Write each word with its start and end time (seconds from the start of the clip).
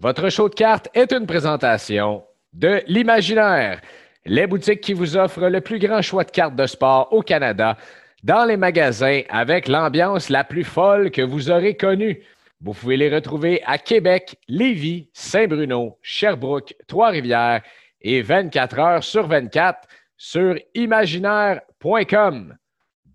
Votre 0.00 0.28
show 0.28 0.48
de 0.48 0.54
cartes 0.54 0.88
est 0.94 1.12
une 1.12 1.26
présentation 1.26 2.22
de 2.52 2.82
l'Imaginaire, 2.86 3.80
les 4.24 4.46
boutiques 4.46 4.80
qui 4.80 4.92
vous 4.92 5.16
offrent 5.16 5.48
le 5.48 5.60
plus 5.60 5.80
grand 5.80 6.02
choix 6.02 6.22
de 6.22 6.30
cartes 6.30 6.54
de 6.54 6.66
sport 6.66 7.12
au 7.12 7.20
Canada, 7.20 7.76
dans 8.22 8.44
les 8.44 8.56
magasins 8.56 9.22
avec 9.28 9.66
l'ambiance 9.66 10.28
la 10.28 10.44
plus 10.44 10.62
folle 10.62 11.10
que 11.10 11.22
vous 11.22 11.50
aurez 11.50 11.76
connue. 11.76 12.22
Vous 12.60 12.74
pouvez 12.74 12.96
les 12.96 13.12
retrouver 13.12 13.60
à 13.66 13.76
Québec, 13.76 14.36
Lévis, 14.46 15.08
Saint-Bruno, 15.14 15.98
Sherbrooke, 16.00 16.76
Trois-Rivières 16.86 17.62
et 18.00 18.22
24 18.22 18.78
heures 18.78 19.04
sur 19.04 19.26
24 19.26 19.88
sur 20.16 20.54
imaginaire.com. 20.74 22.56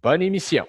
Bonne 0.02 0.21
émission. 0.21 0.68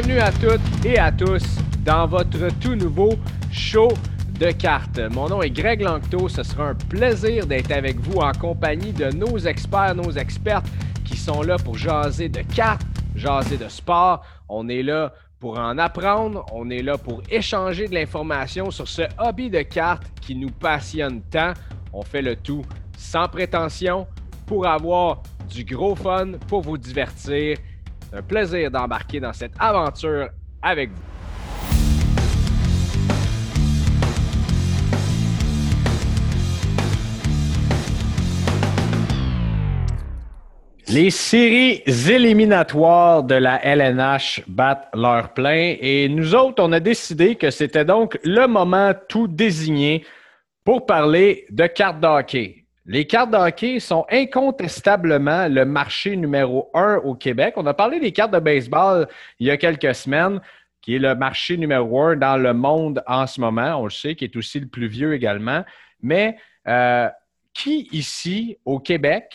Bienvenue 0.00 0.20
à 0.20 0.30
toutes 0.30 0.84
et 0.86 0.96
à 0.96 1.10
tous 1.10 1.42
dans 1.84 2.06
votre 2.06 2.56
tout 2.60 2.76
nouveau 2.76 3.14
show 3.50 3.88
de 4.38 4.52
cartes. 4.52 5.00
Mon 5.10 5.28
nom 5.28 5.42
est 5.42 5.50
Greg 5.50 5.80
Lanctot. 5.80 6.28
Ce 6.28 6.44
sera 6.44 6.68
un 6.68 6.74
plaisir 6.76 7.48
d'être 7.48 7.72
avec 7.72 7.98
vous 7.98 8.20
en 8.20 8.30
compagnie 8.30 8.92
de 8.92 9.10
nos 9.10 9.38
experts, 9.38 9.96
nos 9.96 10.12
expertes 10.12 10.66
qui 11.04 11.16
sont 11.16 11.42
là 11.42 11.56
pour 11.56 11.76
jaser 11.76 12.28
de 12.28 12.42
cartes, 12.42 12.82
jaser 13.16 13.56
de 13.56 13.68
sport. 13.68 14.24
On 14.48 14.68
est 14.68 14.84
là 14.84 15.12
pour 15.40 15.58
en 15.58 15.76
apprendre. 15.78 16.46
On 16.52 16.70
est 16.70 16.82
là 16.82 16.96
pour 16.96 17.20
échanger 17.28 17.88
de 17.88 17.94
l'information 17.94 18.70
sur 18.70 18.86
ce 18.86 19.02
hobby 19.18 19.50
de 19.50 19.62
cartes 19.62 20.06
qui 20.20 20.36
nous 20.36 20.52
passionne 20.52 21.22
tant. 21.22 21.54
On 21.92 22.02
fait 22.02 22.22
le 22.22 22.36
tout 22.36 22.64
sans 22.96 23.26
prétention 23.26 24.06
pour 24.46 24.64
avoir 24.68 25.24
du 25.50 25.64
gros 25.64 25.96
fun, 25.96 26.34
pour 26.46 26.62
vous 26.62 26.78
divertir 26.78 27.58
c'est 28.10 28.16
un 28.16 28.22
plaisir 28.22 28.70
d'embarquer 28.70 29.20
dans 29.20 29.32
cette 29.32 29.52
aventure 29.58 30.28
avec 30.62 30.90
vous. 30.90 31.02
Les 40.90 41.10
séries 41.10 41.82
éliminatoires 41.86 43.22
de 43.22 43.34
la 43.34 43.62
LNH 43.62 44.42
battent 44.48 44.88
leur 44.94 45.34
plein 45.34 45.76
et 45.78 46.08
nous 46.08 46.34
autres, 46.34 46.62
on 46.62 46.72
a 46.72 46.80
décidé 46.80 47.34
que 47.34 47.50
c'était 47.50 47.84
donc 47.84 48.18
le 48.24 48.46
moment 48.46 48.94
tout 49.06 49.28
désigné 49.28 50.06
pour 50.64 50.86
parler 50.86 51.44
de 51.50 51.66
cartes 51.66 52.00
d'hockey. 52.00 52.57
Les 52.88 53.06
cartes 53.06 53.30
de 53.30 53.36
hockey 53.36 53.80
sont 53.80 54.06
incontestablement 54.10 55.46
le 55.46 55.66
marché 55.66 56.16
numéro 56.16 56.70
un 56.72 56.96
au 56.96 57.14
Québec. 57.14 57.52
On 57.58 57.66
a 57.66 57.74
parlé 57.74 58.00
des 58.00 58.12
cartes 58.12 58.32
de 58.32 58.38
baseball 58.38 59.06
il 59.38 59.46
y 59.46 59.50
a 59.50 59.58
quelques 59.58 59.94
semaines, 59.94 60.40
qui 60.80 60.96
est 60.96 60.98
le 60.98 61.14
marché 61.14 61.58
numéro 61.58 62.00
un 62.00 62.16
dans 62.16 62.38
le 62.38 62.54
monde 62.54 63.04
en 63.06 63.26
ce 63.26 63.42
moment. 63.42 63.76
On 63.76 63.84
le 63.84 63.90
sait, 63.90 64.14
qui 64.14 64.24
est 64.24 64.34
aussi 64.36 64.58
le 64.58 64.68
plus 64.68 64.88
vieux 64.88 65.12
également. 65.12 65.66
Mais 66.00 66.38
euh, 66.66 67.10
qui 67.52 67.90
ici, 67.92 68.56
au 68.64 68.78
Québec, 68.78 69.34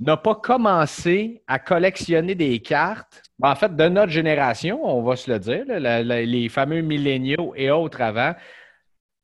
n'a 0.00 0.16
pas 0.16 0.34
commencé 0.34 1.44
à 1.46 1.60
collectionner 1.60 2.34
des 2.34 2.58
cartes, 2.58 3.22
en 3.40 3.54
fait, 3.54 3.76
de 3.76 3.88
notre 3.88 4.10
génération, 4.10 4.80
on 4.84 5.00
va 5.02 5.14
se 5.14 5.30
le 5.30 5.38
dire, 5.38 5.64
les 5.68 6.48
fameux 6.48 6.80
milléniaux 6.80 7.52
et 7.54 7.70
autres 7.70 8.00
avant, 8.00 8.34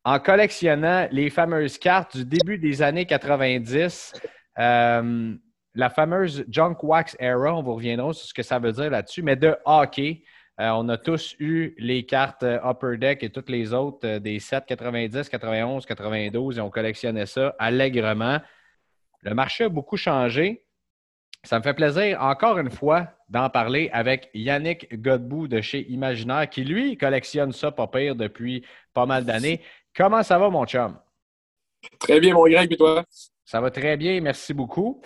en 0.08 0.18
collectionnant 0.20 1.06
les 1.10 1.28
fameuses 1.28 1.76
cartes 1.76 2.16
du 2.16 2.24
début 2.24 2.56
des 2.56 2.80
années 2.80 3.04
90, 3.04 4.14
euh, 4.58 5.34
la 5.74 5.90
fameuse 5.90 6.46
Junk 6.48 6.76
Wax 6.82 7.14
Era, 7.20 7.54
on 7.54 7.62
vous 7.62 7.74
reviendra 7.74 8.14
sur 8.14 8.26
ce 8.26 8.32
que 8.32 8.42
ça 8.42 8.58
veut 8.58 8.72
dire 8.72 8.88
là-dessus, 8.88 9.22
mais 9.22 9.36
de 9.36 9.54
hockey. 9.66 10.22
Euh, 10.60 10.70
on 10.70 10.88
a 10.88 10.96
tous 10.96 11.36
eu 11.40 11.74
les 11.76 12.06
cartes 12.06 12.42
euh, 12.42 12.58
Upper 12.64 12.96
Deck 12.96 13.22
et 13.22 13.28
toutes 13.28 13.50
les 13.50 13.74
autres 13.74 14.16
des 14.16 14.40
7, 14.40 14.64
90, 14.64 15.28
91, 15.28 15.84
92 15.84 16.56
et 16.56 16.60
on 16.62 16.70
collectionnait 16.70 17.26
ça 17.26 17.54
allègrement. 17.58 18.38
Le 19.20 19.34
marché 19.34 19.64
a 19.64 19.68
beaucoup 19.68 19.98
changé. 19.98 20.64
Ça 21.44 21.58
me 21.58 21.62
fait 21.62 21.74
plaisir, 21.74 22.20
encore 22.22 22.58
une 22.58 22.70
fois, 22.70 23.08
d'en 23.28 23.48
parler 23.48 23.90
avec 23.92 24.28
Yannick 24.34 25.00
Godbout 25.00 25.48
de 25.48 25.60
chez 25.60 25.88
Imaginaire, 25.90 26.48
qui, 26.48 26.64
lui, 26.64 26.96
collectionne 26.96 27.52
ça 27.52 27.70
pas 27.70 27.86
pire 27.86 28.16
depuis 28.16 28.64
pas 28.92 29.06
mal 29.06 29.24
d'années. 29.24 29.60
Comment 29.94 30.22
ça 30.22 30.38
va, 30.38 30.48
mon 30.50 30.64
chum? 30.66 30.98
Très 31.98 32.20
bien, 32.20 32.34
mon 32.34 32.44
Greg, 32.44 32.72
et 32.72 32.76
toi? 32.76 33.04
Ça 33.44 33.60
va 33.60 33.70
très 33.70 33.96
bien, 33.96 34.20
merci 34.20 34.52
beaucoup. 34.52 35.00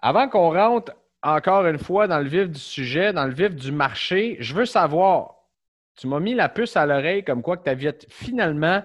Avant 0.00 0.28
qu'on 0.28 0.52
rentre 0.52 0.92
encore 1.22 1.66
une 1.66 1.78
fois 1.78 2.06
dans 2.06 2.18
le 2.18 2.28
vif 2.28 2.48
du 2.48 2.58
sujet, 2.58 3.12
dans 3.12 3.26
le 3.26 3.32
vif 3.32 3.54
du 3.54 3.72
marché, 3.72 4.36
je 4.40 4.54
veux 4.54 4.66
savoir, 4.66 5.36
tu 5.96 6.06
m'as 6.06 6.20
mis 6.20 6.34
la 6.34 6.48
puce 6.48 6.76
à 6.76 6.86
l'oreille 6.86 7.24
comme 7.24 7.42
quoi 7.42 7.56
que 7.56 7.64
tu 7.64 7.70
avais 7.70 7.96
finalement 8.08 8.82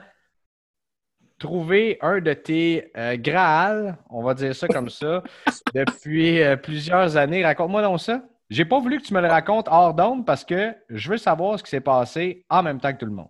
trouvé 1.37 1.97
un 2.01 2.19
de 2.21 2.33
tes 2.33 2.91
euh, 2.97 3.17
Graal, 3.17 3.97
on 4.09 4.23
va 4.23 4.33
dire 4.33 4.55
ça 4.55 4.67
comme 4.67 4.89
ça, 4.89 5.23
depuis 5.73 6.41
euh, 6.41 6.55
plusieurs 6.55 7.17
années. 7.17 7.43
Raconte-moi 7.43 7.81
donc 7.81 7.99
ça. 7.99 8.23
J'ai 8.49 8.65
pas 8.65 8.79
voulu 8.79 8.99
que 8.99 9.05
tu 9.05 9.13
me 9.13 9.21
le 9.21 9.27
racontes 9.27 9.67
hors 9.69 9.93
d'onde 9.93 10.25
parce 10.25 10.45
que 10.45 10.75
je 10.89 11.09
veux 11.09 11.17
savoir 11.17 11.57
ce 11.57 11.63
qui 11.63 11.69
s'est 11.69 11.81
passé 11.81 12.45
en 12.49 12.61
même 12.61 12.79
temps 12.79 12.93
que 12.93 12.99
tout 12.99 13.05
le 13.07 13.11
monde. 13.11 13.29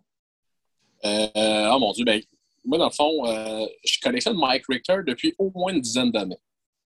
Euh, 1.05 1.69
oh 1.71 1.79
mon 1.79 1.91
Dieu, 1.91 2.03
ben, 2.05 2.21
moi, 2.63 2.77
dans 2.77 2.85
le 2.85 2.91
fond, 2.91 3.25
euh, 3.27 3.65
je 3.83 3.99
collectionne 4.01 4.37
Mike 4.37 4.63
Richter 4.67 4.97
depuis 5.05 5.35
au 5.37 5.51
moins 5.53 5.73
une 5.73 5.81
dizaine 5.81 6.11
d'années. 6.11 6.39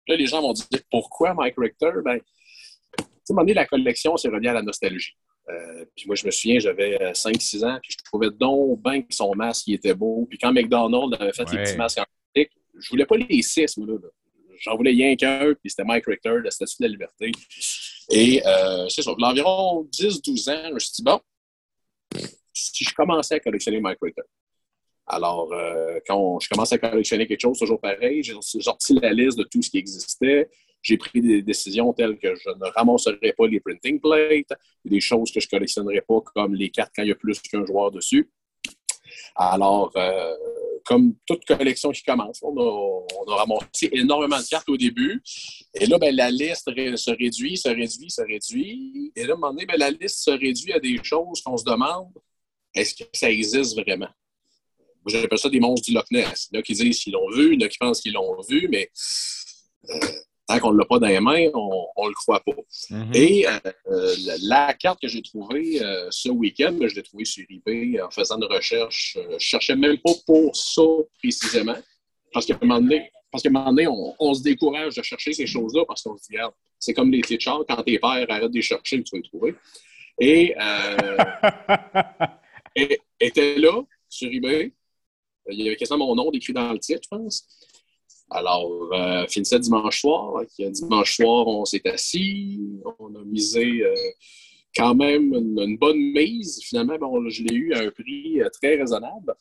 Là, 0.06 0.16
les 0.16 0.26
gens 0.26 0.42
vont 0.42 0.52
dire 0.52 0.66
pourquoi 0.90 1.32
Mike 1.34 1.54
Richter? 1.56 1.92
Ben, 2.04 2.18
tu 2.98 3.04
sais, 3.24 3.34
donné, 3.34 3.54
la 3.54 3.66
collection, 3.66 4.16
c'est 4.16 4.28
relié 4.28 4.48
à 4.48 4.54
la 4.54 4.62
nostalgie. 4.62 5.14
Euh, 5.48 5.84
puis 5.96 6.06
moi, 6.06 6.14
je 6.14 6.26
me 6.26 6.30
souviens, 6.30 6.58
j'avais 6.58 7.12
5-6 7.12 7.64
ans, 7.64 7.78
puis 7.82 7.92
je 7.92 8.04
trouvais 8.04 8.30
donc 8.30 8.82
bien 8.82 9.02
que 9.02 9.14
son 9.14 9.34
masque 9.34 9.66
il 9.66 9.74
était 9.74 9.94
beau. 9.94 10.26
Puis 10.28 10.38
quand 10.38 10.52
McDonald's 10.52 11.16
avait 11.18 11.32
fait 11.32 11.50
les 11.52 11.62
petits 11.62 11.76
masques 11.76 11.98
en 11.98 12.04
plastique, 12.34 12.52
je 12.78 12.88
voulais 12.90 13.06
pas 13.06 13.16
les 13.16 13.42
six, 13.42 13.76
moi, 13.76 13.86
là. 13.86 14.08
J'en 14.58 14.76
voulais 14.76 14.92
rien 14.92 15.16
qu'un, 15.16 15.54
puis 15.54 15.70
c'était 15.70 15.82
Mike 15.82 16.04
Richter, 16.06 16.36
de 16.44 16.48
Statue 16.48 16.76
de 16.78 16.84
la 16.84 16.88
Liberté. 16.90 17.32
Et 18.10 18.40
c'est 18.88 19.02
ça, 19.02 19.10
environ 19.10 19.88
10-12 19.90 20.50
ans, 20.50 20.68
je 20.68 20.74
me 20.74 20.78
suis 20.78 20.92
dit, 20.92 21.02
bon, 21.02 21.20
si 22.52 22.84
je 22.84 22.94
commençais 22.94 23.34
à 23.36 23.40
collectionner 23.40 23.80
Mike. 23.80 23.98
Alors, 25.06 25.52
euh, 25.52 25.98
quand 26.06 26.38
je 26.40 26.48
commençais 26.48 26.76
à 26.76 26.78
collectionner 26.78 27.26
quelque 27.26 27.40
chose, 27.40 27.58
toujours 27.58 27.80
pareil, 27.80 28.22
j'ai 28.22 28.34
sorti 28.40 28.94
la 28.94 29.12
liste 29.12 29.38
de 29.38 29.44
tout 29.44 29.60
ce 29.62 29.70
qui 29.70 29.78
existait. 29.78 30.48
J'ai 30.80 30.96
pris 30.96 31.20
des 31.20 31.42
décisions 31.42 31.92
telles 31.92 32.18
que 32.18 32.34
je 32.34 32.50
ne 32.50 32.70
ramasserais 32.72 33.34
pas 33.36 33.46
les 33.46 33.60
printing 33.60 34.00
plates, 34.00 34.58
des 34.84 35.00
choses 35.00 35.30
que 35.30 35.40
je 35.40 35.46
ne 35.46 35.50
collectionnerais 35.50 36.02
pas, 36.02 36.20
comme 36.34 36.54
les 36.54 36.70
cartes 36.70 36.92
quand 36.94 37.02
il 37.02 37.08
y 37.08 37.12
a 37.12 37.16
plus 37.16 37.40
qu'un 37.40 37.64
joueur 37.64 37.90
dessus. 37.90 38.30
Alors, 39.36 39.92
euh, 39.96 40.34
comme 40.84 41.14
toute 41.26 41.44
collection 41.44 41.90
qui 41.90 42.02
commence, 42.02 42.40
on 42.42 42.56
a, 42.58 43.36
ramassé 43.36 43.88
énormément 43.92 44.38
de 44.38 44.46
cartes 44.46 44.68
au 44.68 44.76
début. 44.76 45.22
Et 45.74 45.86
là, 45.86 45.98
ben, 45.98 46.14
la 46.14 46.30
liste 46.30 46.70
se 46.96 47.10
réduit, 47.10 47.56
se 47.56 47.68
réduit, 47.68 48.10
se 48.10 48.22
réduit. 48.22 49.12
Et 49.14 49.24
là, 49.24 49.34
à 49.34 49.36
un 49.36 49.38
moment 49.38 49.52
donné, 49.52 49.66
ben, 49.66 49.78
la 49.78 49.90
liste 49.90 50.18
se 50.18 50.30
réduit 50.30 50.72
à 50.72 50.80
des 50.80 50.98
choses 51.02 51.40
qu'on 51.42 51.56
se 51.56 51.64
demande 51.64 52.12
est-ce 52.74 52.94
que 52.94 53.04
ça 53.12 53.30
existe 53.30 53.78
vraiment? 53.78 54.08
J'appelle 55.06 55.38
ça 55.38 55.48
des 55.48 55.60
monstres 55.60 55.88
du 55.88 55.94
Loch 55.94 56.10
Ness. 56.10 56.48
Il 56.50 56.56
y 56.56 56.58
en 56.58 56.60
a 56.60 56.62
qui 56.62 56.74
disent 56.74 57.00
qu'ils 57.00 57.12
l'ont 57.12 57.30
vu, 57.30 57.54
il 57.54 57.60
y 57.60 57.64
en 57.64 57.66
a 57.66 57.68
qui 57.68 57.78
pensent 57.78 58.00
qu'ils 58.00 58.12
l'ont 58.12 58.40
vu, 58.48 58.68
mais 58.70 58.88
euh, 59.90 59.98
tant 60.46 60.58
qu'on 60.60 60.72
ne 60.72 60.78
l'a 60.78 60.84
pas 60.84 60.98
dans 60.98 61.08
les 61.08 61.20
mains, 61.20 61.48
on 61.54 62.04
ne 62.04 62.08
le 62.08 62.14
croit 62.14 62.40
pas. 62.40 62.52
Mm-hmm. 62.90 63.16
Et 63.16 63.46
euh, 63.48 64.14
la, 64.42 64.74
carte 64.74 65.00
que 65.00 65.08
j'ai 65.08 65.22
trouvée 65.22 65.82
euh, 65.82 66.06
ce 66.10 66.28
week-end, 66.28 66.76
je 66.80 66.94
l'ai 66.94 67.02
trouvée 67.02 67.24
sur 67.24 67.44
eBay 67.48 68.00
en 68.00 68.10
faisant 68.10 68.36
une 68.36 68.44
recherche. 68.44 69.16
je 69.16 69.34
ne 69.34 69.38
cherchais 69.38 69.76
même 69.76 69.98
pas 69.98 70.12
pour 70.24 70.54
ça 70.54 70.82
précisément, 71.18 71.76
parce 72.32 72.46
qu'à 72.46 72.54
un 72.54 72.64
moment 72.64 72.80
donné, 72.80 73.10
parce 73.30 73.42
qu'à 73.42 73.48
un 73.48 73.52
moment 73.52 73.72
donné, 73.72 73.88
on, 73.88 74.34
se 74.34 74.42
décourage 74.42 74.94
de 74.94 75.02
chercher 75.02 75.32
ces 75.32 75.46
choses-là 75.46 75.84
parce 75.86 76.02
qu'on 76.02 76.16
se 76.16 76.22
dit, 76.28 76.36
regarde, 76.36 76.52
c'est 76.78 76.92
comme 76.94 77.10
les 77.10 77.22
clés 77.22 77.38
de 77.38 77.44
quand 77.44 77.82
tes 77.82 77.98
pères 77.98 78.26
arrêtent 78.28 78.50
de 78.50 78.56
les 78.56 78.62
chercher, 78.62 79.02
tu 79.02 79.16
vas 79.16 79.22
les 79.22 79.28
trouver. 79.28 79.54
Et 80.20 80.54
était 82.74 83.56
là, 83.56 83.82
sur 84.08 84.30
eBay. 84.30 84.72
Il 85.50 85.60
y 85.60 85.66
avait 85.66 85.76
quasiment 85.76 85.98
mon 85.98 86.14
nom 86.14 86.30
décrit 86.30 86.52
dans 86.52 86.72
le 86.72 86.78
titre, 86.78 87.00
je 87.04 87.08
pense. 87.08 87.46
Alors, 88.30 88.70
euh, 88.92 89.26
finissait 89.26 89.58
dimanche 89.58 90.00
soir. 90.00 90.42
Dimanche 90.58 91.16
soir, 91.16 91.46
on 91.46 91.64
s'est 91.64 91.86
assis. 91.88 92.60
On 92.98 93.14
a 93.14 93.24
misé 93.24 93.82
euh, 93.82 93.94
quand 94.74 94.94
même 94.94 95.34
une, 95.34 95.76
bonne 95.76 95.98
mise. 95.98 96.60
Finalement, 96.62 96.96
bon, 96.98 97.28
je 97.28 97.42
l'ai 97.42 97.54
eu 97.54 97.74
à 97.74 97.80
un 97.80 97.90
prix 97.90 98.40
euh, 98.40 98.48
très 98.50 98.76
raisonnable. 98.76 99.34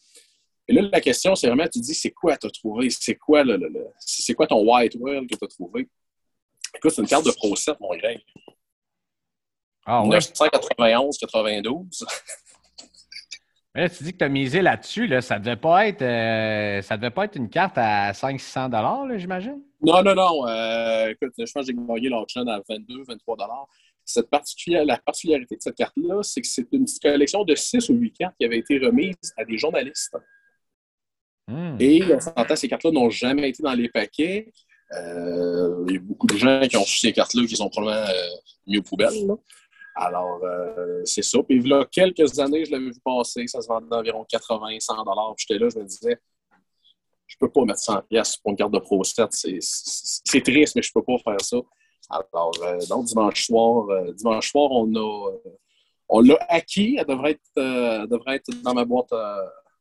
Et 0.68 0.74
là, 0.74 0.90
la 0.92 1.02
question, 1.02 1.36
c'est 1.36 1.48
vraiment, 1.48 1.68
tu 1.68 1.80
dis, 1.80 1.94
c'est 1.94 2.12
quoi 2.12 2.38
tu 2.38 2.48
as 2.48 2.50
trouvé? 2.50 2.90
C'est 2.90 3.16
quoi, 3.16 3.44
le, 3.44 3.60
c'est 4.00 4.34
quoi 4.34 4.48
ton 4.48 4.66
white 4.66 4.96
whale 5.00 5.28
que 5.28 5.36
tu 5.36 5.46
as 5.46 5.48
trouvé? 5.48 5.88
Écoute, 6.76 6.92
c'est 6.92 7.02
une 7.02 7.08
carte 7.08 7.26
de 7.26 7.32
Pro 7.32 7.56
7, 7.56 7.80
mon 7.80 7.96
gars. 7.96 8.16
Ah, 9.86 10.04
1991-92. 10.06 12.06
Mais 13.74 13.90
tu 13.90 14.04
dis 14.04 14.12
que 14.12 14.18
tu 14.18 14.26
as 14.26 14.30
misé 14.30 14.62
là-dessus, 14.62 15.08
là, 15.08 15.22
ça 15.22 15.40
devait 15.40 15.56
pas 15.56 15.88
être 15.88 16.02
euh, 16.02 16.82
ça 16.82 16.98
devait 16.98 17.10
pas 17.10 17.26
être 17.26 17.38
une 17.38 17.50
carte 17.50 17.78
à 17.78 18.12
500-600 18.12 19.18
j'imagine? 19.18 19.62
Non, 19.82 20.04
non, 20.04 20.14
non. 20.14 20.48
Euh, 20.48 21.10
écoute, 21.10 21.34
je 21.38 21.44
pense 21.44 21.66
que 21.66 21.72
j'ai 21.72 21.74
gagné 21.74 22.10
l'auction 22.10 22.42
à 22.48 22.60
22-23 22.60 23.38
cette 24.04 24.28
la 24.86 24.98
particularité 24.98 25.56
de 25.56 25.62
cette 25.62 25.76
carte-là, 25.76 26.22
c'est 26.24 26.42
que 26.42 26.48
c'est 26.48 26.68
une 26.72 26.86
collection 27.02 27.44
de 27.44 27.56
6 27.56 27.90
ou 27.90 27.94
8 27.94 28.12
cartes 28.12 28.36
qui 28.38 28.46
avait 28.46 28.58
été 28.58 28.78
remise 28.80 29.16
à 29.38 29.46
des 29.46 29.58
journalistes. 29.58 30.18
Hmm. 31.48 31.78
Et 31.80 32.04
on 32.14 32.20
s'entend, 32.20 32.56
ces 32.56 32.68
cartes-là 32.68 32.92
n'ont 32.92 33.10
jamais 33.10 33.50
été 33.50 33.64
dans 33.64 33.74
les 33.74 33.90
paquets. 33.90 34.52
Euh, 34.94 35.86
il 35.88 35.94
y 35.94 35.98
a 35.98 36.02
beaucoup 36.02 36.28
de 36.28 36.36
gens 36.36 36.62
qui 36.68 36.78
ont 36.78 36.84
su 36.84 37.00
ces 37.00 37.14
cartes-là 37.14 37.46
qui 37.46 37.56
sont 37.56 37.70
probablement 37.70 38.08
mis 38.68 38.78
aux 38.78 38.84
poubelles. 38.84 39.14
Alors, 39.96 40.40
euh, 40.44 41.02
c'est 41.06 41.24
ça. 41.24 41.40
Puis, 41.44 41.62
là, 41.62 41.86
quelques 41.92 42.40
années, 42.40 42.66
je 42.66 42.72
l'avais 42.72 42.86
vu 42.86 43.00
passer. 43.04 43.46
Ça 43.48 43.62
se 43.62 43.68
vendait 43.68 43.96
environ 43.96 44.26
80, 44.28 44.80
100 44.80 44.94
Puis, 45.36 45.46
j'étais 45.48 45.60
là, 45.60 45.70
je 45.70 45.80
me 45.80 45.86
disais, 45.86 46.18
je 47.28 47.36
peux 47.40 47.50
pas 47.50 47.66
mettre 47.66 47.80
100 47.80 48.02
pièces 48.10 48.38
pour 48.38 48.52
une 48.52 48.58
carte 48.58 48.72
de 48.72 48.80
Pro 48.80 49.04
7. 49.04 49.28
C'est 49.32 50.42
triste, 50.42 50.76
mais 50.76 50.82
je 50.82 50.92
peux 50.94 51.04
pas 51.04 51.18
faire 51.24 51.42
ça. 51.42 51.58
Alors, 52.10 52.52
euh, 52.64 52.80
donc, 52.90 53.06
dimanche 53.06 53.46
soir, 53.46 53.90
euh, 53.90 54.12
dimanche 54.14 54.52
soir, 54.52 54.70
on 54.72 54.94
a, 54.96 56.22
l'a 56.22 56.38
acquis. 56.50 56.98
Elle 56.98 57.06
devrait 57.06 57.32
être, 57.32 58.08
devrait 58.08 58.36
être 58.36 58.50
dans 58.64 58.74
ma 58.74 58.86
boîte 58.86 59.14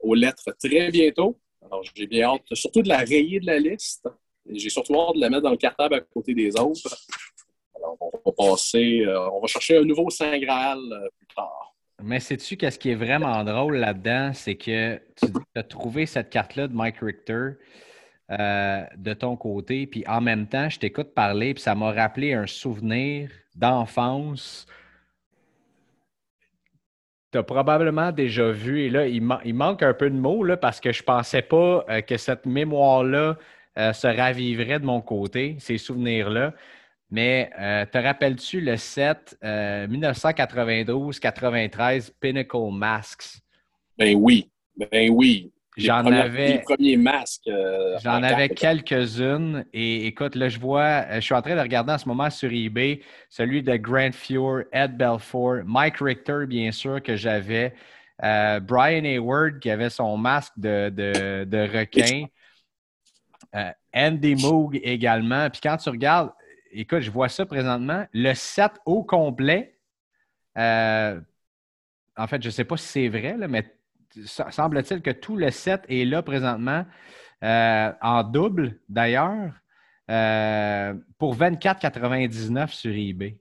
aux 0.01 0.15
lettres 0.15 0.51
très 0.63 0.91
bientôt. 0.91 1.39
Alors, 1.65 1.83
j'ai 1.95 2.07
bien 2.07 2.31
hâte, 2.31 2.43
surtout 2.53 2.83
de 2.83 2.89
la 2.89 2.99
rayer 2.99 3.39
de 3.39 3.47
la 3.47 3.59
liste. 3.59 4.09
J'ai 4.49 4.71
surtout 4.71 4.95
hâte 4.95 5.17
de 5.17 5.21
la 5.21 5.31
mettre 5.31 5.43
dans 5.43 5.51
le 5.51 5.57
cartable 5.57 5.95
à 5.95 6.01
côté 6.01 6.35
des 6.35 6.59
autres 6.59 6.97
on 8.01 8.11
va 8.25 8.33
passer, 8.37 9.03
euh, 9.07 9.31
on 9.31 9.41
va 9.41 9.47
chercher 9.47 9.79
un 9.79 9.85
nouveau 9.85 10.11
Saint 10.11 10.39
Graal 10.39 10.79
euh, 10.79 11.09
plus 11.19 11.35
tard. 11.35 11.75
Mais 12.03 12.21
sais-tu 12.21 12.57
qu'est-ce 12.57 12.79
qui 12.79 12.91
est 12.91 12.95
vraiment 12.95 13.45
drôle 13.45 13.77
là-dedans? 13.77 14.33
C'est 14.33 14.55
que 14.55 15.01
tu 15.17 15.27
as 15.55 15.63
trouvé 15.63 16.07
cette 16.07 16.31
carte-là 16.31 16.67
de 16.67 16.75
Mike 16.75 16.97
Richter 17.03 17.51
euh, 18.31 18.83
de 18.97 19.13
ton 19.13 19.37
côté, 19.37 19.87
puis 19.87 20.05
en 20.07 20.21
même 20.21 20.47
temps, 20.47 20.69
je 20.71 20.79
t'écoute 20.79 21.15
parler, 21.15 21.53
puis 21.53 21.63
ça 21.63 21.75
m'a 21.75 21.93
rappelé 21.93 22.33
un 22.33 22.47
souvenir 22.47 23.31
d'enfance. 23.55 24.67
Tu 27.33 27.39
as 27.39 27.43
probablement 27.43 28.13
déjà 28.13 28.51
vu, 28.51 28.83
et 28.83 28.91
là, 28.91 29.07
il, 29.07 29.23
manque 29.55 29.83
un 29.83 29.93
peu 29.95 30.09
de 30.09 30.17
mots 30.17 30.43
là, 30.43 30.57
parce 30.57 30.81
que 30.81 30.93
je 30.93 31.03
ne 31.03 31.07
pensais 31.07 31.43
pas 31.43 31.85
que 32.03 32.17
cette 32.17 32.47
mémoire-là 32.47 33.37
se 33.77 34.07
raviverait 34.07 34.81
de 34.81 34.87
mon 34.87 35.01
côté, 35.01 35.57
ces 35.61 35.79
souvenirs-là. 35.79 36.55
Mais 37.11 37.51
euh, 37.59 37.85
te 37.87 37.99
rappelles-tu 37.99 38.61
le 38.61 38.77
set 38.77 39.37
1992-93 39.43 41.83
euh, 41.83 42.01
Pinnacle 42.21 42.71
Masks? 42.71 43.41
Ben 43.99 44.15
oui, 44.17 44.49
ben 44.77 45.11
oui. 45.11 45.51
J'en 45.77 46.07
avais. 46.07 46.53
Les 46.53 46.61
premiers 46.61 46.97
masques. 46.97 47.49
Euh, 47.49 47.99
j'en 48.03 48.23
avais 48.23 48.49
quelques-unes. 48.49 49.67
Et 49.73 50.07
écoute, 50.07 50.35
là, 50.35 50.49
je 50.49 50.59
vois, 50.61 51.15
je 51.15 51.21
suis 51.21 51.35
en 51.35 51.43
train 51.43 51.57
de 51.57 51.61
regarder 51.61 51.93
en 51.93 51.99
ce 51.99 52.09
moment 52.09 52.31
sur 52.31 52.53
eBay 52.53 53.01
celui 53.29 53.63
de 53.63 53.77
Grant 53.77 54.13
Fuhr, 54.13 54.63
Ed 54.73 54.97
Belfort, 54.97 55.65
Mike 55.65 55.97
Richter, 56.01 56.47
bien 56.47 56.71
sûr, 56.71 57.03
que 57.03 57.17
j'avais. 57.17 57.75
Brian 58.21 59.05
Hayward 59.05 59.61
qui 59.61 59.71
avait 59.71 59.89
son 59.89 60.19
masque 60.19 60.53
de, 60.59 60.91
de 60.91 61.79
requin. 61.79 62.27
Andy 63.95 64.35
Moog 64.35 64.79
également. 64.83 65.49
Puis 65.49 65.63
quand 65.63 65.79
tu 65.79 65.89
regardes, 65.89 66.33
écoute, 66.71 67.01
je 67.01 67.11
vois 67.11 67.29
ça 67.29 67.47
présentement. 67.47 68.07
Le 68.13 68.35
set 68.35 68.73
au 68.85 69.03
complet, 69.03 69.79
euh, 70.59 71.21
en 72.17 72.27
fait, 72.27 72.43
je 72.43 72.49
ne 72.49 72.53
sais 72.53 72.65
pas 72.65 72.77
si 72.77 72.87
c'est 72.87 73.09
vrai, 73.09 73.37
mais 73.49 73.75
semble-t-il 74.25 75.03
que 75.03 75.11
tout 75.11 75.37
le 75.37 75.51
set 75.51 75.83
est 75.89 76.05
là 76.05 76.23
présentement, 76.23 76.85
euh, 77.43 77.93
en 78.03 78.23
double 78.23 78.79
d'ailleurs, 78.89 79.53
euh, 80.11 80.95
pour 81.19 81.37
24,99 81.37 82.73
sur 82.73 82.93
eBay. 82.95 83.39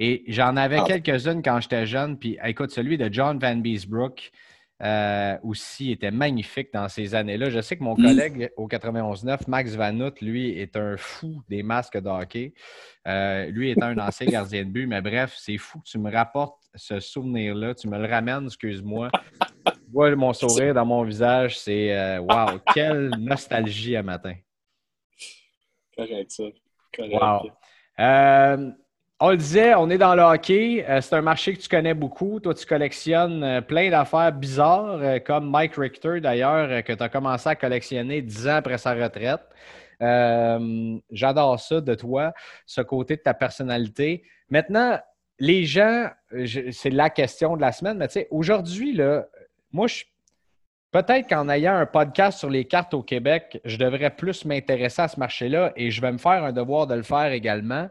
Et 0.00 0.24
j'en 0.28 0.56
avais 0.56 0.78
ah. 0.78 0.84
quelques-unes 0.84 1.42
quand 1.42 1.60
j'étais 1.60 1.86
jeune. 1.86 2.18
Puis 2.18 2.38
écoute, 2.44 2.70
celui 2.70 2.98
de 2.98 3.08
John 3.12 3.38
Van 3.38 3.56
Beesbrook, 3.56 4.30
euh, 4.80 5.36
aussi 5.42 5.90
était 5.90 6.12
magnifique 6.12 6.72
dans 6.72 6.88
ces 6.88 7.14
années-là. 7.14 7.50
Je 7.50 7.60
sais 7.60 7.76
que 7.76 7.82
mon 7.82 7.94
mm. 7.94 8.02
collègue 8.02 8.50
au 8.56 8.68
91-9, 8.68 9.48
Max 9.48 9.74
Vanout, 9.74 10.20
lui, 10.20 10.58
est 10.58 10.76
un 10.76 10.96
fou 10.96 11.42
des 11.48 11.62
masques 11.62 11.98
de 11.98 12.08
hockey. 12.08 12.54
Euh, 13.06 13.46
lui 13.46 13.70
est 13.70 13.82
un 13.82 13.98
ancien 13.98 14.26
gardien 14.26 14.64
de 14.64 14.70
but, 14.70 14.86
mais 14.86 15.00
bref, 15.00 15.34
c'est 15.36 15.58
fou 15.58 15.80
que 15.80 15.88
tu 15.88 15.98
me 15.98 16.12
rapportes 16.12 16.62
ce 16.74 17.00
souvenir-là. 17.00 17.74
Tu 17.74 17.88
me 17.88 17.98
le 17.98 18.06
ramènes, 18.06 18.46
excuse-moi. 18.46 19.10
Tu 19.66 19.72
vois 19.92 20.14
mon 20.14 20.32
sourire 20.32 20.74
dans 20.74 20.86
mon 20.86 21.02
visage, 21.02 21.58
c'est 21.58 21.96
euh, 21.96 22.20
wow, 22.20 22.58
quelle 22.72 23.10
nostalgie 23.18 23.96
à 23.96 24.02
matin. 24.02 24.34
Correct, 25.96 26.30
ça. 26.30 26.44
Correct. 26.94 27.20
Wow. 27.20 28.74
On 29.20 29.30
le 29.30 29.36
disait, 29.36 29.74
on 29.74 29.90
est 29.90 29.98
dans 29.98 30.14
le 30.14 30.22
hockey. 30.22 30.86
Euh, 30.88 31.00
c'est 31.00 31.16
un 31.16 31.22
marché 31.22 31.52
que 31.52 31.60
tu 31.60 31.68
connais 31.68 31.94
beaucoup. 31.94 32.38
Toi, 32.38 32.54
tu 32.54 32.64
collectionnes 32.64 33.42
euh, 33.42 33.60
plein 33.60 33.90
d'affaires 33.90 34.30
bizarres, 34.30 35.00
euh, 35.02 35.18
comme 35.18 35.50
Mike 35.50 35.74
Richter, 35.76 36.20
d'ailleurs, 36.20 36.84
que 36.84 36.92
tu 36.92 37.02
as 37.02 37.08
commencé 37.08 37.48
à 37.48 37.56
collectionner 37.56 38.22
dix 38.22 38.46
ans 38.46 38.56
après 38.56 38.78
sa 38.78 38.94
retraite. 38.94 39.40
J'adore 41.10 41.58
ça 41.58 41.80
de 41.80 41.94
toi, 41.96 42.32
ce 42.64 42.80
côté 42.80 43.16
de 43.16 43.22
ta 43.22 43.34
personnalité. 43.34 44.22
Maintenant, 44.50 45.00
les 45.40 45.64
gens, 45.64 46.10
c'est 46.70 46.90
la 46.90 47.10
question 47.10 47.56
de 47.56 47.60
la 47.60 47.72
semaine, 47.72 47.98
mais 47.98 48.06
tu 48.06 48.14
sais, 48.14 48.28
aujourd'hui, 48.30 49.00
moi, 49.72 49.88
je, 49.88 50.04
peut-être 50.92 51.28
qu'en 51.28 51.48
ayant 51.48 51.74
un 51.74 51.86
podcast 51.86 52.38
sur 52.38 52.50
les 52.50 52.66
cartes 52.66 52.94
au 52.94 53.02
Québec, 53.02 53.60
je 53.64 53.78
devrais 53.78 54.10
plus 54.10 54.44
m'intéresser 54.44 55.02
à 55.02 55.08
ce 55.08 55.18
marché-là 55.18 55.72
et 55.74 55.90
je 55.90 56.00
vais 56.00 56.12
me 56.12 56.18
faire 56.18 56.44
un 56.44 56.52
devoir 56.52 56.86
de 56.86 56.94
le 56.94 57.02
faire 57.02 57.32
également. 57.32 57.88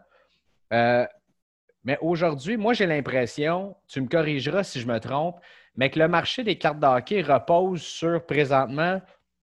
Mais 1.88 1.98
aujourd'hui, 2.02 2.58
moi, 2.58 2.74
j'ai 2.74 2.86
l'impression, 2.86 3.74
tu 3.88 4.02
me 4.02 4.10
corrigeras 4.10 4.66
si 4.66 4.82
je 4.82 4.88
me 4.88 5.00
trompe, 5.00 5.40
mais 5.78 5.90
que 5.90 5.98
le 5.98 6.10
marché 6.10 6.44
des 6.44 6.58
cartes 6.58 6.82
de 6.82 6.86
hockey 6.86 7.22
repose 7.22 7.82
sur 7.82 8.26
présentement 8.26 9.02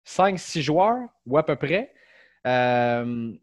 5-6 0.04 0.62
joueurs 0.62 1.10
ou 1.28 1.38
à 1.38 1.46
peu 1.46 1.56
près. 1.56 1.94
Euh, 2.48 3.34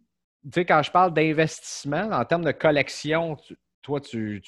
tu 0.42 0.50
sais, 0.52 0.64
quand 0.64 0.82
je 0.82 0.90
parle 0.90 1.14
d'investissement, 1.14 2.10
en 2.10 2.24
termes 2.24 2.44
de 2.44 2.50
collection, 2.50 3.36
toi, 3.80 4.00
tu, 4.00 4.42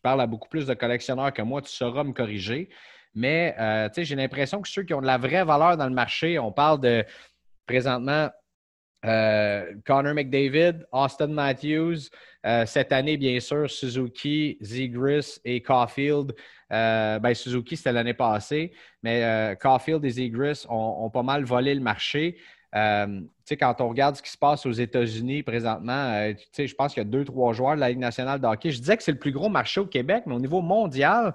parles 0.00 0.20
à 0.20 0.28
beaucoup 0.28 0.48
plus 0.48 0.64
de 0.64 0.74
collectionneurs 0.74 1.32
que 1.32 1.42
moi, 1.42 1.60
tu 1.60 1.72
sauras 1.72 2.04
me 2.04 2.12
corriger. 2.12 2.68
Mais 3.16 3.56
euh, 3.58 3.88
tu 3.88 4.04
j'ai 4.04 4.14
l'impression 4.14 4.62
que 4.62 4.68
ceux 4.68 4.84
qui 4.84 4.94
ont 4.94 5.00
de 5.00 5.06
la 5.06 5.18
vraie 5.18 5.44
valeur 5.44 5.76
dans 5.76 5.88
le 5.88 5.94
marché, 5.94 6.38
on 6.38 6.52
parle 6.52 6.78
de 6.78 7.04
présentement 7.66 8.30
euh, 9.04 9.74
Connor 9.84 10.14
McDavid, 10.14 10.86
Austin 10.92 11.28
Matthews, 11.28 12.10
euh, 12.46 12.66
cette 12.66 12.92
année, 12.92 13.16
bien 13.16 13.40
sûr, 13.40 13.68
Suzuki, 13.70 14.58
Zegris 14.60 15.38
et 15.44 15.62
Caulfield. 15.62 16.34
Euh, 16.72 17.18
ben, 17.18 17.34
Suzuki, 17.34 17.76
c'était 17.76 17.92
l'année 17.92 18.14
passée, 18.14 18.72
mais 19.02 19.56
Caulfield 19.60 20.04
et 20.04 20.10
Zegris 20.10 20.64
ont, 20.68 21.10
pas 21.10 21.22
mal 21.22 21.44
volé 21.44 21.74
le 21.74 21.80
marché. 21.80 22.38
quand 22.72 23.80
on 23.80 23.88
regarde 23.88 24.16
ce 24.16 24.22
qui 24.22 24.30
se 24.30 24.38
passe 24.38 24.64
aux 24.66 24.72
États-Unis 24.72 25.42
présentement, 25.42 26.32
je 26.56 26.74
pense 26.74 26.94
qu'il 26.94 27.02
y 27.02 27.06
a 27.06 27.08
deux, 27.08 27.24
trois 27.24 27.52
joueurs 27.52 27.74
de 27.74 27.80
la 27.80 27.90
Ligue 27.90 27.98
nationale 27.98 28.40
de 28.40 28.46
hockey. 28.46 28.70
Je 28.70 28.78
disais 28.78 28.96
que 28.96 29.02
c'est 29.02 29.12
le 29.12 29.18
plus 29.18 29.32
gros 29.32 29.48
marché 29.48 29.80
au 29.80 29.86
Québec, 29.86 30.24
mais 30.26 30.34
au 30.34 30.40
niveau 30.40 30.62
mondial, 30.62 31.34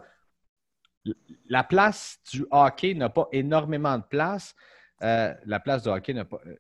la 1.48 1.64
place 1.64 2.20
du 2.32 2.46
hockey 2.52 2.94
n'a 2.94 3.10
pas 3.10 3.28
énormément 3.32 3.98
de 3.98 4.04
place. 4.04 4.56
Euh, 5.04 5.34
la 5.46 5.60
place 5.60 5.84
de 5.84 5.90
hockey 5.92 6.14
n'a 6.14 6.26
pas. 6.26 6.42
Euh, 6.48 6.56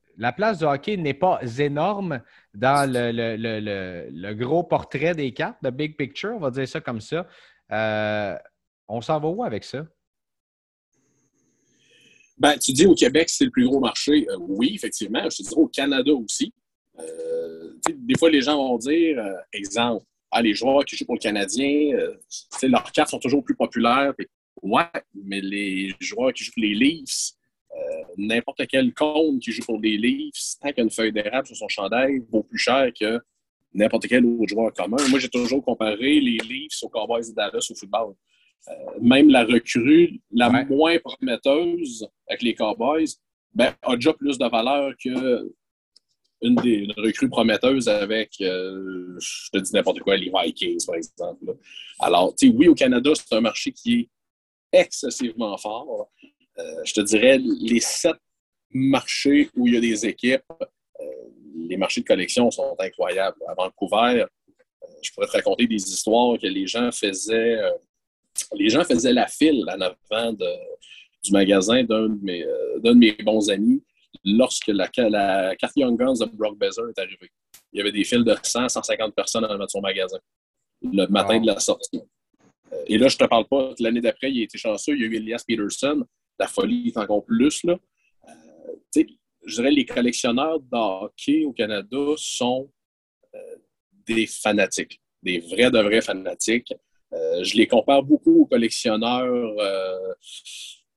de 0.53 0.65
hockey 0.65 0.96
n'est 0.98 1.15
pas 1.15 1.39
énorme 1.58 2.22
dans 2.53 2.89
le, 2.89 4.34
gros 4.34 4.63
portrait 4.63 5.15
des 5.15 5.34
cartes, 5.34 5.58
le 5.63 5.72
big 5.72 5.98
picture, 5.98 6.34
on 6.36 6.39
va 6.39 6.51
dire 6.51 6.67
ça 6.67 6.79
comme 6.79 7.01
ça. 7.01 7.25
Euh, 7.72 8.36
on 8.88 9.01
s'en 9.01 9.20
va 9.20 9.27
où 9.27 9.44
avec 9.44 9.63
ça? 9.63 9.86
Ben, 12.38 12.56
tu 12.60 12.72
dis 12.74 12.86
au 12.86 12.94
Québec, 12.94 13.27
c'est 13.29 13.46
le 13.46 13.51
plus 13.51 13.65
gros 13.65 13.79
marché. 13.79 14.27
oui, 14.39 14.74
effectivement. 14.75 15.27
Je 15.29 15.38
te 15.38 15.41
dirais 15.41 15.62
au 15.62 15.67
Canada 15.67 16.13
aussi. 16.13 16.53
des 17.88 18.17
fois, 18.20 18.29
les 18.29 18.41
gens 18.41 18.56
vont 18.56 18.77
dire, 18.77 19.20
exemple, 19.51 20.06
ah, 20.29 20.44
les 20.44 20.53
joueurs 20.53 20.86
qui 20.86 20.96
jouent 20.96 21.06
pour 21.06 21.15
le 21.15 21.20
Canadien, 21.20 21.98
leurs 22.62 22.91
cartes 22.91 23.10
sont 23.10 23.20
toujours 23.20 23.44
plus 23.44 23.56
populaires. 23.56 24.13
ouais, 24.62 24.84
mais 25.15 25.41
les 25.41 25.96
joueurs 26.00 26.32
qui 26.34 26.44
jouent 26.44 26.51
pour 26.53 26.62
les 26.62 26.75
Leafs, 26.75 27.32
euh, 27.32 27.37
n'importe 28.17 28.65
quel 28.67 28.93
compte 28.93 29.39
qui 29.39 29.51
joue 29.51 29.63
pour 29.63 29.79
des 29.79 29.98
Leafs, 29.98 30.57
tant 30.62 30.69
qu'il 30.69 30.77
y 30.77 30.81
a 30.81 30.84
une 30.84 30.89
feuille 30.91 31.12
d'érable 31.12 31.48
sur 31.48 31.55
son 31.55 31.67
chandail, 31.67 32.22
vaut 32.31 32.43
plus 32.43 32.57
cher 32.57 32.91
que 33.00 33.19
n'importe 33.74 34.07
quel 34.07 34.25
autre 34.25 34.48
joueur 34.48 34.74
commun. 34.74 34.98
Moi, 35.10 35.19
j'ai 35.19 35.29
toujours 35.29 35.63
comparé 35.63 36.19
les 36.19 36.38
Leafs 36.38 36.81
aux 36.81 36.89
Cowboys 36.89 37.29
de 37.29 37.36
Dallas 37.36 37.67
au 37.69 37.75
football. 37.75 38.15
même 39.01 39.29
la 39.29 39.43
recrue 39.43 40.19
la 40.31 40.50
moins 40.50 40.98
prometteuse 41.00 42.07
avec 42.27 42.41
les 42.41 42.55
Cowboys 42.55 43.07
ben, 43.53 43.74
a 43.81 43.96
déjà 43.96 44.13
plus 44.13 44.38
de 44.38 44.46
valeur 44.46 44.93
que 45.03 45.51
une 46.41 46.55
des 46.55 46.88
recrues 46.98 47.29
prometteuses 47.29 47.88
avec, 47.88 48.34
je 48.39 49.50
te 49.51 49.57
dis 49.57 49.72
n'importe 49.74 50.00
quoi, 50.00 50.15
les 50.17 50.31
Vikings, 50.34 50.86
par 50.86 50.96
exemple. 50.96 51.57
Alors, 52.00 52.36
tu 52.36 52.48
sais, 52.48 52.53
oui, 52.53 52.67
au 52.67 52.75
Canada, 52.75 53.12
c'est 53.15 53.36
un 53.36 53.41
marché 53.41 53.72
qui 53.72 54.01
est 54.01 54.10
excessivement 54.79 55.57
fort. 55.57 56.10
Je 56.83 56.93
te 56.93 57.01
dirais, 57.01 57.37
les 57.39 57.79
sept 57.79 58.17
marchés 58.71 59.49
où 59.55 59.67
il 59.67 59.75
y 59.75 59.77
a 59.77 59.81
des 59.81 60.05
équipes, 60.05 60.43
les 61.67 61.77
marchés 61.77 62.01
de 62.01 62.05
collection 62.05 62.49
sont 62.51 62.75
incroyables. 62.79 63.37
À 63.47 63.53
Vancouver, 63.53 64.21
euh, 64.21 64.87
je 65.01 65.11
pourrais 65.11 65.27
te 65.27 65.33
raconter 65.33 65.67
des 65.67 65.75
histoires 65.75 66.37
que 66.39 66.47
les 66.47 66.67
gens 66.67 66.91
faisaient. 66.91 67.55
Euh, 67.55 67.71
les 68.53 68.69
gens 68.69 68.83
faisaient 68.83 69.13
la 69.13 69.27
file 69.27 69.65
en 69.67 69.81
avant 69.81 70.33
du 70.33 71.31
magasin 71.31 71.83
d'un 71.83 72.09
de, 72.09 72.19
mes, 72.21 72.43
euh, 72.43 72.79
de 72.79 72.91
mes 72.93 73.13
bons 73.13 73.49
amis 73.49 73.83
lorsque 74.23 74.67
la, 74.67 74.89
la 75.09 75.55
carte 75.55 75.73
Young 75.75 75.97
Guns 75.97 76.13
de 76.13 76.25
Brock 76.25 76.57
Bezer 76.57 76.87
est 76.89 76.99
arrivée. 76.99 77.31
Il 77.73 77.77
y 77.77 77.81
avait 77.81 77.91
des 77.91 78.03
files 78.03 78.23
de 78.23 78.35
100, 78.41 78.69
150 78.69 79.15
personnes 79.15 79.45
en 79.45 79.49
avant 79.49 79.65
de 79.65 79.69
son 79.69 79.81
magasin 79.81 80.19
le 80.81 81.07
matin 81.07 81.39
de 81.39 81.47
la 81.47 81.59
sortie. 81.59 82.01
Et 82.85 82.97
là, 82.97 83.07
je 83.07 83.15
ne 83.15 83.19
te 83.19 83.25
parle 83.25 83.47
pas, 83.47 83.73
l'année 83.79 84.01
d'après, 84.01 84.31
il 84.31 84.41
a 84.41 84.43
été 84.43 84.57
chanceux, 84.57 84.93
il 84.93 85.01
y 85.01 85.03
a 85.05 85.07
eu 85.07 85.15
Elias 85.15 85.43
Peterson. 85.47 86.05
La 86.39 86.48
folie 86.48 86.89
est 86.89 86.98
encore 86.98 87.24
plus. 87.25 87.63
Là. 87.63 87.77
Euh, 88.27 89.03
je 89.48 89.56
dirais 89.56 89.72
les 89.72 89.86
collectionneurs 89.86 90.60
d'hockey 90.60 91.46
au 91.46 91.53
Canada 91.53 92.13
sont 92.17 92.70
euh, 93.34 93.56
des 94.06 94.27
fanatiques, 94.27 95.01
des 95.24 95.39
vrais 95.39 95.72
de 95.72 95.79
vrais 95.79 96.01
fanatiques. 96.01 96.74
Euh, 97.13 97.44
je 97.44 97.56
les 97.56 97.65
compare 97.65 98.03
beaucoup 98.03 98.41
aux 98.41 98.46
collectionneurs 98.46 99.56
euh, 99.60 100.13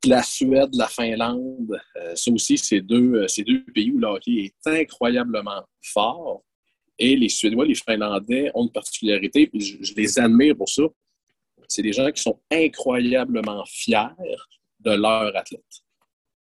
de 0.04 0.10
la 0.10 0.22
Suède, 0.22 0.70
de 0.70 0.78
la 0.78 0.88
Finlande. 0.88 1.80
ça 2.14 2.30
aussi, 2.32 2.58
c'est 2.58 2.80
deux, 2.80 3.26
deux 3.46 3.64
pays 3.72 3.92
où 3.92 3.98
le 3.98 4.06
hockey 4.06 4.46
est 4.46 4.66
incroyablement 4.66 5.62
fort. 5.82 6.42
Et 6.98 7.16
les 7.16 7.28
Suédois, 7.28 7.66
les 7.66 7.74
Finlandais 7.74 8.50
ont 8.54 8.64
une 8.64 8.72
particularité, 8.72 9.46
puis 9.46 9.60
je 9.60 9.94
les 9.94 10.18
admire 10.18 10.56
pour 10.56 10.68
ça. 10.68 10.82
C'est 11.68 11.82
des 11.82 11.92
gens 11.92 12.10
qui 12.10 12.22
sont 12.22 12.38
incroyablement 12.50 13.64
fiers 13.66 14.08
de 14.80 14.90
leur 14.92 15.36
athlète. 15.36 15.62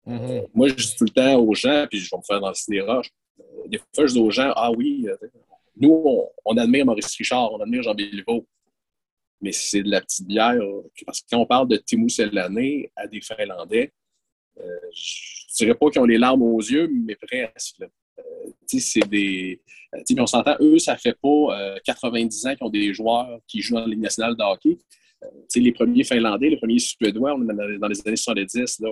Mm-hmm. 0.07 0.47
Moi, 0.55 0.69
je 0.69 0.75
dis 0.75 0.97
tout 0.97 1.05
le 1.05 1.11
temps 1.11 1.37
aux 1.37 1.55
gens, 1.55 1.87
puis 1.89 1.99
je 1.99 2.09
vais 2.11 2.17
me 2.17 2.23
faire 2.23 2.41
dans 2.41 2.51
le 2.51 2.83
roches. 2.85 3.11
Euh, 3.41 3.69
des 3.69 3.79
fois, 3.95 4.07
je 4.07 4.15
dis 4.15 4.21
aux 4.21 4.31
gens 4.31 4.53
Ah 4.57 4.71
oui, 4.73 5.07
euh, 5.07 5.17
nous, 5.77 6.27
on, 6.45 6.57
admire 6.57 6.87
Maurice 6.87 7.15
Richard, 7.17 7.53
on 7.53 7.61
admire 7.61 7.83
Jean 7.83 7.95
Béliveau, 7.95 8.47
mais 9.41 9.53
c'est 9.53 9.83
de 9.83 9.91
la 9.91 10.01
petite 10.01 10.27
bière. 10.27 10.59
Parce 11.05 11.21
que 11.21 11.27
quand 11.31 11.39
on 11.39 11.47
parle 11.47 11.69
de 11.69 11.77
Timo 11.77 12.09
Selané 12.09 12.91
à 12.97 13.07
des 13.07 13.21
Finlandais, 13.21 13.93
euh, 14.59 14.65
je 14.93 15.63
ne 15.63 15.67
dirais 15.67 15.79
pas 15.79 15.91
qu'ils 15.91 16.01
ont 16.01 16.07
les 16.07 16.19
larmes 16.19 16.43
aux 16.43 16.61
yeux, 16.61 16.89
mais 16.89 17.15
presque. 17.15 17.83
c'est 18.67 19.09
des. 19.09 19.61
on 20.19 20.27
s'entend, 20.27 20.57
eux, 20.61 20.79
ça 20.79 20.97
fait 20.97 21.17
pas 21.21 21.79
90 21.85 22.47
ans 22.47 22.57
qu'ils 22.57 22.67
ont 22.67 22.71
des 22.71 22.93
joueurs 22.95 23.41
qui 23.47 23.61
jouent 23.61 23.75
dans 23.75 23.83
la 23.83 23.87
Ligue 23.89 24.01
nationale 24.01 24.37
de 24.37 24.43
hockey. 24.43 24.79
Les 25.57 25.73
premiers 25.73 26.05
Finlandais, 26.05 26.51
les 26.51 26.57
premiers 26.57 26.79
Suédois, 26.79 27.35
on 27.35 27.49
est 27.49 27.79
dans 27.79 27.89
les 27.89 28.01
années 28.07 28.17
70, 28.17 28.81
là, 28.81 28.91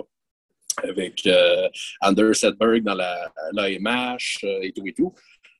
avec 0.83 1.25
euh, 1.25 1.69
Anders 2.01 2.43
Edberg 2.43 2.83
dans 2.83 2.95
la, 2.95 3.31
l'AMH 3.53 4.43
euh, 4.43 4.59
et 4.61 4.71
tout 4.71 4.85
et 4.85 4.93
tout. 4.93 5.13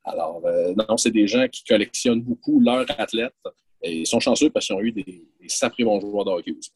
Alors, 0.04 0.42
euh, 0.46 0.74
non, 0.76 0.98
c'est 0.98 1.12
des 1.12 1.28
gens 1.28 1.48
qui 1.48 1.64
collectionnent 1.64 2.22
beaucoup 2.22 2.60
leurs 2.60 2.86
athlètes 3.00 3.34
et 3.82 4.00
ils 4.00 4.08
sont 4.08 4.20
chanceux 4.20 4.50
parce 4.50 4.68
qu'ils 4.68 4.76
ont 4.76 4.82
eu 4.82 4.92
des, 4.92 5.04
des 5.04 5.50
sacrés 5.50 5.84
bons 5.84 6.00
joueurs 6.00 6.26
de 6.26 6.32
aussi. 6.32 6.72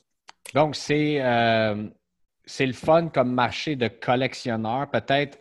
Donc, 0.53 0.75
c'est, 0.75 1.19
le 1.19 2.73
fun 2.73 3.09
comme 3.09 3.33
marché 3.33 3.75
de 3.75 3.87
collectionneur, 3.87 4.89
peut-être 4.91 5.37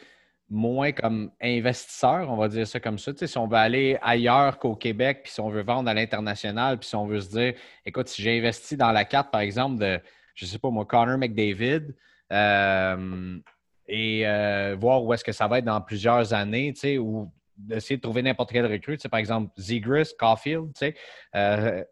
moins 0.50 0.90
comme 0.90 1.30
investisseur, 1.40 2.28
on 2.28 2.36
va 2.36 2.48
dire 2.48 2.66
ça 2.66 2.80
comme 2.80 2.98
ça. 2.98 3.12
Tu 3.12 3.20
sais, 3.20 3.26
si 3.28 3.38
on 3.38 3.46
veut 3.46 3.56
aller 3.56 3.98
ailleurs 4.02 4.58
qu'au 4.58 4.74
Québec, 4.74 5.20
puis 5.22 5.32
si 5.32 5.40
on 5.40 5.48
veut 5.48 5.62
vendre 5.62 5.88
à 5.88 5.94
l'international, 5.94 6.78
puis 6.78 6.88
si 6.88 6.96
on 6.96 7.06
veut 7.06 7.20
se 7.20 7.30
dire, 7.30 7.54
écoute, 7.86 8.08
si 8.08 8.20
j'ai 8.20 8.38
investi 8.38 8.76
dans 8.76 8.90
la 8.90 9.04
carte, 9.04 9.30
par 9.30 9.40
exemple, 9.40 9.78
de, 9.78 10.00
je 10.34 10.46
sais 10.46 10.58
pas 10.58 10.70
moi, 10.70 10.84
Connor 10.84 11.18
McDavid, 11.18 11.94
euh, 12.32 13.38
et 13.86 14.26
euh, 14.26 14.76
voir 14.78 15.04
où 15.04 15.12
est-ce 15.14 15.24
que 15.24 15.32
ça 15.32 15.46
va 15.46 15.58
être 15.58 15.64
dans 15.64 15.80
plusieurs 15.80 16.34
années, 16.34 16.72
tu 16.72 16.80
sais, 16.80 16.98
ou 16.98 17.30
d'essayer 17.56 17.96
de 17.96 18.02
trouver 18.02 18.22
n'importe 18.22 18.50
quel 18.52 18.66
recrue. 18.66 18.96
Tu 18.96 19.02
sais, 19.02 19.08
par 19.08 19.20
exemple, 19.20 19.52
Zegris, 19.58 20.10
Caulfield, 20.18 20.72
tu 20.74 20.78
sais. 20.78 20.94
Euh, 21.36 21.84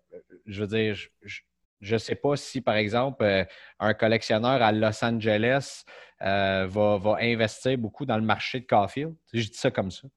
je 0.47 0.61
veux 0.65 0.67
dire, 0.67 0.97
je 1.23 1.41
ne 1.81 1.99
sais 1.99 2.15
pas 2.15 2.37
si, 2.37 2.61
par 2.61 2.77
exemple, 2.77 3.47
un 3.79 3.95
collectionneur 3.95 4.63
à 4.63 4.73
Los 4.73 5.05
Angeles 5.05 5.85
va, 6.21 6.67
va, 6.67 7.17
investir 7.21 7.79
beaucoup 7.79 8.05
dans 8.05 8.17
le 8.17 8.25
marché 8.25 8.61
de 8.61 8.67
Caulfield. 8.67 9.15
Je 9.33 9.49
dis 9.49 9.57
ça 9.57 9.71
comme 9.71 9.91
ça. 9.91 10.09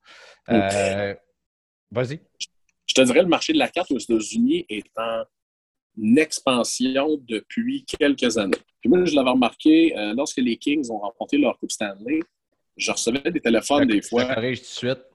Vas-y. 1.91 2.21
Je 2.87 2.93
te 2.93 3.01
dirais, 3.01 3.21
le 3.21 3.27
marché 3.27 3.53
de 3.53 3.57
la 3.57 3.69
carte 3.69 3.91
aux 3.91 3.97
États-Unis 3.97 4.65
est 4.69 4.97
en 4.97 5.23
expansion 6.17 7.17
depuis 7.27 7.85
quelques 7.85 8.37
années. 8.37 8.57
Puis 8.79 8.89
moi, 8.89 9.05
je 9.05 9.15
l'avais 9.15 9.29
remarqué 9.29 9.97
euh, 9.97 10.13
lorsque 10.15 10.37
les 10.37 10.57
Kings 10.57 10.89
ont 10.89 10.99
remporté 10.99 11.37
leur 11.37 11.57
Coupe 11.59 11.71
Stanley. 11.71 12.19
Je 12.77 12.91
recevais 12.91 13.29
des 13.31 13.41
téléphones 13.41 13.87
des 13.87 14.01
fois. 14.01 14.27
Je 14.27 14.33
corrige 14.33 14.59
tout 14.59 14.65
de 14.65 14.69
suite. 14.69 15.05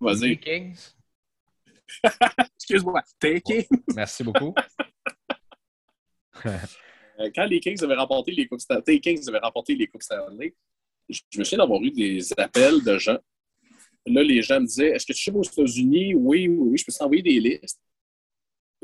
Vas-y. 0.00 0.38
Kings? 0.38 0.78
Excuse-moi. 2.56 3.02
Kings. 3.20 3.66
Merci 3.94 4.22
beaucoup. 4.22 4.54
Euh, 7.18 7.30
quand 7.34 7.46
les 7.46 7.60
Kings 7.60 7.82
avaient 7.82 7.94
remporté 7.94 8.30
les 8.30 8.46
Coupes 8.46 8.60
Stanley, 8.60 9.00
Kings 9.00 9.26
avaient 9.28 9.40
les 9.68 9.86
Coupes 9.86 10.02
Stanley, 10.02 10.54
je 11.08 11.20
me 11.38 11.44
souviens 11.44 11.64
d'avoir 11.64 11.82
eu 11.82 11.90
des 11.90 12.30
appels 12.36 12.84
de 12.84 12.98
gens. 12.98 13.16
Là, 14.04 14.22
les 14.22 14.42
gens 14.42 14.60
me 14.60 14.66
disaient 14.66 14.90
Est-ce 14.90 15.06
que 15.06 15.14
tu 15.14 15.22
sais 15.22 15.30
aux 15.30 15.42
États-Unis? 15.42 16.14
Oui, 16.14 16.46
oui, 16.46 16.56
oui, 16.58 16.76
je 16.76 16.84
peux 16.84 16.92
t'envoyer 16.92 17.22
des 17.22 17.40
listes. 17.40 17.80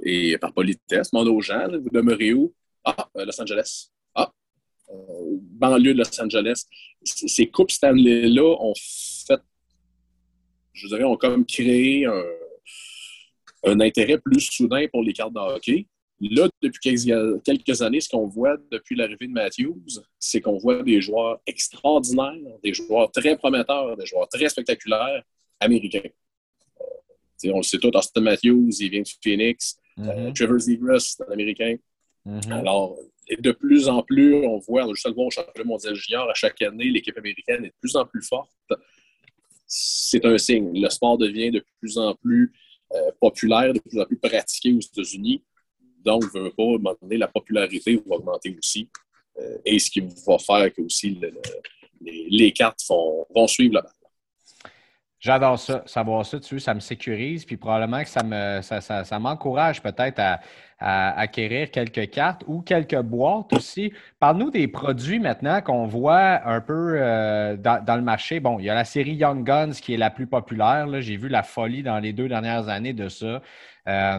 Et 0.03 0.39
par 0.39 0.55
politesse, 0.55 1.11
demande 1.11 1.29
aux 1.29 1.43
gens 1.43 1.69
Vous 1.69 1.91
demeurez 1.91 2.33
où? 2.33 2.55
Ah, 2.85 3.09
euh, 3.19 3.27
Los 3.27 3.39
Angeles. 3.39 3.91
Euh, 4.93 5.39
banlieue 5.41 5.95
de 5.95 5.99
Los 5.99 6.21
Angeles. 6.21 6.65
Ces 7.05 7.47
Coupes 7.49 7.71
Stanley-là 7.71 8.57
ont 8.61 8.75
fait, 8.75 9.41
je 10.73 10.89
dirais, 10.89 11.05
ont 11.05 11.17
comme 11.17 11.47
créé 11.47 12.07
un, 12.07 13.81
intérêt 13.81 14.19
plus 14.19 14.41
soudain 14.41 14.87
pour 14.91 15.03
les 15.03 15.13
cartes 15.13 15.33
de 15.33 15.39
hockey. 15.39 15.87
Là, 16.31 16.49
depuis 16.63 17.09
quelques 17.45 17.83
années, 17.83 18.01
ce 18.01 18.09
qu'on 18.09 18.29
voit 18.29 18.57
depuis 18.71 18.95
l'arrivée 18.95 19.27
de 19.27 19.33
Matthews, 19.33 20.01
c'est 20.21 20.41
qu'on 20.41 20.57
voit 20.57 20.83
des 20.83 21.01
joueurs 21.01 21.41
extraordinaires, 21.47 22.59
des 22.63 22.73
joueurs 22.73 23.11
très 23.11 23.37
prometteurs, 23.37 23.97
des 23.97 24.07
joueurs 24.07 24.29
très 24.29 24.49
spectaculaires 24.49 25.25
américains. 25.59 26.09
Euh, 26.81 27.51
on 27.53 27.57
le 27.57 27.63
sait 27.65 27.79
tout, 27.79 27.91
Austin 27.97 28.21
Matthews, 28.21 28.71
il 28.79 28.91
vient 28.91 29.03
de 29.03 29.09
Phoenix. 29.21 29.77
Euh, 29.99 30.31
Trevor 30.33 30.61
Zegras, 30.61 31.01
c'est 31.01 31.29
un 31.29 31.33
Américain. 31.33 31.77
Mm-hmm. 32.25 32.53
Alors, 32.53 32.97
et 33.27 33.37
de 33.37 33.51
plus 33.51 33.89
en 33.89 34.03
plus, 34.03 34.47
on 34.47 34.59
voit, 34.59 34.85
on 34.85 34.95
juste 34.95 35.09
le 35.09 35.15
voir 35.15 35.27
au 35.27 35.31
championnat 35.31 35.67
mondial 35.67 35.95
junior, 35.97 36.31
à 36.31 36.35
chaque 36.35 36.63
année, 36.63 36.85
l'équipe 36.85 37.19
américaine 37.19 37.65
est 37.65 37.69
de 37.69 37.75
plus 37.81 37.97
en 37.97 38.05
plus 38.05 38.23
forte. 38.23 38.51
C'est 39.67 40.25
un 40.25 40.39
signe. 40.39 40.81
Le 40.81 40.89
sport 40.89 41.19
devient 41.19 41.51
de 41.51 41.65
plus 41.81 41.99
en 41.99 42.15
plus 42.15 42.53
euh, 42.93 43.11
populaire, 43.21 43.73
de 43.73 43.81
plus 43.81 43.99
en 44.01 44.05
plus 44.05 44.19
pratiqué 44.19 44.73
aux 44.73 44.81
États-Unis. 44.81 45.43
Donc, 46.05 46.25
veut 46.35 46.51
pas, 46.51 46.63
à 46.63 46.67
un 46.67 46.79
moment 46.79 46.95
donné, 47.01 47.17
la 47.17 47.29
popularité 47.29 48.01
va 48.07 48.17
augmenter 48.17 48.57
aussi. 48.59 48.89
Euh, 49.39 49.59
et 49.65 49.79
ce 49.79 49.91
qui 49.91 50.01
va 50.01 50.39
faire 50.39 50.73
que 50.73 50.83
aussi 50.83 51.19
les, 52.01 52.53
cartes 52.53 52.81
vont 52.89 53.47
suivre 53.47 53.75
la 53.75 53.83
balle. 53.83 53.93
J'adore 55.23 55.57
ça, 55.57 55.85
savoir 55.87 56.27
ça, 56.27 56.41
tu 56.41 56.59
ça 56.59 56.75
me 56.75 56.81
sécurise, 56.81 57.45
puis 57.45 57.57
probablement 57.57 58.03
que 58.03 58.09
ça 58.09 58.25
me 58.25 58.61
ça, 58.61 59.19
m'encourage 59.21 59.81
peut-être 59.81 60.19
à, 60.19 60.41
acquérir 60.81 61.71
quelques 61.71 62.11
cartes 62.11 62.43
ou 62.49 62.61
quelques 62.61 63.01
boîtes 63.01 63.53
aussi. 63.53 63.93
Parle-nous 64.19 64.51
des 64.51 64.67
produits 64.67 65.21
maintenant 65.21 65.61
qu'on 65.61 65.87
voit 65.87 66.45
un 66.45 66.61
peu 66.61 66.97
euh, 66.97 67.57
dans, 67.57 67.95
le 67.95 68.03
marché. 68.03 68.41
Bon, 68.41 68.59
il 68.59 68.65
y 68.65 68.71
a 68.71 68.75
la 68.75 68.85
série 68.85 69.15
Young 69.15 69.45
Guns 69.45 69.71
qui 69.81 69.95
est 69.95 69.97
la 69.97 70.11
plus 70.11 70.27
populaire. 70.27 70.89
J'ai 71.01 71.17
vu 71.17 71.29
la 71.29 71.45
folie 71.45 71.85
dans 71.85 72.01
les 72.01 72.13
deux 72.13 72.29
dernières 72.29 72.69
années 72.69 72.95
de 72.95 73.09
ça. 73.09 73.41
Euh, 73.87 74.19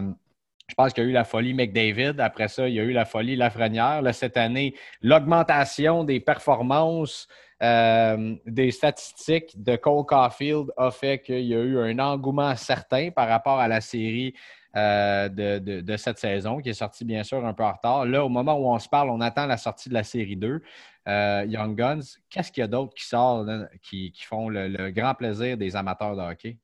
je 0.68 0.74
pense 0.74 0.92
qu'il 0.92 1.04
y 1.04 1.06
a 1.06 1.10
eu 1.10 1.12
la 1.12 1.24
folie 1.24 1.54
McDavid. 1.54 2.20
Après 2.20 2.48
ça, 2.48 2.68
il 2.68 2.74
y 2.74 2.80
a 2.80 2.82
eu 2.82 2.92
la 2.92 3.04
folie 3.04 3.36
Lafrenière. 3.36 4.02
Là, 4.02 4.12
cette 4.12 4.36
année, 4.36 4.74
l'augmentation 5.02 6.04
des 6.04 6.20
performances 6.20 7.28
euh, 7.62 8.34
des 8.46 8.70
statistiques 8.70 9.62
de 9.62 9.76
Cole 9.76 10.04
Caulfield 10.04 10.72
a 10.76 10.90
fait 10.90 11.20
qu'il 11.20 11.44
y 11.44 11.54
a 11.54 11.60
eu 11.60 11.78
un 11.78 11.98
engouement 11.98 12.54
certain 12.56 13.10
par 13.10 13.28
rapport 13.28 13.60
à 13.60 13.68
la 13.68 13.80
série 13.80 14.34
euh, 14.76 15.28
de, 15.28 15.96
cette 15.96 16.18
saison, 16.18 16.60
qui 16.60 16.70
est 16.70 16.74
sortie 16.74 17.04
bien 17.04 17.22
sûr 17.22 17.44
un 17.46 17.54
peu 17.54 17.62
en 17.62 17.72
retard. 17.72 18.06
Là, 18.06 18.24
au 18.24 18.28
moment 18.28 18.54
où 18.54 18.66
on 18.66 18.78
se 18.78 18.88
parle, 18.88 19.08
on 19.10 19.20
attend 19.20 19.46
la 19.46 19.56
sortie 19.56 19.88
de 19.88 19.94
la 19.94 20.02
série 20.02 20.36
2, 20.36 20.60
euh, 21.06 21.44
Young 21.46 21.76
Guns. 21.76 22.00
Qu'est-ce 22.28 22.50
qu'il 22.50 22.62
y 22.62 22.64
a 22.64 22.66
d'autre 22.66 22.92
qui 22.94 23.04
sort, 23.04 23.46
qui, 23.82 24.12
font 24.26 24.48
le, 24.48 24.90
grand 24.90 25.14
plaisir 25.14 25.56
des 25.56 25.76
amateurs 25.76 26.16
de 26.16 26.22
hockey? 26.22 26.58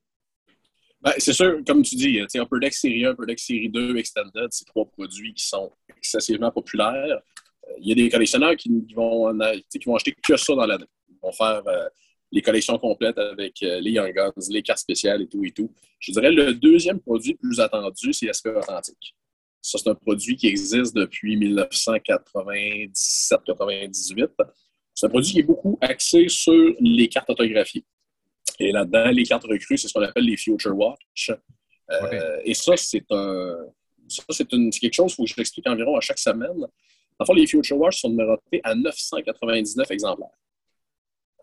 Ben, 1.01 1.13
c'est 1.17 1.33
sûr, 1.33 1.59
comme 1.65 1.81
tu 1.81 1.95
dis, 1.95 2.19
Upper 2.19 2.59
Deck 2.61 2.73
Série 2.73 3.05
1, 3.05 3.13
Upper 3.13 3.25
Deck 3.25 3.39
Série 3.39 3.69
2, 3.69 3.97
Extended, 3.97 4.47
c'est 4.51 4.65
trois 4.65 4.85
produits 4.85 5.33
qui 5.33 5.45
sont 5.45 5.71
excessivement 5.97 6.51
populaires. 6.51 7.19
Euh, 7.67 7.73
il 7.79 7.89
y 7.89 7.91
a 7.91 7.95
des 7.95 8.07
collectionneurs 8.09 8.55
qui, 8.55 8.69
vont, 8.95 9.35
qui 9.69 9.79
vont 9.85 9.95
acheter 9.95 10.13
que 10.13 10.37
ça 10.37 10.53
dans 10.53 10.67
l'année. 10.67 10.85
Ils 11.09 11.17
vont 11.21 11.31
faire 11.31 11.63
euh, 11.65 11.89
les 12.31 12.43
collections 12.43 12.77
complètes 12.77 13.17
avec 13.17 13.63
euh, 13.63 13.79
les 13.79 13.91
Young 13.91 14.13
Guns, 14.13 14.31
les 14.49 14.61
cartes 14.61 14.79
spéciales 14.79 15.23
et 15.23 15.27
tout 15.27 15.43
et 15.43 15.51
tout. 15.51 15.73
Je 15.99 16.11
dirais 16.11 16.31
le 16.31 16.53
deuxième 16.53 16.99
produit 16.99 17.31
le 17.31 17.37
plus 17.37 17.59
attendu, 17.59 18.13
c'est 18.13 18.31
SP 18.31 18.53
Authentique. 18.55 19.15
Ça, 19.61 19.77
c'est 19.77 19.89
un 19.89 19.95
produit 19.95 20.35
qui 20.35 20.47
existe 20.47 20.95
depuis 20.95 21.37
1997-98. 21.37 24.29
C'est 24.93 25.05
un 25.05 25.09
produit 25.09 25.31
qui 25.31 25.39
est 25.39 25.43
beaucoup 25.43 25.77
axé 25.81 26.27
sur 26.29 26.75
les 26.79 27.07
cartes 27.07 27.29
autographiées. 27.29 27.85
Et 28.61 28.71
là-dedans, 28.71 29.09
les 29.09 29.23
cartes 29.23 29.43
recrues, 29.43 29.77
c'est 29.77 29.87
ce 29.87 29.93
qu'on 29.93 30.03
appelle 30.03 30.25
les 30.25 30.37
Future 30.37 30.77
Watch. 30.77 31.31
Euh, 31.89 32.39
et 32.45 32.53
ça, 32.53 32.77
c'est 32.77 33.03
un. 33.09 33.57
Ça, 34.07 34.23
c'est 34.29 34.45
quelque 34.47 34.93
chose 34.93 35.15
que 35.15 35.25
je 35.25 35.33
l'explique 35.37 35.67
environ 35.67 35.95
à 35.97 36.01
chaque 36.01 36.19
semaine. 36.19 36.67
Enfin, 37.17 37.33
les 37.33 37.47
Future 37.47 37.77
Watch 37.77 38.01
sont 38.01 38.09
numérotés 38.09 38.61
à 38.63 38.75
999 38.75 39.89
exemplaires. 39.89 40.29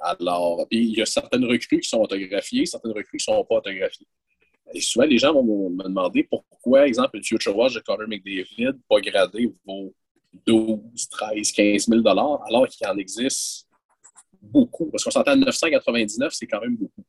Alors, 0.00 0.66
il 0.70 0.96
y 0.96 1.02
a 1.02 1.06
certaines 1.06 1.44
recrues 1.44 1.80
qui 1.80 1.88
sont 1.88 2.00
autographiées, 2.00 2.66
certaines 2.66 2.92
recrues 2.92 3.18
qui 3.18 3.30
ne 3.30 3.36
sont 3.36 3.44
pas 3.44 3.56
autographiées. 3.56 4.06
Et 4.74 4.80
souvent, 4.80 5.06
les 5.06 5.18
gens 5.18 5.32
vont 5.32 5.70
me 5.70 5.82
demander 5.82 6.24
pourquoi, 6.24 6.86
exemple, 6.86 7.16
le 7.16 7.22
Future 7.22 7.56
Watch 7.56 7.74
de 7.74 7.80
Connor 7.80 8.06
McDavid, 8.06 8.74
pas 8.88 9.00
gradé, 9.00 9.52
vaut 9.66 9.92
12, 10.46 11.08
13, 11.10 11.52
15 11.52 11.88
000 11.88 12.06
alors 12.06 12.68
qu'il 12.68 12.86
en 12.86 12.96
existe 12.96 13.67
beaucoup. 14.50 14.86
Parce 14.86 15.04
qu'on 15.04 15.10
s'entend 15.10 15.32
à 15.32 15.36
999, 15.36 16.32
c'est 16.32 16.46
quand 16.46 16.60
même 16.60 16.76
beaucoup. 16.76 17.04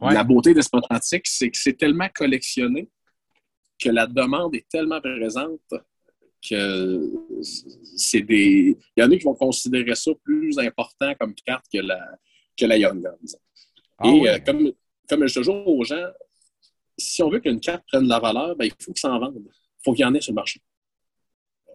La 0.00 0.22
beauté 0.22 0.54
d'Espotantique, 0.54 1.26
c'est 1.26 1.50
que 1.50 1.58
c'est 1.58 1.76
tellement 1.76 2.08
collectionné 2.14 2.88
que 3.78 3.88
la 3.90 4.06
demande 4.06 4.54
est 4.54 4.68
tellement 4.68 5.00
présente 5.00 5.60
que 6.48 7.12
c'est 7.96 8.20
des. 8.20 8.76
Il 8.96 9.00
y 9.00 9.02
en 9.02 9.10
a 9.10 9.16
qui 9.16 9.24
vont 9.24 9.34
considérer 9.34 9.94
ça 9.94 10.12
plus 10.22 10.58
important 10.58 11.14
comme 11.18 11.34
carte 11.34 11.66
que 11.72 11.78
la, 11.78 11.98
que 12.56 12.64
la 12.66 12.76
Young 12.76 13.02
Guns. 13.02 13.38
Ah 13.98 14.08
Et 14.08 14.28
euh, 14.28 14.38
comme, 14.38 14.72
comme 15.08 15.26
je 15.26 15.34
toujours 15.34 15.66
aux 15.66 15.84
gens, 15.84 16.06
si 16.96 17.22
on 17.22 17.30
veut 17.30 17.40
qu'une 17.40 17.60
carte 17.60 17.84
prenne 17.88 18.04
de 18.04 18.08
la 18.08 18.20
valeur, 18.20 18.54
ben, 18.56 18.66
il 18.66 18.72
faut 18.80 18.92
que 18.92 19.00
ça 19.00 19.10
en 19.10 19.18
vende. 19.18 19.36
Il 19.36 19.84
faut 19.84 19.92
qu'il 19.92 20.02
y 20.02 20.04
en 20.04 20.14
ait 20.14 20.20
sur 20.20 20.32
le 20.32 20.36
marché. 20.36 20.60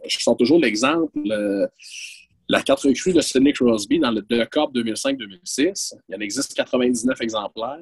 Je 0.07 0.17
sens 0.19 0.37
toujours 0.37 0.59
l'exemple. 0.59 1.19
Euh, 1.31 1.67
la 2.49 2.61
carte 2.61 2.81
recrue 2.81 3.13
de 3.13 3.21
Sidney 3.21 3.53
Crosby 3.53 3.99
dans 3.99 4.11
le 4.11 4.21
The 4.21 4.49
Cup 4.49 4.71
2005-2006, 4.73 5.95
il 6.09 6.15
en 6.15 6.19
existe 6.19 6.53
99 6.55 7.19
exemplaires. 7.21 7.79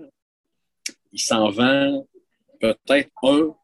Il 1.12 1.20
s'en 1.20 1.50
vend 1.50 2.08
peut-être 2.60 3.10
un, 3.24 3.56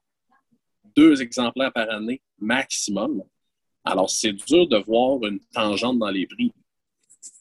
deux 0.95 1.21
exemplaires 1.21 1.71
par 1.71 1.89
année 1.89 2.21
maximum. 2.39 3.23
Alors, 3.83 4.09
c'est 4.09 4.33
dur 4.33 4.67
de 4.67 4.77
voir 4.77 5.23
une 5.23 5.39
tangente 5.53 5.99
dans 5.99 6.09
les 6.09 6.25
prix. 6.27 6.51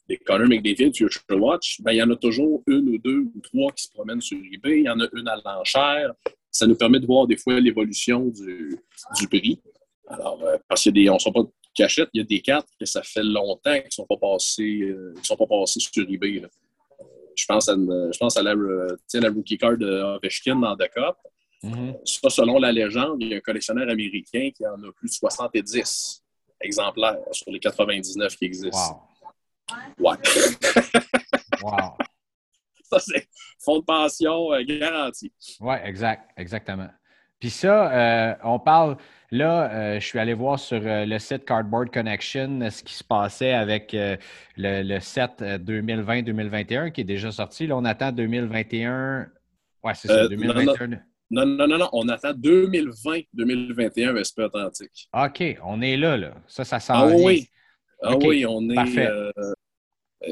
Les 0.07 0.17
Connor 0.17 0.47
McDavid, 0.47 0.95
Future 0.95 1.21
Watch, 1.31 1.81
ben, 1.81 1.91
il 1.91 1.97
y 1.97 2.03
en 2.03 2.09
a 2.11 2.15
toujours 2.15 2.63
une 2.67 2.87
ou 2.89 2.97
deux 2.97 3.25
ou 3.35 3.41
trois 3.41 3.71
qui 3.73 3.83
se 3.83 3.91
promènent 3.91 4.21
sur 4.21 4.37
eBay. 4.37 4.79
Il 4.79 4.85
y 4.85 4.89
en 4.89 4.99
a 5.01 5.07
une 5.13 5.27
à 5.27 5.35
l'enchère. 5.43 6.13
Ça 6.49 6.65
nous 6.65 6.75
permet 6.75 6.99
de 6.99 7.05
voir 7.05 7.27
des 7.27 7.35
fois 7.35 7.59
l'évolution 7.59 8.27
du, 8.27 8.79
prix. 9.27 9.59
Alors, 10.07 10.41
euh, 10.43 10.57
parce 10.69 10.83
qu'il 10.83 10.97
y 10.97 11.01
a 11.01 11.03
des, 11.03 11.09
on 11.09 11.15
ne 11.15 11.19
sont 11.19 11.33
pas 11.33 11.43
il 11.79 12.07
y 12.13 12.19
a 12.21 12.23
des 12.23 12.41
cartes 12.41 12.69
que 12.79 12.85
ça 12.85 13.03
fait 13.03 13.23
longtemps 13.23 13.73
qu'ils 13.73 13.85
ne 13.85 13.91
sont 13.91 14.05
pas 14.05 14.17
passées, 14.17 14.81
euh, 14.81 15.13
sont 15.23 15.35
pas 15.35 15.47
passées 15.47 15.79
sur 15.79 16.09
eBay. 16.09 16.41
Je 17.35 17.45
pense 17.45 17.69
à, 17.69 17.75
je 17.75 18.17
pense 18.17 18.37
à 18.37 18.43
la, 18.43 18.55
la, 18.55 19.29
rookie 19.29 19.57
card 19.57 19.77
de 19.77 20.15
Ovechkin 20.15 20.55
dans 20.55 20.75
The 20.75 20.89
Cup. 20.89 21.15
Mm-hmm. 21.63 21.95
Ça, 22.05 22.29
selon 22.29 22.59
la 22.59 22.71
légende, 22.71 23.17
il 23.21 23.29
y 23.29 23.33
a 23.33 23.37
un 23.37 23.41
collectionneur 23.41 23.89
américain 23.89 24.49
qui 24.55 24.65
en 24.65 24.81
a 24.83 24.91
plus 24.91 25.09
de 25.09 25.13
70 25.13 26.23
exemplaires 26.61 27.17
sur 27.31 27.51
les 27.51 27.59
99 27.59 28.35
qui 28.35 28.45
existent. 28.45 29.07
Wow. 29.99 30.11
Ouais. 30.11 30.17
wow. 31.61 31.97
Ça, 32.83 32.99
c'est 32.99 33.27
fonds 33.59 33.79
de 33.79 33.83
pension 33.83 34.53
euh, 34.53 34.63
garanti. 34.63 35.31
Oui, 35.59 35.75
exact, 35.83 36.31
exactement. 36.37 36.89
Puis 37.39 37.51
ça, 37.51 37.91
euh, 37.91 38.33
on 38.43 38.59
parle, 38.59 38.97
là, 39.31 39.71
euh, 39.71 39.99
je 39.99 40.05
suis 40.05 40.17
allé 40.17 40.33
voir 40.33 40.57
sur 40.57 40.81
euh, 40.83 41.05
le 41.05 41.19
site 41.19 41.45
Cardboard 41.45 41.91
Connection 41.91 42.67
ce 42.71 42.81
qui 42.83 42.95
se 42.95 43.03
passait 43.03 43.53
avec 43.53 43.95
le, 43.95 44.99
set 44.99 45.41
2020-2021 45.41 46.91
qui 46.91 47.01
est 47.01 47.05
déjà 47.05 47.31
sorti. 47.31 47.67
Là, 47.67 47.77
on 47.77 47.85
attend 47.85 48.11
2021. 48.11 49.27
Ouais, 49.83 49.93
c'est 49.93 50.07
ça, 50.07 50.27
2021. 50.27 50.99
Non, 51.29 51.45
non, 51.45 51.67
non, 51.67 51.77
non, 51.77 51.89
on 51.91 52.07
attend 52.09 52.31
2020-2021 52.31 54.13
Vesper 54.13 54.43
Atlantique. 54.43 55.09
OK, 55.13 55.43
on 55.63 55.81
est 55.81 55.97
là, 55.97 56.17
là. 56.17 56.33
Ça, 56.47 56.63
ça 56.63 56.79
sent 56.79 56.93
Ah 56.95 57.07
oui. 57.07 57.47
Ah 58.01 58.15
oui, 58.17 58.45
on 58.45 58.67
est. 58.69 58.75
Parfait. 58.75 59.09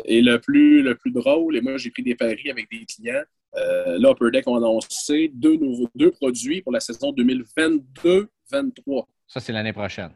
et 0.06 0.22
le 0.22 0.40
plus, 0.40 0.82
le 0.82 0.96
plus 0.96 1.12
drôle, 1.12 1.58
et 1.58 1.62
moi, 1.62 1.78
j'ai 1.78 1.92
pris 1.92 2.04
des 2.04 2.16
paris 2.16 2.50
avec 2.50 2.70
des 2.72 2.86
clients. 2.86 3.24
Euh, 3.58 3.98
là, 4.00 4.12
Upper 4.12 4.32
Deck 4.32 4.48
ont 4.48 4.56
annoncé 4.58 5.32
deux, 5.34 5.56
nouveaux, 5.56 5.90
deux 5.96 6.12
produits 6.12 6.62
pour 6.62 6.72
la 6.72 6.80
saison 6.80 7.12
2022-23. 7.14 9.06
Ça, 9.28 9.40
c'est 9.40 9.54
l'année 9.54 9.74
prochaine. 9.74 10.12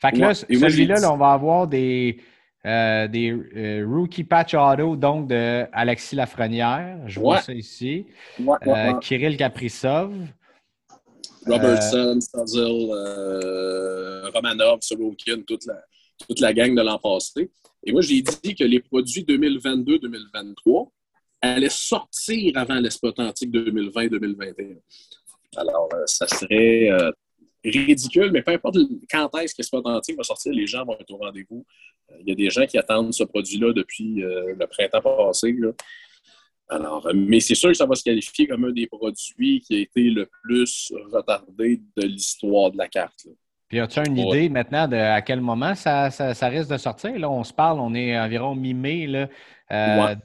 Fait 0.00 0.12
que 0.12 0.18
là, 0.18 0.34
celui-là, 0.34 1.12
on 1.12 1.16
va 1.16 1.32
avoir 1.32 1.66
des, 1.66 2.20
euh, 2.66 3.08
des 3.08 3.30
euh, 3.30 3.86
rookie 3.86 4.24
patch 4.24 4.54
auto, 4.54 4.96
donc 4.96 5.28
de 5.28 5.66
Alexis 5.72 6.16
Lafrenière. 6.16 6.98
Je 7.06 7.20
vois 7.20 7.40
ça 7.40 7.52
ici. 7.52 8.06
Kirill 9.00 9.36
Kaprizov. 9.36 10.12
Robertson, 11.46 12.18
Stazil, 12.20 12.90
Romanov, 14.32 14.78
Sorokin, 14.80 15.42
toute 15.46 15.66
la, 15.66 15.82
toute 16.26 16.40
la 16.40 16.54
gang 16.54 16.74
de 16.74 16.80
l'an 16.80 16.98
passé. 16.98 17.50
Et 17.84 17.92
moi, 17.92 18.00
j'ai 18.00 18.22
dit 18.22 18.54
que 18.54 18.64
les 18.64 18.80
produits 18.80 19.24
2022-2023 19.24 20.90
allait 21.52 21.68
sortir 21.68 22.52
avant 22.56 22.80
l'Espotantique 22.80 23.48
Antique 23.48 23.72
2020-2021. 23.72 24.76
Alors, 25.56 25.88
euh, 25.94 26.02
ça 26.06 26.26
serait 26.26 26.90
euh, 26.90 27.10
ridicule, 27.64 28.30
mais 28.32 28.42
peu 28.42 28.52
importe 28.52 28.76
quand 29.10 29.30
est-ce 29.38 29.54
que 29.54 29.62
l'Espotantique 29.62 29.96
Antique 29.96 30.16
va 30.16 30.24
sortir, 30.24 30.52
les 30.52 30.66
gens 30.66 30.84
vont 30.84 30.96
être 30.98 31.10
au 31.10 31.16
rendez-vous. 31.16 31.64
Euh, 32.10 32.16
il 32.20 32.28
y 32.28 32.32
a 32.32 32.34
des 32.34 32.50
gens 32.50 32.66
qui 32.66 32.78
attendent 32.78 33.14
ce 33.14 33.24
produit-là 33.24 33.72
depuis 33.72 34.16
le 34.16 34.66
printemps 34.66 35.00
passé. 35.00 35.56
Alors, 36.68 37.08
mais 37.14 37.40
c'est 37.40 37.54
sûr 37.54 37.68
que 37.68 37.76
ça 37.76 37.86
va 37.86 37.94
se 37.94 38.02
qualifier 38.02 38.46
comme 38.46 38.64
un 38.64 38.72
des 38.72 38.86
produits 38.86 39.60
qui 39.60 39.76
a 39.76 39.78
été 39.80 40.10
le 40.10 40.28
plus 40.42 40.92
retardé 41.12 41.80
de 41.96 42.06
l'histoire 42.06 42.70
de 42.70 42.78
la 42.78 42.88
carte. 42.88 43.26
Puis 43.74 43.80
as-tu 43.80 43.98
une 44.06 44.16
idée 44.16 44.48
maintenant 44.48 44.86
de 44.86 44.94
à 44.94 45.20
quel 45.20 45.40
moment 45.40 45.74
ça, 45.74 46.08
ça, 46.08 46.48
risque 46.48 46.70
de 46.70 46.76
sortir? 46.76 47.18
Là, 47.18 47.28
on 47.28 47.42
se 47.42 47.52
parle, 47.52 47.80
on 47.80 47.92
est 47.92 48.16
environ 48.16 48.54
mi-mai. 48.54 49.28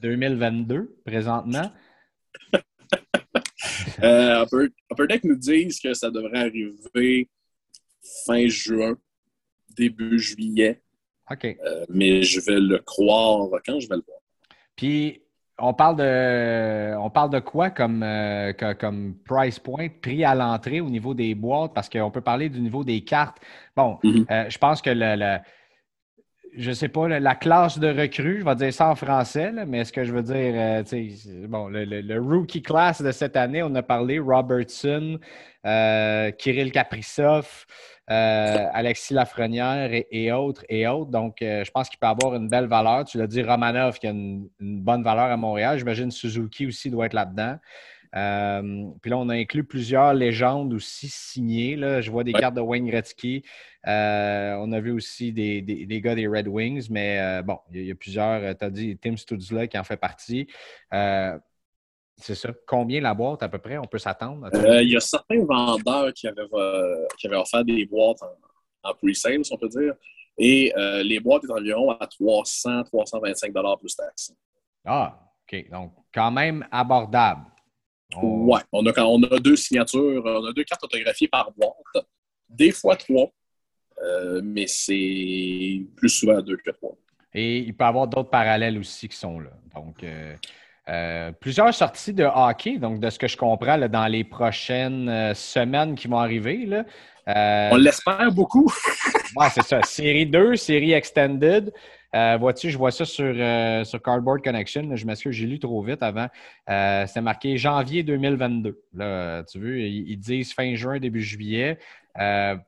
2022 0.04 0.76
euh, 0.76 1.02
présentement. 1.04 1.72
euh, 4.04 4.46
Upper, 4.92 5.08
Deck 5.08 5.24
nous 5.24 5.36
disent 5.36 5.80
que 5.80 5.96
ça 5.96 6.12
devrait 6.12 6.42
arriver 6.42 7.28
fin 8.28 8.48
juin, 8.48 8.96
début 9.76 10.20
juillet. 10.20 10.84
OK. 11.32 11.46
Euh, 11.46 11.86
mais 11.90 12.22
je 12.22 12.42
vais 12.42 12.60
le 12.60 12.78
croire 12.78 13.50
quand 13.66 13.80
je 13.80 13.90
vais 13.90 13.96
le 13.96 14.04
voir? 14.06 14.20
Puis, 14.76 15.24
on 15.62 15.74
parle 15.74 15.98
de, 15.98 16.96
on 16.98 17.10
parle 17.10 17.30
de 17.30 17.40
quoi 17.40 17.70
comme, 17.70 18.04
euh, 18.04 18.54
comme 18.80 19.16
price 19.26 19.60
point, 19.60 19.88
prix 20.02 20.24
à 20.24 20.36
l'entrée 20.36 20.82
au 20.82 20.90
niveau 20.90 21.14
des 21.14 21.36
boîtes? 21.36 21.74
Parce 21.74 21.90
qu'on 21.90 22.12
peut 22.12 22.22
parler 22.22 22.50
du 22.50 22.60
niveau 22.62 22.84
des 22.84 23.02
cartes. 23.02 23.38
Bon, 23.76 23.98
mm-hmm. 24.04 24.50
je 24.50 24.58
pense 24.58 24.82
que 24.82 24.92
le 24.94 25.38
je 26.56 26.72
sais 26.72 26.88
pas, 26.88 27.08
la 27.08 27.36
classe 27.36 27.80
de 27.80 27.88
recrues, 27.88 28.40
je 28.40 28.46
vais 28.46 28.56
dire 28.56 28.74
ça 28.74 28.90
en 28.90 28.96
français, 28.96 29.52
mais 29.68 29.86
ce 29.86 29.92
que 29.92 30.04
je 30.04 30.12
veux 30.12 30.24
dire, 30.24 30.54
euh, 30.56 30.84
bon, 31.48 31.68
le, 31.70 32.20
rookie 32.20 32.62
class 32.62 33.02
de 33.02 33.12
cette 33.12 33.36
année, 33.36 33.64
on 33.64 33.74
a 33.76 33.84
parlé 33.84 34.20
Robertson, 34.20 35.20
euh, 35.66 36.32
Kirill 36.32 36.72
Kaprizov, 36.72 37.66
euh, 38.10 38.66
Alexis 38.74 39.14
Lafrenière 39.14 39.92
et, 39.94 40.32
autres 40.32 40.66
et 40.70 40.88
autres. 40.88 41.12
Donc, 41.12 41.38
je 41.42 41.70
pense 41.72 41.90
qu'il 41.90 42.00
peut 42.00 42.08
avoir 42.08 42.36
une 42.36 42.50
belle 42.50 42.68
valeur. 42.68 43.06
Tu 43.06 43.18
l'as 43.18 43.28
dit, 43.28 43.44
Romanov 43.44 44.00
qui 44.00 44.08
a 44.08 44.12
une, 44.12 44.50
bonne 44.60 45.04
valeur 45.04 45.26
à 45.26 45.38
Montréal. 45.38 45.78
J'imagine 45.78 46.10
Suzuki 46.10 46.68
aussi 46.68 46.90
doit 46.90 47.06
être 47.06 47.14
là-dedans. 47.14 47.58
Puis 48.12 49.12
là, 49.12 49.18
on 49.18 49.30
a 49.30 49.36
inclus 49.36 49.64
plusieurs 49.64 50.14
légendes 50.14 50.74
aussi 50.74 51.08
signées. 51.10 51.76
Là. 51.76 52.02
Je 52.02 52.10
vois 52.10 52.24
des 52.24 52.34
cartes 52.34 52.56
de 52.56 52.62
Wayne 52.62 52.88
Gretzky. 52.88 53.44
Euh, 53.88 54.56
on 54.60 54.72
a 54.72 54.80
vu 54.80 54.92
aussi 54.92 55.32
des, 55.32 56.02
gars 56.02 56.16
des 56.16 56.28
Red 56.28 56.48
Wings, 56.48 56.88
mais 56.90 57.20
euh, 57.20 57.42
bon, 57.42 57.60
il 57.72 57.86
y, 57.86 57.92
a 57.92 57.96
plusieurs. 57.96 58.44
Euh, 58.44 58.54
tu 58.54 58.66
as 58.66 58.70
dit 58.70 58.98
Tim 58.98 59.16
Studzla 59.16 59.68
qui 59.68 59.78
en 59.78 59.84
fait 59.84 59.98
partie. 59.98 60.48
c'est 60.92 62.36
ça. 62.36 62.50
Combien 62.68 63.02
la 63.02 63.14
boîte 63.14 63.44
à 63.44 63.50
peu 63.50 63.60
près? 63.60 63.78
On 63.78 63.86
peut 63.86 64.00
s'attendre? 64.00 64.50
Il 64.82 64.90
y 64.90 64.98
a 64.98 65.00
certains 65.00 65.44
vendeurs 65.46 66.14
qui 66.14 66.28
avaient, 66.28 66.48
qui 67.18 67.28
avaient 67.28 67.38
offert 67.38 67.64
des 67.64 67.86
boîtes 67.86 68.22
en, 68.84 68.94
pre-sale, 68.94 69.46
si 69.46 69.54
on 69.54 69.58
peut 69.58 69.70
dire. 69.70 69.94
Et 70.38 70.74
les 71.04 71.20
boîtes 71.20 71.44
étaient 71.44 71.54
environ 71.54 71.92
à 71.92 72.08
300, 72.08 72.84
325 72.84 73.54
plus 73.80 73.96
taxes. 73.96 74.34
Ah, 74.86 75.20
OK. 75.44 75.70
Donc, 75.70 75.94
quand 76.14 76.32
même 76.32 76.66
abordable. 76.72 77.46
Ouais, 78.16 78.62
on 78.72 78.86
a, 78.86 79.02
on 79.04 79.24
a 79.24 79.40
deux 79.40 79.56
signatures, 79.56 80.24
on 80.26 80.46
a 80.46 80.54
deux 80.54 80.64
cartes 80.64 80.84
autographiées 80.84 81.28
par 81.28 81.52
boîte, 81.52 82.06
des 82.50 82.72
fois 82.72 82.96
trois, 82.96 83.32
euh, 84.04 84.42
mais 84.44 84.66
c'est 84.68 85.82
plus 85.96 86.10
souvent 86.10 86.42
deux 86.42 86.58
que 86.58 86.72
trois. 86.72 86.96
Et 87.34 87.60
il 87.60 87.76
peut 87.76 87.86
y 87.86 87.88
avoir 87.88 88.08
d'autres 88.08 88.32
parallèles 88.32 88.80
aussi 88.80 89.08
qui 89.08 89.16
sont 89.16 89.40
là. 89.40 89.52
Donc, 89.76 90.04
euh, 90.04 90.36
euh, 90.90 91.32
plusieurs 91.34 91.72
sorties 91.72 92.14
de 92.14 92.24
hockey, 92.24 92.78
donc 92.78 93.00
de 93.00 93.10
ce 93.12 93.20
que 93.20 93.28
je 93.28 93.38
comprends 93.38 93.78
dans 93.88 94.08
les 94.08 94.24
prochaines 94.24 95.36
semaines 95.36 95.94
qui 95.94 96.08
vont 96.08 96.18
arriver. 96.18 96.66
Là. 96.66 96.86
on 97.72 97.76
l'espère 97.76 98.32
beaucoup. 98.32 98.74
oui, 99.36 99.46
c'est 99.54 99.62
ça. 99.62 99.84
Série 99.84 100.26
2, 100.26 100.56
série 100.56 100.94
extended. 100.94 101.72
Euh, 102.16 102.38
vois-tu, 102.38 102.72
je 102.72 102.78
vois 102.78 102.92
ça 102.92 103.06
sur, 103.06 103.32
euh, 103.36 103.84
sur 103.84 104.02
Cardboard 104.02 104.44
Connection. 104.44 104.96
je 104.96 105.06
m'excuse, 105.06 105.34
j'ai 105.36 105.46
lu 105.46 105.60
trop 105.60 105.82
vite 105.82 106.02
avant. 106.02 106.28
Euh, 106.70 107.06
c'est 107.08 107.22
marqué 107.22 107.58
janvier 107.58 108.04
2022. 108.04 108.82
Là, 108.94 109.44
tu 109.44 109.60
veux, 109.60 109.80
ils, 109.80 110.18
disent 110.18 110.54
fin 110.54 110.74
juin, 110.76 111.00
début 111.00 111.22
juillet. 111.22 111.78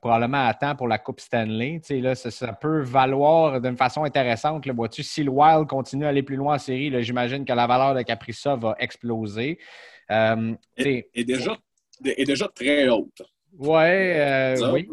probablement 0.01 0.45
à 0.45 0.53
temps 0.53 0.75
pour 0.75 0.87
la 0.87 0.99
Coupe 0.99 1.19
Stanley. 1.19 1.81
Là, 1.89 2.13
ça, 2.15 2.53
peut 2.53 2.81
valoir 2.81 3.59
d'une 3.59 3.77
façon 3.77 4.03
intéressante. 4.03 4.67
Vois-tu, 4.67 5.01
si 5.03 5.23
le 5.23 5.31
Wild 5.31 5.67
continue 5.67 6.05
à 6.05 6.09
aller 6.09 6.23
plus 6.23 6.35
loin 6.35 6.55
en 6.55 6.59
série, 6.59 7.03
j'imagine 7.03 7.43
que 7.43 7.53
la 7.53 7.65
valeur 7.65 7.95
de 7.95 8.01
Caprissa 8.03 8.55
va 8.55 8.75
exploser. 8.79 9.57
Et, 10.77 11.23
déjà, 11.23 11.57
est 12.05 12.25
déjà 12.25 12.47
très 12.47 12.89
haute. 12.89 13.23
Ouais, 13.57 14.55
oui. 14.71 14.87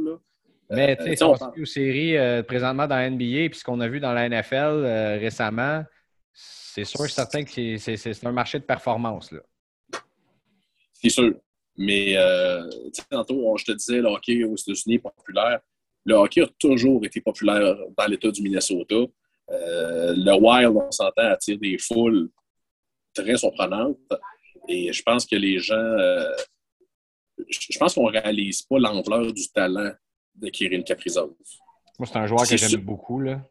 Mais 0.71 0.97
tu 0.97 1.05
sais, 1.05 1.11
euh, 1.11 1.17
si 1.17 1.23
on 1.23 1.63
aux 1.63 1.65
séries 1.65 2.17
euh, 2.17 2.43
présentement 2.43 2.87
dans 2.87 2.97
la 2.97 3.09
NBA 3.09 3.49
puis 3.49 3.59
ce 3.59 3.65
qu'on 3.65 3.81
a 3.81 3.89
vu 3.89 4.01
dans 4.01 4.13
la 4.13 4.29
NFL 4.29 4.55
euh, 4.55 5.19
récemment, 5.19 5.83
c'est 6.33 6.85
sûr 6.85 7.05
et 7.05 7.09
certain 7.09 7.43
que 7.45 7.79
c'est 7.79 8.27
un 8.27 8.33
marché 8.33 8.59
de 8.59 8.65
performance. 8.65 9.35
C'est 10.93 11.09
sûr. 11.09 11.35
Mais 11.77 12.17
tantôt, 13.11 13.57
je 13.57 13.65
te 13.65 13.73
disais, 13.73 14.01
le 14.01 14.09
hockey 14.09 14.45
aux 14.45 14.57
États-Unis 14.57 14.97
est 14.97 14.99
populaire. 14.99 15.61
Le 16.05 16.15
hockey 16.15 16.43
a 16.43 16.49
toujours 16.59 17.05
été 17.05 17.21
populaire 17.21 17.77
dans 17.97 18.07
l'État 18.07 18.31
du 18.31 18.43
Minnesota. 18.43 18.97
le 19.49 20.33
Wild, 20.35 20.77
on 20.77 20.91
s'entend, 20.91 21.31
attire 21.31 21.59
des 21.59 21.79
foules 21.79 22.31
très 23.15 23.37
surprenantes. 23.37 23.97
Et 24.69 24.93
je 24.93 25.03
pense 25.03 25.25
que 25.25 25.37
les 25.37 25.59
gens. 25.59 25.95
je 27.49 27.79
pense 27.79 27.95
qu'on 27.95 28.09
ne 28.09 28.13
réalise 28.13 28.63
pas 28.63 28.79
l'ampleur 28.79 29.33
du 29.33 29.49
talent 29.49 29.93
de 30.41 30.49
Kirill 30.49 30.85
Kaprizov. 30.85 31.31
Moi, 31.99 32.07
c'est 32.07 32.17
un 32.17 32.27
joueur 32.27 32.49
que 32.49 32.57
j'aime 32.57 32.81
beaucoup. 32.81 33.21
Là. 33.21 33.43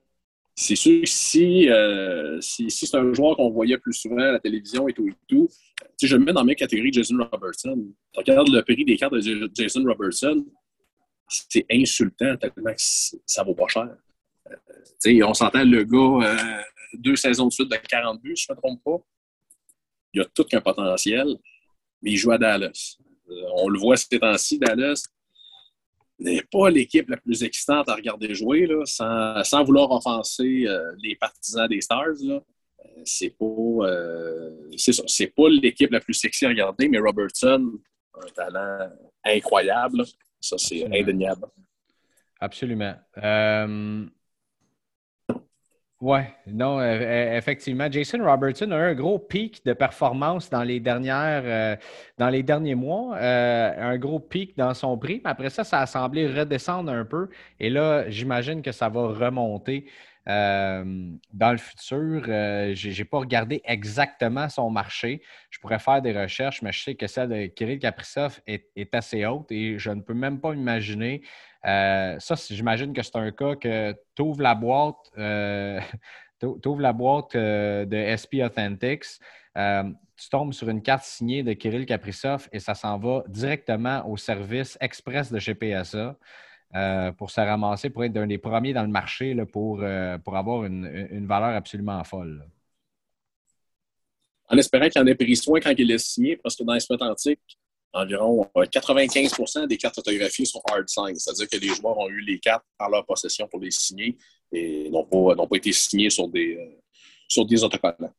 C'est 0.59 0.75
sûr 0.75 1.01
que 1.01 1.07
si, 1.07 1.69
euh, 1.69 2.41
si, 2.41 2.71
c'est 2.71 2.97
un 2.97 3.13
joueur 3.13 3.35
qu'on 3.35 3.51
voyait 3.51 3.77
plus 3.77 3.93
souvent 3.93 4.17
à 4.17 4.31
la 4.31 4.39
télévision 4.39 4.87
et 4.87 4.93
tout 4.93 5.07
et 5.07 5.13
tout, 5.27 5.47
je 6.01 6.15
le 6.15 6.23
mets 6.23 6.33
dans 6.33 6.43
mes 6.43 6.55
catégories 6.55 6.91
Jason 6.91 7.17
Robertson. 7.31 7.77
Tu 8.13 8.19
regardes 8.31 8.49
le 8.49 8.63
prix 8.63 8.83
des 8.83 8.97
cartes 8.97 9.13
de 9.13 9.51
Jason 9.53 9.83
Robertson, 9.83 10.43
c'est 11.27 11.65
insultant 11.71 12.35
tellement 12.37 12.73
que 12.73 12.81
ça 13.25 13.43
vaut 13.43 13.53
pas 13.53 13.67
cher. 13.67 13.95
Euh, 14.49 15.23
on 15.27 15.33
s'entend 15.35 15.63
le 15.63 15.83
gars, 15.83 16.27
euh, 16.27 16.61
deux 16.93 17.15
saisons 17.15 17.47
de 17.47 17.53
suite 17.53 17.69
de 17.69 17.75
40 17.75 18.19
buts, 18.21 18.35
je 18.35 18.45
ne 18.49 18.55
me 18.55 18.59
trompe 18.59 18.83
pas. 18.83 19.05
Il 20.13 20.21
a 20.21 20.25
tout 20.25 20.43
qu'un 20.45 20.61
potentiel, 20.61 21.27
mais 22.01 22.11
il 22.11 22.17
joue 22.17 22.31
à 22.31 22.37
Dallas. 22.39 22.97
on 23.57 23.69
le 23.69 23.77
voit 23.77 23.95
ces 23.95 24.17
temps-ci, 24.17 24.57
Dallas, 24.57 25.05
n'est 26.19 26.43
pas 26.51 26.69
l'équipe 26.69 27.09
la 27.09 27.17
plus 27.17 27.43
excitante 27.43 27.89
à 27.89 27.95
regarder 27.95 28.33
jouer, 28.33 28.65
là, 28.65 28.83
sans, 28.85 29.63
vouloir 29.63 29.91
offenser 29.91 30.65
euh, 30.67 30.91
les 31.03 31.15
partisans 31.15 31.67
des 31.67 31.81
Stars. 31.81 32.15
Là. 32.21 32.35
Euh, 32.35 33.01
c'est 33.05 33.35
pas, 33.37 33.45
euh, 33.45 34.51
c'est 34.77 35.33
pas 35.35 35.49
l'équipe 35.49 35.91
la 35.91 35.99
plus 35.99 36.13
sexy 36.13 36.45
à 36.45 36.49
regarder, 36.49 36.87
mais 36.87 36.99
Robertson 36.99 37.79
a 38.13 38.25
un 38.25 38.29
talent 38.29 38.89
incroyable. 39.23 40.03
Ça, 40.39 40.57
c'est 40.57 40.85
indéniable. 40.85 41.47
Absolument. 42.39 42.95
Oui, 45.99 46.19
non, 46.45 46.79
euh, 46.79 46.83
euh, 46.83 47.37
effectivement. 47.37 47.91
Jason 47.91 48.23
Robertson 48.23 48.69
a 48.69 48.77
eu 48.77 48.91
un 48.91 48.93
gros 48.93 49.17
pic 49.17 49.65
de 49.65 49.73
performance 49.73 50.47
dans 50.47 50.61
les 50.61 50.79
dernières, 50.79 51.41
euh, 51.43 51.75
dans 52.19 52.29
les 52.29 52.43
derniers 52.43 52.75
mois, 52.75 53.17
un 53.17 53.97
gros 53.97 54.19
pic 54.19 54.55
dans 54.57 54.75
son 54.75 54.95
prix. 54.99 55.21
Mais 55.23 55.31
après 55.31 55.49
ça, 55.49 55.63
ça 55.63 55.79
a 55.79 55.87
semblé 55.87 56.27
redescendre 56.27 56.91
un 56.91 57.03
peu. 57.03 57.29
Et 57.59 57.71
là, 57.71 58.07
j'imagine 58.11 58.61
que 58.61 58.71
ça 58.71 58.89
va 58.89 59.07
remonter 59.07 59.85
dans 60.27 61.51
le 61.51 61.57
futur. 61.57 62.23
je 62.25 62.97
n'ai 62.97 63.05
pas 63.05 63.19
regardé 63.19 63.61
exactement 63.63 64.49
son 64.49 64.69
marché. 64.69 65.21
Je 65.49 65.59
pourrais 65.59 65.79
faire 65.79 66.01
des 66.01 66.11
recherches, 66.11 66.61
mais 66.61 66.73
je 66.73 66.83
sais 66.83 66.95
que 66.95 67.07
celle 67.07 67.29
de 67.29 67.45
Kirill 67.47 67.79
Kaprizov 67.79 68.41
est, 68.45 68.93
assez 68.93 69.25
haute 69.25 69.51
et 69.51 69.79
je 69.79 69.91
ne 69.91 70.01
peux 70.01 70.13
même 70.13 70.39
pas 70.39 70.53
imaginer 70.53 71.21
euh, 71.65 72.15
ça, 72.19 72.35
j'imagine 72.49 72.93
que 72.93 73.01
c'est 73.01 73.15
un 73.17 73.31
cas 73.31 73.55
que 73.55 73.93
tu 74.15 74.21
ouvres 74.21 74.41
la 74.41 74.55
boîte, 74.55 75.11
euh, 75.17 75.79
la 76.79 76.93
boîte 76.93 77.35
euh, 77.35 77.85
de 77.85 78.15
SP 78.15 78.39
Authentics, 78.43 79.19
tu 79.55 80.29
tombes 80.29 80.53
sur 80.53 80.69
une 80.69 80.81
carte 80.81 81.03
signée 81.03 81.43
de 81.43 81.53
Kirill 81.53 81.85
Kaprizov 81.85 82.47
et 82.51 82.59
ça 82.59 82.73
s'en 82.73 82.97
va 82.97 83.23
directement 83.27 84.07
au 84.07 84.17
service 84.17 84.77
express 84.81 85.31
de 85.31 85.39
GPSA 86.73 87.11
pour 87.13 87.31
se 87.31 87.41
ramasser, 87.41 87.89
pour 87.89 88.03
être 88.03 88.17
un 88.17 88.27
des 88.27 88.37
premiers 88.37 88.73
dans 88.73 88.83
le 88.83 88.89
marché 88.89 89.35
pour, 89.51 89.83
pour 90.23 90.37
avoir 90.37 90.65
une, 90.65 91.25
valeur 91.27 91.55
absolument 91.55 92.03
folle. 92.03 92.45
En 94.49 94.57
espérant 94.57 94.87
qu'il 94.87 95.01
en 95.01 95.07
ait 95.07 95.15
pris 95.15 95.35
soin 95.35 95.59
quand 95.59 95.73
il 95.77 95.91
est 95.91 95.97
signé, 95.97 96.37
parce 96.37 96.55
que 96.55 96.63
dans 96.63 96.79
SP 96.79 96.91
Authentic, 96.91 97.39
environ 97.93 98.49
95% 98.55 99.57
euh, 99.57 99.67
des 99.67 99.77
cartes 99.77 99.97
autographiées 99.97 100.45
sont 100.45 100.61
hard 100.69 100.87
sign, 100.87 101.15
c'est-à-dire 101.15 101.47
que 101.49 101.57
les 101.57 101.73
joueurs 101.73 101.97
ont 101.97 102.09
eu 102.09 102.21
les 102.21 102.39
cartes 102.39 102.65
en 102.79 102.89
leur 102.89 103.05
possession 103.05 103.47
pour 103.47 103.59
les 103.59 103.71
signer 103.71 104.17
et 104.51 104.89
n'ont 104.89 105.05
pas, 105.05 105.35
pas, 105.35 105.57
été 105.57 105.71
signés 105.71 106.09
sur 106.09 106.27
des, 106.27 106.55
euh, 106.55 106.79
sur 107.27 107.45
des 107.45 107.63
autocollants. 107.63 108.13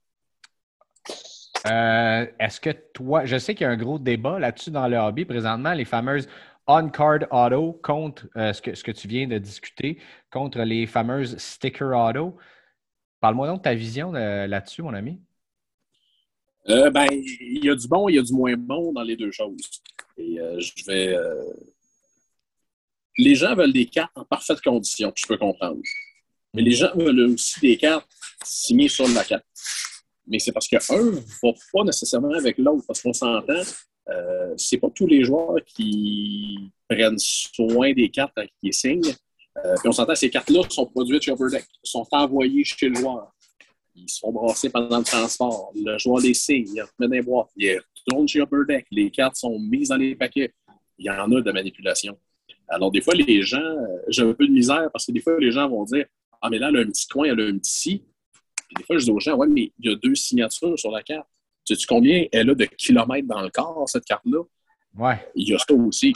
Euh, 1.67 2.27
est-ce 2.39 2.61
que 2.61 2.71
toi, 2.71 3.25
je 3.25 3.37
sais 3.37 3.55
qu'il 3.55 3.65
y 3.65 3.67
a 3.67 3.71
un 3.71 3.77
gros 3.77 3.99
débat 3.99 4.39
là-dessus 4.39 4.71
dans 4.71 4.87
le 4.87 4.97
hobby 4.97 5.25
présentement, 5.25 5.73
les 5.73 5.85
fameuses 5.85 6.29
on-card 6.69 7.27
auto 7.31 7.73
contre 7.83 8.29
ce, 8.37 8.63
que, 8.63 8.75
ce 8.75 8.85
que 8.85 8.93
tu 8.93 9.09
viens 9.09 9.27
de 9.27 9.39
discuter, 9.39 9.99
contre 10.31 10.61
les 10.61 10.87
fameuses 10.87 11.37
sticker 11.39 11.89
auto. 11.93 12.37
Parle-moi 13.21 13.49
donc 13.49 13.59
de 13.59 13.63
ta 13.63 13.75
vision 13.75 14.13
là-dessus, 14.13 14.83
mon 14.83 14.95
ami. 14.95 15.19
Euh, 16.69 16.91
ben, 16.91 17.07
il 17.11 17.65
y 17.65 17.71
a 17.71 17.75
du 17.75 17.89
bon, 17.89 18.09
il 18.09 18.17
y 18.17 18.19
a 18.19 18.23
du 18.23 18.33
moins 18.33 18.55
bon 18.57 18.93
dans 18.93 19.03
les 19.03 19.17
deux 19.17 19.33
choses. 19.33 19.61
Et 20.17 20.39
euh, 20.39 20.61
je 20.61 20.85
vais. 20.87 21.15
Euh, 21.15 21.53
les 23.17 23.35
gens 23.35 23.55
veulent 23.55 23.73
des 23.73 23.87
cartes 23.87 24.13
en 24.17 24.25
parfaite 24.25 24.61
condition, 24.61 25.13
je 25.15 25.27
peux 25.27 25.39
comprendre. 25.39 25.81
Mais 26.55 26.63
les 26.63 26.73
gens 26.73 26.95
veulent 26.95 27.21
aussi 27.33 27.61
des 27.61 27.77
cartes 27.77 28.09
signées 28.45 28.89
sur 28.89 29.09
la 29.09 29.25
carte. 29.25 29.45
Mais 30.27 30.39
c'est 30.39 30.53
parce 30.53 30.69
qu'un 30.69 30.79
ne 30.79 31.21
va 31.43 31.53
pas 31.73 31.85
nécessairement 31.85 32.35
avec 32.35 32.59
l'autre, 32.59 32.85
parce 32.87 33.01
qu'on 33.01 33.15
s'entend, 33.15 33.63
euh, 34.11 34.55
c'est 34.57 34.79
pas 34.79 34.91
tous 34.91 35.07
les 35.07 35.25
joueurs 35.25 35.57
qui 35.67 36.71
prennent 36.89 37.19
soin 37.19 37.93
des 37.93 38.09
cartes 38.09 38.35
qui 38.45 38.67
les 38.67 38.73
signent. 38.73 39.03
puis 39.03 39.89
on 39.89 39.93
s'entend, 39.93 40.15
ces 40.15 40.31
cartes-là 40.31 40.63
sont 40.71 40.87
produites 40.87 41.23
chez 41.23 41.33
Overdeck, 41.33 41.67
sont 41.83 42.07
envoyées 42.13 42.65
chez 42.65 42.89
le 42.89 42.95
joueur 42.95 43.33
ils 44.03 44.09
se 44.09 44.21
font 44.21 44.33
brasser 44.33 44.71
pendant 44.71 44.99
le 44.99 45.05
transport. 45.05 45.73
Le 45.75 45.99
joueur 45.99 46.21
les 46.21 46.35
signe, 46.35 46.67
il 46.75 46.81
remet 46.81 47.09
dans 47.09 47.09
les 47.09 47.23
boîtes, 47.23 47.49
il 47.57 47.81
retourne 48.07 48.29
chez 48.29 48.41
Upper 48.41 48.65
Deck, 48.67 48.87
les 48.91 49.11
cartes 49.11 49.37
sont 49.37 49.59
mises 49.59 49.89
dans 49.89 49.97
les 49.97 50.15
paquets. 50.15 50.53
Il 50.99 51.07
y 51.07 51.11
en 51.11 51.31
a 51.31 51.41
de 51.41 51.53
manipulation. 51.53 52.19
Alors, 52.69 52.91
des 52.91 53.01
fois, 53.01 53.15
les 53.15 53.43
gens, 53.43 53.59
euh, 53.59 53.87
j'ai 54.09 54.23
un 54.23 54.35
peu 54.35 54.47
de 54.47 54.53
misère 54.53 54.91
parce 54.93 55.07
que 55.07 55.13
des 55.13 55.21
fois, 55.21 55.39
les 55.39 55.53
gens 55.53 55.69
vont 55.69 55.85
dire 55.85 56.07
Ah, 56.43 56.51
mais 56.51 56.59
là, 56.59 56.69
elle 56.69 56.77
a 56.77 56.81
un 56.81 56.87
petit 56.87 57.07
coin, 57.07 57.29
elle 57.29 57.41
a 57.41 57.45
un 57.45 57.59
petit 57.59 57.71
ci. 57.71 58.05
des 58.77 58.85
fois, 58.85 58.99
je 58.99 59.05
dis 59.05 59.11
aux 59.11 59.21
gens 59.21 59.37
Ouais, 59.37 59.47
mais 59.49 59.73
il 59.79 59.91
y 59.91 59.93
a 59.93 59.97
deux 59.97 60.15
signatures 60.15 60.79
sur 60.79 60.91
la 60.91 61.03
carte. 61.03 61.29
Sais-tu 61.69 61.87
combien 61.87 62.25
elle 62.33 62.49
a 62.49 62.55
de 62.55 62.65
kilomètres 62.65 63.29
dans 63.29 63.43
le 63.43 63.51
corps, 63.51 63.87
cette 63.87 64.07
carte-là? 64.07 64.43
Ouais. 64.97 65.31
Il 65.35 65.51
y 65.51 65.55
a 65.55 65.59
ça 65.59 65.75
aussi. 65.75 66.15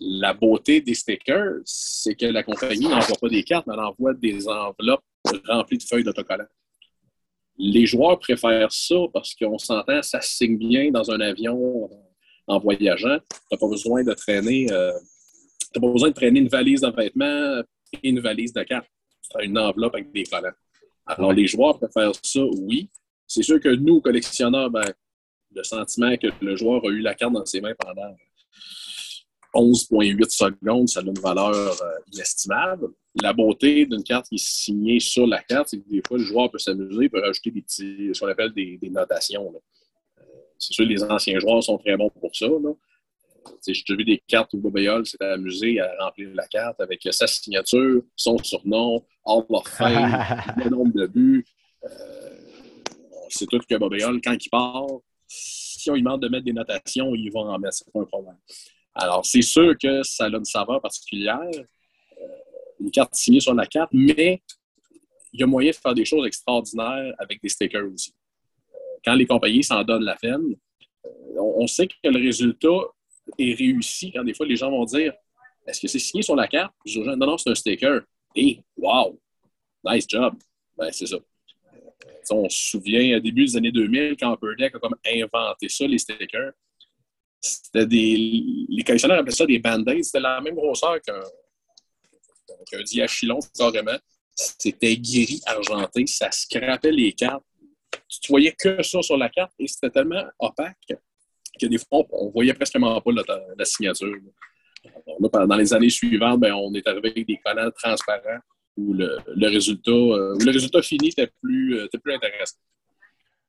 La 0.00 0.34
beauté 0.34 0.80
des 0.80 0.94
stickers, 0.94 1.60
c'est 1.64 2.16
que 2.16 2.26
la 2.26 2.42
compagnie 2.42 2.88
n'envoie 2.88 3.16
pas 3.20 3.28
des 3.28 3.44
cartes, 3.44 3.68
mais 3.68 3.74
elle 3.74 3.84
envoie 3.84 4.12
des 4.14 4.48
enveloppes 4.48 5.04
remplies 5.46 5.78
de 5.78 5.84
feuilles 5.84 6.02
d'autocollants. 6.02 6.48
Les 7.58 7.86
joueurs 7.86 8.18
préfèrent 8.18 8.72
ça 8.72 8.96
parce 9.12 9.36
qu'on 9.36 9.58
s'entend, 9.58 10.02
ça 10.02 10.20
signe 10.20 10.58
bien 10.58 10.90
dans 10.90 11.08
un 11.12 11.20
avion 11.20 11.88
en 12.48 12.58
voyageant. 12.58 13.18
Tu 13.18 13.36
n'as 13.52 13.58
pas 13.58 13.68
besoin 13.68 14.02
de 14.02 14.14
traîner. 14.14 14.66
Euh, 14.72 14.92
pas 15.74 15.92
besoin 15.92 16.08
de 16.08 16.14
traîner 16.14 16.40
une 16.40 16.48
valise 16.48 16.80
de 16.80 16.90
vêtements 16.90 17.62
et 18.02 18.08
une 18.08 18.18
valise 18.18 18.52
de 18.52 18.64
cartes. 18.64 18.90
Tu 19.30 19.38
as 19.38 19.44
une 19.44 19.58
enveloppe 19.58 19.94
avec 19.94 20.10
des 20.10 20.24
collants. 20.24 20.50
Alors, 21.06 21.32
les 21.32 21.46
joueurs 21.46 21.78
préfèrent 21.78 22.12
ça, 22.20 22.40
oui. 22.42 22.90
C'est 23.28 23.42
sûr 23.42 23.60
que 23.60 23.68
nous, 23.68 24.00
collectionneurs, 24.00 24.70
ben, 24.70 24.90
le 25.54 25.62
sentiment 25.62 26.16
que 26.16 26.28
le 26.40 26.56
joueur 26.56 26.82
a 26.84 26.88
eu 26.88 27.00
la 27.00 27.14
carte 27.14 27.34
dans 27.34 27.44
ses 27.44 27.60
mains 27.60 27.74
pendant 27.78 28.14
11,8 29.54 30.30
secondes, 30.30 30.88
ça 30.88 31.00
a 31.00 31.02
une 31.02 31.18
valeur 31.18 31.54
euh, 31.54 31.98
inestimable. 32.12 32.88
La 33.22 33.32
beauté 33.32 33.86
d'une 33.86 34.02
carte 34.02 34.28
qui 34.28 34.36
est 34.36 34.44
signée 34.44 35.00
sur 35.00 35.26
la 35.26 35.42
carte, 35.42 35.68
c'est 35.68 35.78
que 35.78 35.88
des 35.88 36.02
fois, 36.06 36.18
le 36.18 36.24
joueur 36.24 36.50
peut 36.50 36.58
s'amuser, 36.58 37.08
peut 37.08 37.20
rajouter 37.20 37.50
des 37.50 37.62
petits, 37.62 38.10
ce 38.12 38.20
qu'on 38.20 38.28
appelle 38.28 38.52
des, 38.52 38.78
notations. 38.90 39.52
Euh, 40.18 40.22
c'est 40.58 40.72
sûr, 40.72 40.86
les 40.86 41.02
anciens 41.02 41.38
joueurs 41.38 41.62
sont 41.62 41.78
très 41.78 41.96
bons 41.96 42.10
pour 42.10 42.34
ça. 42.34 42.46
J'ai 43.66 43.72
déjà 43.72 43.96
vu 43.96 44.04
des 44.04 44.22
cartes 44.26 44.52
où 44.54 44.58
Bobayol 44.58 45.06
s'était 45.06 45.24
amusé 45.24 45.80
à 45.80 45.90
remplir 46.00 46.30
la 46.34 46.46
carte 46.46 46.80
avec 46.80 47.06
sa 47.10 47.26
signature, 47.26 48.02
son 48.16 48.38
surnom, 48.38 49.04
All 49.24 49.44
of 49.48 49.66
Fame, 49.66 50.24
le 50.64 50.70
nombre 50.70 50.92
de 50.92 51.06
buts. 51.06 51.44
C'est 53.28 53.46
tout 53.46 53.58
que 53.58 53.74
Bobayol, 53.76 54.20
quand 54.22 54.34
il 54.34 54.48
part, 54.48 54.86
si 55.26 55.90
on 55.90 55.94
lui 55.94 56.02
demande 56.02 56.22
de 56.22 56.28
mettre 56.28 56.44
des 56.44 56.52
notations, 56.52 57.14
il 57.14 57.30
va 57.30 57.40
en 57.40 57.58
mettre, 57.58 57.74
c'est 57.74 57.92
pas 57.92 58.00
un 58.00 58.04
problème. 58.04 58.36
Alors, 58.94 59.24
c'est 59.24 59.42
sûr 59.42 59.76
que 59.78 60.02
ça 60.02 60.24
a 60.24 60.28
une 60.28 60.44
saveur 60.44 60.80
particulière, 60.80 61.40
euh, 61.40 62.26
une 62.80 62.90
carte 62.90 63.14
signée 63.14 63.40
sur 63.40 63.54
la 63.54 63.66
carte, 63.66 63.90
mais 63.92 64.42
il 65.32 65.40
y 65.40 65.42
a 65.42 65.46
moyen 65.46 65.70
de 65.70 65.76
faire 65.76 65.94
des 65.94 66.04
choses 66.04 66.26
extraordinaires 66.26 67.14
avec 67.18 67.40
des 67.40 67.48
stickers 67.48 67.84
aussi. 67.92 68.12
Euh, 68.74 68.78
quand 69.04 69.14
les 69.14 69.26
compagnies 69.26 69.62
s'en 69.62 69.82
donnent 69.84 70.04
la 70.04 70.16
peine, 70.16 70.56
euh, 71.04 71.40
on 71.56 71.66
sait 71.66 71.86
que 71.86 71.94
le 72.04 72.18
résultat 72.18 72.68
est 73.38 73.54
réussi 73.54 74.10
quand 74.12 74.24
des 74.24 74.34
fois 74.34 74.46
les 74.46 74.56
gens 74.56 74.70
vont 74.70 74.84
dire 74.84 75.12
Est-ce 75.66 75.80
que 75.80 75.88
c'est 75.88 75.98
signé 75.98 76.22
sur 76.22 76.34
la 76.34 76.48
carte? 76.48 76.74
non, 76.96 77.16
non, 77.16 77.38
c'est 77.38 77.50
un 77.50 77.54
sticker. 77.54 78.00
Et 78.34 78.60
wow! 78.76 79.20
Nice 79.84 80.06
job! 80.08 80.34
Ben, 80.76 80.90
c'est 80.90 81.06
ça. 81.06 81.18
On 82.30 82.48
se 82.48 82.70
souvient, 82.70 83.16
au 83.16 83.20
début 83.20 83.46
des 83.46 83.56
années 83.56 83.72
2000, 83.72 84.16
quand 84.18 84.38
Deck 84.58 84.74
a 84.74 84.88
inventé 85.10 85.68
ça, 85.68 85.86
les 85.86 85.98
stickers, 85.98 86.52
c'était 87.40 87.86
des. 87.86 88.16
Les 88.68 88.84
collectionneurs 88.84 89.18
appelaient 89.18 89.34
ça 89.34 89.46
des 89.46 89.58
band-aids. 89.58 90.02
C'était 90.02 90.20
la 90.20 90.40
même 90.40 90.54
grosseur 90.54 91.00
qu'un 91.00 91.20
qu 92.70 92.82
diachylon, 92.84 93.38
carrément. 93.56 93.98
C'était 94.34 94.96
gris, 94.96 95.40
argenté, 95.46 96.06
ça 96.06 96.30
scrapait 96.30 96.92
les 96.92 97.12
cartes. 97.12 97.44
Tu 98.08 98.28
voyais 98.28 98.52
que 98.52 98.82
ça 98.82 99.02
sur 99.02 99.16
la 99.16 99.28
carte 99.28 99.52
et 99.58 99.66
c'était 99.66 99.90
tellement 99.90 100.24
opaque 100.38 100.76
que 101.58 101.66
des 101.66 101.78
fois, 101.78 102.04
on 102.10 102.30
voyait 102.30 102.54
presque 102.54 102.78
pas 102.78 103.00
la, 103.58 103.64
signature. 103.64 104.14
dans 105.20 105.56
les 105.56 105.74
années 105.74 105.90
suivantes, 105.90 106.40
ben, 106.40 106.52
on 106.54 106.72
est 106.74 106.86
arrivé 106.86 107.10
avec 107.10 107.26
des 107.26 107.38
collants 107.44 107.70
transparents 107.72 108.40
où 108.78 108.94
le, 108.94 109.18
résultat, 109.48 109.90
euh, 109.90 110.82
fini 110.82 111.08
était 111.08 111.30
plus, 111.42 111.78
euh, 111.78 111.88
intéressant. 112.06 112.58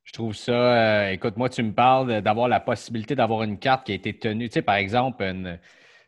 Je 0.04 0.12
trouve 0.12 0.36
ça. 0.36 0.52
Euh, 0.52 1.12
écoute, 1.12 1.38
moi, 1.38 1.50
tu 1.50 1.62
me 1.62 1.72
parles 1.72 2.22
d'avoir 2.22 2.48
la 2.48 2.60
possibilité 2.60 3.16
d'avoir 3.16 3.44
une 3.44 3.60
carte 3.60 3.86
qui 3.86 3.92
a 3.92 3.96
été 3.96 4.18
tenue. 4.18 4.50
Tu 4.50 4.56
sais, 4.56 4.62
par 4.64 4.76
exemple, 4.76 5.24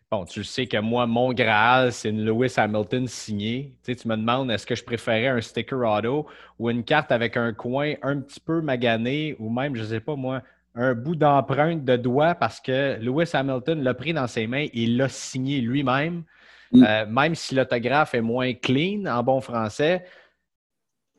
bon, 0.09 0.25
tu 0.25 0.43
sais 0.43 0.65
que 0.65 0.77
moi, 0.77 1.05
mon 1.05 1.33
Graal, 1.33 1.91
c'est 1.91 2.09
une 2.09 2.25
Lewis 2.25 2.53
Hamilton 2.57 3.07
signée. 3.07 3.75
Tu, 3.83 3.93
sais, 3.93 4.01
tu 4.01 4.07
me 4.07 4.15
demandes 4.15 4.49
est-ce 4.49 4.65
que 4.65 4.73
je 4.73 4.83
préférais 4.83 5.27
un 5.27 5.41
sticker 5.41 5.79
auto 5.79 6.25
ou 6.57 6.71
une 6.71 6.83
carte 6.83 7.11
avec 7.11 7.37
un 7.37 7.53
coin 7.53 7.93
un 8.01 8.21
petit 8.21 8.39
peu 8.39 8.61
magané 8.61 9.35
ou 9.37 9.51
même, 9.51 9.75
je 9.75 9.83
ne 9.83 9.87
sais 9.87 9.99
pas 9.99 10.15
moi, 10.15 10.41
un 10.73 10.95
bout 10.95 11.15
d'empreinte 11.15 11.85
de 11.85 11.95
doigt 11.95 12.33
parce 12.33 12.59
que 12.59 12.97
Lewis 12.99 13.29
Hamilton 13.33 13.83
l'a 13.83 13.93
pris 13.93 14.13
dans 14.13 14.27
ses 14.27 14.47
mains, 14.47 14.67
il 14.73 14.97
l'a 14.97 15.09
signé 15.09 15.61
lui-même? 15.61 16.23
Mm. 16.71 16.83
Euh, 16.83 17.05
même 17.05 17.35
si 17.35 17.55
l'autographe 17.55 18.13
est 18.13 18.21
moins 18.21 18.53
clean 18.53 19.05
en 19.05 19.23
bon 19.23 19.41
français, 19.41 20.05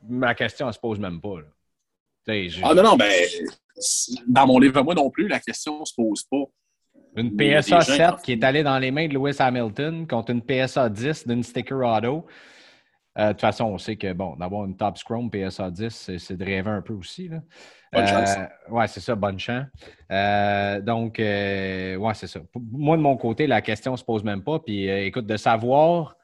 ma 0.09 0.35
question 0.35 0.67
ne 0.67 0.73
se 0.73 0.79
pose 0.79 0.99
même 0.99 1.21
pas. 1.21 1.39
Ah 2.63 2.75
non, 2.75 2.83
non, 2.83 2.97
ben, 2.97 3.11
dans 4.27 4.47
mon 4.47 4.59
livre, 4.59 4.83
moi 4.83 4.95
non 4.95 5.11
plus, 5.11 5.29
la 5.29 5.41
question 5.41 5.81
ne 5.81 5.85
se 5.85 5.95
pose 5.95 6.25
pas. 6.25 6.45
Une 7.17 7.37
PSA 7.37 7.81
7 7.83 8.23
qui 8.23 8.33
est 8.33 8.45
allée 8.45 8.63
dans 8.63 8.79
les 8.79 8.91
mains 8.91 9.07
de 9.07 9.15
Lewis 9.15 9.37
Hamilton 9.39 10.07
contre 10.07 10.31
une 10.31 10.41
PSA 10.41 10.89
10 10.89 11.27
d'une 11.27 11.43
sticker 11.43 11.79
auto. 11.79 12.27
Euh, 13.19 13.29
de 13.29 13.33
toute 13.33 13.43
façon, 13.43 13.65
on 13.65 13.79
sait 13.79 13.97
que 13.97 14.13
bon, 14.13 14.37
d'avoir 14.37 14.65
une 14.65 14.77
Top 14.77 14.97
Scrum 14.97 15.31
PSA 15.31 15.71
10, 15.71 16.17
c'est 16.17 16.37
de 16.37 16.45
rêver 16.45 16.71
un 16.71 16.81
peu 16.81 16.95
aussi. 16.95 17.29
Là. 17.29 17.43
Bonne 17.93 18.07
chance. 18.07 18.37
Euh, 18.39 18.47
oui, 18.71 18.85
c'est 18.89 19.01
ça, 19.01 19.15
bonne 19.15 19.39
chance. 19.39 19.67
Euh, 20.11 20.81
donc, 20.81 21.17
ouais, 21.19 22.15
c'est 22.15 22.27
ça. 22.27 22.41
Moi, 22.55 22.97
de 22.97 23.03
mon 23.03 23.17
côté, 23.17 23.47
la 23.47 23.61
question 23.61 23.93
ne 23.93 23.97
se 23.99 24.05
pose 24.05 24.25
même 24.25 24.43
pas. 24.43 24.59
Puis, 24.61 24.89
écoute, 24.89 25.27
de 25.27 25.37
savoir. 25.37 26.17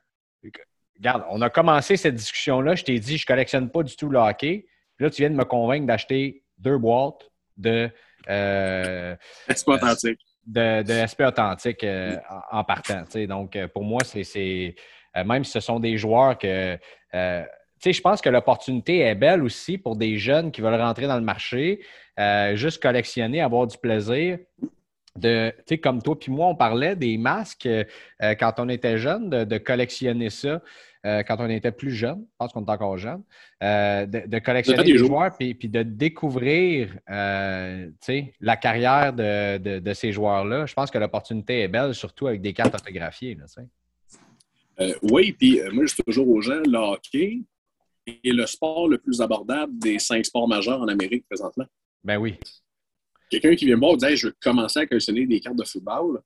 Regarde, 0.96 1.24
on 1.30 1.40
a 1.42 1.50
commencé 1.50 1.96
cette 1.96 2.14
discussion-là. 2.14 2.74
Je 2.74 2.84
t'ai 2.84 2.98
dit, 2.98 3.18
je 3.18 3.22
ne 3.22 3.26
collectionne 3.26 3.70
pas 3.70 3.82
du 3.82 3.94
tout 3.94 4.08
le 4.08 4.18
hockey. 4.18 4.66
Puis 4.96 5.04
là, 5.04 5.10
tu 5.10 5.22
viens 5.22 5.30
de 5.30 5.36
me 5.36 5.44
convaincre 5.44 5.86
d'acheter 5.86 6.42
deux 6.56 6.78
boîtes 6.78 7.30
de. 7.56 7.90
SP 9.46 9.68
authentique. 9.68 10.20
De, 10.46 10.82
de 10.82 11.06
SP 11.06 11.20
authentique 11.20 11.86
en, 12.50 12.64
partant. 12.64 13.04
Donc, 13.28 13.58
pour 13.74 13.84
moi, 13.84 14.00
c'est 14.04 14.74
euh, 15.16 15.24
même 15.24 15.44
si 15.44 15.52
ce 15.52 15.60
sont 15.60 15.80
des 15.80 15.96
joueurs 15.96 16.38
que. 16.38 16.78
Euh, 17.14 17.42
tu 17.80 17.90
sais, 17.90 17.92
je 17.92 18.02
pense 18.02 18.20
que 18.20 18.28
l'opportunité 18.28 19.00
est 19.00 19.14
belle 19.14 19.42
aussi 19.42 19.78
pour 19.78 19.94
des 19.96 20.18
jeunes 20.18 20.50
qui 20.50 20.60
veulent 20.60 20.80
rentrer 20.80 21.06
dans 21.06 21.16
le 21.16 21.22
marché, 21.22 21.80
euh, 22.18 22.56
juste 22.56 22.82
collectionner, 22.82 23.40
avoir 23.40 23.66
du 23.66 23.78
plaisir. 23.78 24.38
De, 25.14 25.50
tu 25.58 25.64
sais, 25.66 25.78
comme 25.78 26.02
toi 26.02 26.18
puis 26.18 26.30
moi, 26.30 26.48
on 26.48 26.54
parlait 26.54 26.94
des 26.94 27.18
masques 27.18 27.68
quand 28.20 28.54
on 28.58 28.68
était 28.68 28.98
jeune, 28.98 29.30
de, 29.30 29.58
collectionner 29.58 30.30
ça 30.30 30.60
quand 31.02 31.36
on 31.38 31.48
était 31.48 31.72
plus 31.72 31.90
jeune. 31.90 32.20
Je 32.20 32.36
pense 32.38 32.52
qu'on 32.52 32.64
est 32.64 32.70
encore 32.70 32.98
jeune. 32.98 33.22
de, 33.60 34.38
collectionner 34.38 34.84
des 34.84 34.98
joueurs 34.98 35.36
puis, 35.36 35.54
puis, 35.54 35.68
de 35.68 35.82
découvrir 35.82 36.96
la 37.08 38.56
carrière 38.60 39.12
de, 39.12 39.92
ces 39.92 40.12
joueurs-là. 40.12 40.66
Je 40.66 40.74
pense 40.74 40.90
que 40.90 40.98
l'opportunité 40.98 41.62
est 41.62 41.68
belle, 41.68 41.94
surtout 41.94 42.28
avec 42.28 42.40
des 42.40 42.52
cartes 42.52 42.74
autographiées. 42.74 43.34
Là, 43.34 43.46
euh, 44.80 44.94
oui, 45.02 45.32
puis 45.32 45.60
euh, 45.60 45.70
moi, 45.72 45.86
je 45.86 45.94
dis 45.94 46.02
toujours 46.06 46.28
aux 46.28 46.40
gens, 46.40 46.60
le 46.64 46.78
hockey 46.78 47.42
est 48.06 48.32
le 48.32 48.46
sport 48.46 48.88
le 48.88 48.98
plus 48.98 49.20
abordable 49.20 49.78
des 49.78 49.98
cinq 49.98 50.24
sports 50.24 50.48
majeurs 50.48 50.80
en 50.80 50.88
Amérique 50.88 51.26
présentement. 51.28 51.66
Ben 52.04 52.16
oui. 52.16 52.36
Quelqu'un 53.30 53.54
qui 53.54 53.66
vient 53.66 53.76
me 53.76 53.80
voir 53.80 53.94
et 53.94 53.96
dit 53.96 54.16
Je 54.16 54.28
veux 54.28 54.36
commencer 54.40 54.80
à 54.80 54.86
collectionner 54.86 55.26
des 55.26 55.40
cartes 55.40 55.56
de 55.56 55.64
football. 55.64 56.22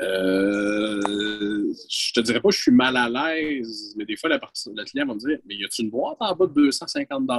Euh, 0.00 1.72
je 1.88 2.12
te 2.12 2.20
dirais 2.20 2.40
pas 2.40 2.48
que 2.48 2.54
je 2.54 2.62
suis 2.62 2.72
mal 2.72 2.96
à 2.96 3.08
l'aise, 3.08 3.94
mais 3.96 4.04
des 4.04 4.16
fois, 4.16 4.30
la 4.30 4.38
personne, 4.38 4.74
le 4.76 4.84
client 4.84 5.06
va 5.06 5.14
me 5.14 5.18
dire 5.18 5.38
Mais 5.46 5.54
y 5.54 5.64
a-tu 5.64 5.82
une 5.82 5.90
boîte 5.90 6.16
en 6.20 6.34
bas 6.34 6.46
de 6.46 6.52
250 6.52 7.30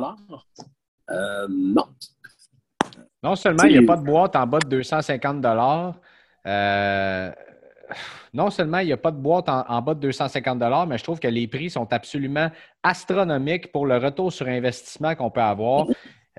euh, 1.10 1.48
Non. 1.50 1.88
Non 3.22 3.36
seulement 3.36 3.64
il 3.64 3.80
n'y 3.80 3.84
a 3.84 3.88
pas 3.88 3.98
de 3.98 4.04
boîte 4.04 4.36
en 4.36 4.46
bas 4.46 4.60
de 4.60 4.68
250 4.68 5.46
euh, 6.46 7.32
non 8.34 8.50
seulement 8.50 8.80
il 8.80 8.88
n'y 8.88 8.94
a 8.94 8.98
pas 8.98 9.12
de 9.12 9.18
boîte 9.18 9.50
en, 9.50 9.82
bas 9.82 9.94
de 9.94 10.00
250 10.00 10.88
mais 10.88 10.98
je 10.98 11.04
trouve 11.04 11.20
que 11.20 11.28
les 11.28 11.48
prix 11.48 11.70
sont 11.70 11.92
absolument 11.92 12.50
astronomiques 12.82 13.72
pour 13.72 13.86
le 13.86 13.98
retour 13.98 14.32
sur 14.32 14.48
investissement 14.48 15.16
qu'on 15.16 15.30
peut 15.30 15.42
avoir. 15.42 15.88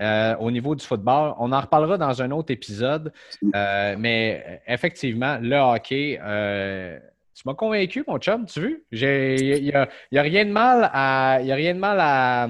Euh, 0.00 0.34
au 0.38 0.50
niveau 0.50 0.74
du 0.74 0.84
football. 0.84 1.34
On 1.38 1.52
en 1.52 1.60
reparlera 1.60 1.96
dans 1.96 2.20
un 2.20 2.32
autre 2.32 2.50
épisode, 2.50 3.12
euh, 3.54 3.94
mais 3.96 4.60
effectivement, 4.66 5.38
le 5.40 5.56
hockey, 5.56 6.18
euh, 6.20 6.98
tu 7.32 7.42
m'as 7.46 7.54
convaincu, 7.54 8.02
mon 8.08 8.18
chum, 8.18 8.44
tu 8.44 8.60
veux? 8.60 8.84
Il 8.90 9.62
n'y 9.62 9.72
a, 9.72 9.82
a, 9.82 10.22
rien 10.22 10.46
de 10.46 10.50
mal 10.50 10.90
à. 10.92 11.38
Il 11.42 11.52
a 11.52 11.54
rien 11.54 11.74
de 11.74 11.78
mal 11.78 11.98
à. 12.00 12.48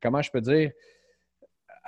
Comment 0.00 0.22
je 0.22 0.30
peux 0.30 0.40
dire? 0.40 0.70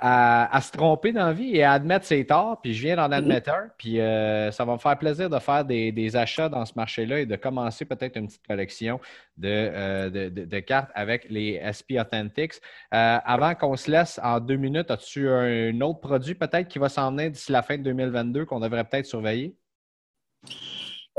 À, 0.03 0.59
se 0.61 0.71
tromper 0.71 1.13
dans 1.13 1.27
la 1.27 1.33
vie 1.33 1.55
et 1.55 1.63
à 1.63 1.73
admettre 1.73 2.05
ses 2.05 2.25
torts, 2.25 2.59
puis 2.59 2.73
je 2.73 2.81
viens 2.81 2.95
d'en 2.95 3.11
admettre 3.11 3.51
un, 3.51 3.69
puis 3.77 3.99
euh, 3.99 4.49
ça 4.51 4.65
va 4.65 4.73
me 4.73 4.79
faire 4.79 4.97
plaisir 4.97 5.29
de 5.29 5.37
faire 5.37 5.63
des, 5.63 6.15
achats 6.15 6.49
dans 6.49 6.65
ce 6.65 6.73
marché-là 6.75 7.19
et 7.19 7.25
de 7.25 7.35
commencer 7.35 7.85
peut-être 7.85 8.17
une 8.17 8.25
petite 8.25 8.45
collection 8.45 8.99
de, 9.37 9.47
euh, 9.47 10.61
cartes 10.61 10.89
avec 10.95 11.27
les 11.29 11.61
SP 11.63 12.01
Authentics. 12.01 12.55
Euh, 12.93 13.17
avant 13.23 13.53
qu'on 13.53 13.75
se 13.77 13.89
laisse 13.91 14.19
en 14.23 14.39
deux 14.39 14.55
minutes, 14.55 14.89
as-tu 14.89 15.29
un 15.29 15.79
autre 15.81 15.99
produit 15.99 16.35
peut-être 16.35 16.67
qui 16.67 16.79
va 16.79 16.89
s'en 16.89 17.11
venir 17.11 17.31
d'ici 17.31 17.51
la 17.51 17.61
fin 17.61 17.77
de 17.77 17.83
2022 17.83 18.45
qu'on 18.45 18.59
devrait 18.59 18.83
peut-être 18.83 19.05
surveiller? 19.05 19.55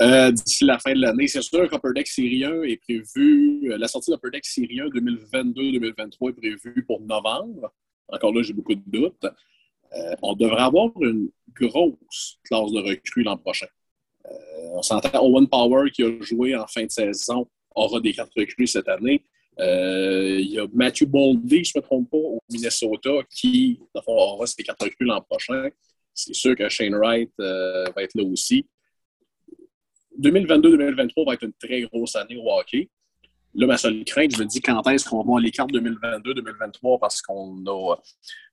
d'ici 0.00 0.64
la 0.64 0.78
fin 0.80 0.94
de 0.94 1.00
l'année. 1.00 1.28
C'est 1.28 1.42
sûr 1.42 1.68
qu'Upper 1.68 1.90
Deck 1.94 2.08
Série 2.08 2.44
1 2.44 2.62
est 2.62 2.78
prévu, 2.78 3.68
la 3.78 3.86
sortie 3.86 4.10
d'Upper 4.10 4.30
Deck 4.32 4.44
Série 4.44 4.80
1 4.80 4.86
2022-2023 4.86 6.30
est 6.30 6.32
prévue 6.32 6.84
pour 6.84 7.00
novembre. 7.02 7.72
Encore 8.12 8.32
là, 8.34 8.42
j'ai 8.42 8.52
beaucoup 8.52 8.74
de 8.74 8.82
doutes. 8.86 9.24
Euh, 9.24 10.14
on 10.22 10.34
devrait 10.34 10.62
avoir 10.62 10.90
une 11.00 11.30
grosse 11.54 12.38
classe 12.44 12.70
de 12.70 12.80
recrues 12.80 13.22
l'an 13.22 13.36
prochain. 13.36 13.66
Euh, 14.26 14.30
on 14.74 14.82
s'entend, 14.82 15.24
Owen 15.24 15.48
Power 15.48 15.90
qui 15.90 16.02
a 16.02 16.20
joué 16.20 16.54
en 16.54 16.66
fin 16.66 16.84
de 16.84 16.90
saison 16.90 17.46
aura 17.74 18.00
des 18.00 18.12
cartes 18.12 18.32
recrues 18.36 18.66
cette 18.66 18.88
année. 18.88 19.24
Euh, 19.58 20.38
il 20.40 20.50
y 20.50 20.58
a 20.58 20.66
Matthew 20.72 21.04
Boldy, 21.04 21.64
je 21.64 21.72
ne 21.74 21.80
me 21.80 21.82
trompe 21.82 22.10
pas, 22.10 22.16
au 22.16 22.40
Minnesota, 22.50 23.10
qui 23.30 23.80
aura 24.06 24.46
ses 24.46 24.62
cartes 24.62 24.82
recrues 24.82 25.04
l'an 25.04 25.20
prochain. 25.20 25.68
C'est 26.14 26.34
sûr 26.34 26.54
que 26.54 26.68
Shane 26.68 26.94
Wright 26.94 27.30
va 27.38 28.02
être 28.02 28.14
là 28.14 28.24
aussi. 28.24 28.66
2022-2023 30.20 31.26
va 31.26 31.34
être 31.34 31.44
une 31.44 31.54
très 31.54 31.82
grosse 31.82 32.16
année 32.16 32.36
au 32.36 32.50
hockey. 32.50 32.90
Là, 33.54 33.66
ma 33.66 33.76
seule 33.76 34.02
crainte, 34.04 34.34
je 34.34 34.42
me 34.42 34.46
dis 34.46 34.62
quand 34.62 34.82
est-ce 34.88 35.08
qu'on 35.08 35.18
va 35.18 35.24
voir 35.24 35.40
les 35.40 35.50
cartes 35.50 35.70
2022-2023 35.72 36.98
parce 36.98 37.20
qu'on 37.20 37.62
a. 37.66 37.96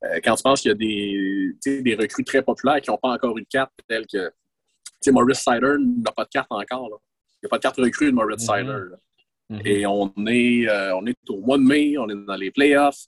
Euh, 0.03 0.19
quand 0.23 0.35
tu 0.35 0.43
penses 0.43 0.61
qu'il 0.61 0.69
y 0.69 0.73
a 0.73 0.75
des, 0.75 1.81
des 1.81 1.95
recrues 1.95 2.25
très 2.25 2.41
populaires 2.41 2.81
qui 2.81 2.89
n'ont 2.89 2.97
pas 2.97 3.13
encore 3.13 3.37
une 3.37 3.45
carte 3.45 3.71
telle 3.87 4.05
que. 4.05 4.27
Tu 4.27 4.91
sais, 5.01 5.11
Maurice 5.11 5.39
Sider 5.39 5.75
n'a 5.79 6.11
pas 6.11 6.25
de 6.25 6.29
carte 6.29 6.51
encore. 6.51 6.89
Là. 6.89 6.97
Il 7.41 7.45
n'y 7.45 7.47
a 7.47 7.49
pas 7.49 7.57
de 7.57 7.61
carte 7.61 7.77
recrue 7.77 8.07
de 8.07 8.11
Maurice 8.11 8.45
mm-hmm. 8.45 8.59
Sider. 8.59 8.95
Mm-hmm. 9.49 9.67
Et 9.67 9.85
on 9.85 10.13
est, 10.27 10.67
euh, 10.67 10.95
on 10.97 11.05
est 11.05 11.17
au 11.29 11.39
mois 11.39 11.57
de 11.57 11.63
mai, 11.63 11.97
on 11.97 12.09
est 12.09 12.25
dans 12.25 12.35
les 12.35 12.51
playoffs. 12.51 13.05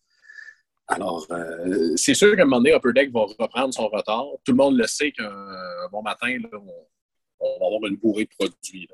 Alors, 0.88 1.25
euh, 1.32 1.93
c'est 1.97 2.13
sûr 2.13 2.36
qu'à 2.36 2.43
un 2.43 2.45
moment 2.45 2.58
donné, 2.58 2.73
Upper 2.73 2.93
Deck 2.93 3.12
va 3.12 3.25
reprendre 3.38 3.73
son 3.73 3.88
retard. 3.88 4.25
Tout 4.45 4.54
le 4.54 4.58
monde 4.58 4.77
le 4.77 4.88
sait 4.88 5.12
qu'un 5.12 5.30
bon 5.91 6.01
matin, 6.01 6.38
on, 6.54 7.60
va 7.60 7.65
avoir 7.65 7.86
une 7.89 7.97
bourrée 7.97 8.25
de 8.25 8.30
produits. 8.30 8.88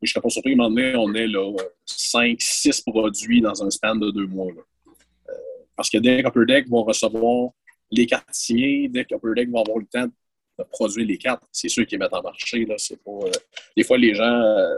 Je 0.00 0.06
ne 0.06 0.06
serais 0.08 0.20
pas 0.20 0.28
surpris 0.28 0.56
qu'à 0.56 0.62
un 0.62 0.68
moment 0.68 0.74
donné, 0.74 0.94
on 0.96 1.14
ait 1.14 1.26
là, 1.26 1.52
5, 1.86 2.40
6 2.40 2.82
produits 2.82 3.40
dans 3.40 3.62
un 3.62 3.70
span 3.70 3.96
de 3.96 4.10
deux 4.10 4.26
mois. 4.26 4.46
Euh, 4.48 5.32
parce 5.76 5.90
que 5.90 5.98
dès 5.98 6.22
qu'Upper 6.22 6.46
Deck 6.46 6.68
va 6.68 6.80
recevoir 6.80 7.50
les 7.90 8.06
cartes 8.06 8.28
signées, 8.32 8.88
dès 8.88 9.04
qu'Upper 9.04 9.34
Deck 9.36 9.50
va 9.50 9.60
avoir 9.60 9.78
le 9.78 9.86
temps 9.86 10.06
de 10.06 10.64
produire 10.70 11.06
les 11.06 11.18
cartes, 11.18 11.42
c'est 11.52 11.68
sûr 11.68 11.86
qu'ils 11.86 11.98
mettent 11.98 12.14
en 12.14 12.22
marché. 12.22 12.64
Là, 12.64 12.76
pas, 13.04 13.10
euh, 13.10 13.30
des 13.76 13.84
fois, 13.84 13.98
les 13.98 14.14
gens. 14.14 14.68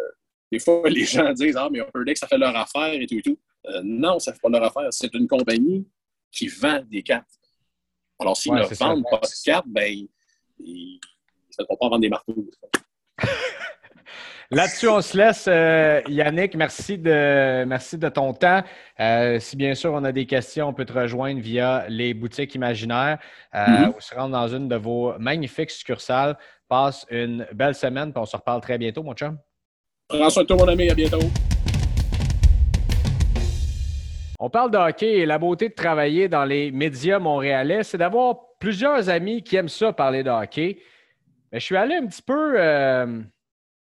des 0.50 0.58
fois, 0.58 0.88
les 0.88 1.04
gens 1.04 1.32
disent 1.34 1.56
Ah, 1.56 1.68
mais 1.70 1.80
Upper 1.80 2.04
Deck, 2.06 2.18
ça 2.18 2.26
fait 2.26 2.38
leur 2.38 2.56
affaire 2.56 2.94
et 2.94 3.06
tout 3.06 3.18
et 3.18 3.22
tout. 3.22 3.38
non, 3.82 4.18
ça 4.18 4.30
ne 4.30 4.36
fait 4.36 4.42
pas 4.42 4.48
leur 4.48 4.64
affaire. 4.64 4.88
C'est 4.92 5.12
une 5.14 5.28
compagnie 5.28 5.86
qui 6.30 6.48
vend 6.48 6.82
des 6.90 7.02
cartes. 7.02 7.28
Alors, 8.18 8.36
s'ils 8.36 8.52
ne 8.52 8.62
vendent 8.62 9.04
pas 9.10 9.18
de 9.18 9.44
cartes, 9.44 9.66
ben, 9.68 10.06
ils 10.58 11.00
ne 11.58 11.64
vont 11.68 11.76
pas 11.76 11.88
vendre 11.88 12.00
des 12.00 12.08
marteaux. 12.08 12.48
Là-dessus, 14.50 14.88
on 14.88 15.00
se 15.00 15.16
laisse. 15.16 15.46
Euh, 15.48 16.00
Yannick, 16.08 16.54
merci 16.54 16.98
de, 16.98 17.64
merci 17.64 17.98
de 17.98 18.08
ton 18.08 18.32
temps. 18.32 18.62
Euh, 19.00 19.38
si 19.40 19.56
bien 19.56 19.74
sûr 19.74 19.92
on 19.92 20.04
a 20.04 20.12
des 20.12 20.26
questions, 20.26 20.68
on 20.68 20.72
peut 20.72 20.84
te 20.84 20.92
rejoindre 20.92 21.40
via 21.40 21.84
les 21.88 22.14
boutiques 22.14 22.54
imaginaires 22.54 23.18
euh, 23.54 23.58
mm-hmm. 23.58 23.96
ou 23.96 24.00
se 24.00 24.14
rendre 24.14 24.32
dans 24.32 24.48
une 24.48 24.68
de 24.68 24.76
vos 24.76 25.18
magnifiques 25.18 25.70
succursales. 25.70 26.36
Passe 26.68 27.06
une 27.10 27.46
belle 27.52 27.74
semaine, 27.74 28.12
puis 28.12 28.20
on 28.20 28.26
se 28.26 28.36
reparle 28.36 28.60
très 28.60 28.78
bientôt, 28.78 29.02
mon 29.02 29.14
chum. 29.14 29.38
Prends 30.08 30.30
soin 30.30 30.42
de 30.42 30.48
toi, 30.48 30.56
mon 30.56 30.68
ami. 30.68 30.90
À 30.90 30.94
bientôt. 30.94 31.20
On 34.40 34.50
parle 34.50 34.70
de 34.70 34.76
hockey 34.76 35.20
et 35.20 35.26
la 35.26 35.38
beauté 35.38 35.68
de 35.68 35.74
travailler 35.74 36.28
dans 36.28 36.44
les 36.44 36.70
médias 36.70 37.18
montréalais, 37.18 37.82
c'est 37.82 37.98
d'avoir 37.98 38.36
plusieurs 38.58 39.08
amis 39.08 39.42
qui 39.42 39.56
aiment 39.56 39.68
ça 39.68 39.92
parler 39.92 40.22
de 40.22 40.30
hockey. 40.30 40.78
Mais 41.52 41.60
je 41.60 41.64
suis 41.64 41.76
allé 41.76 41.94
un 41.94 42.06
petit 42.06 42.22
peu 42.22 42.54
euh, 42.60 43.22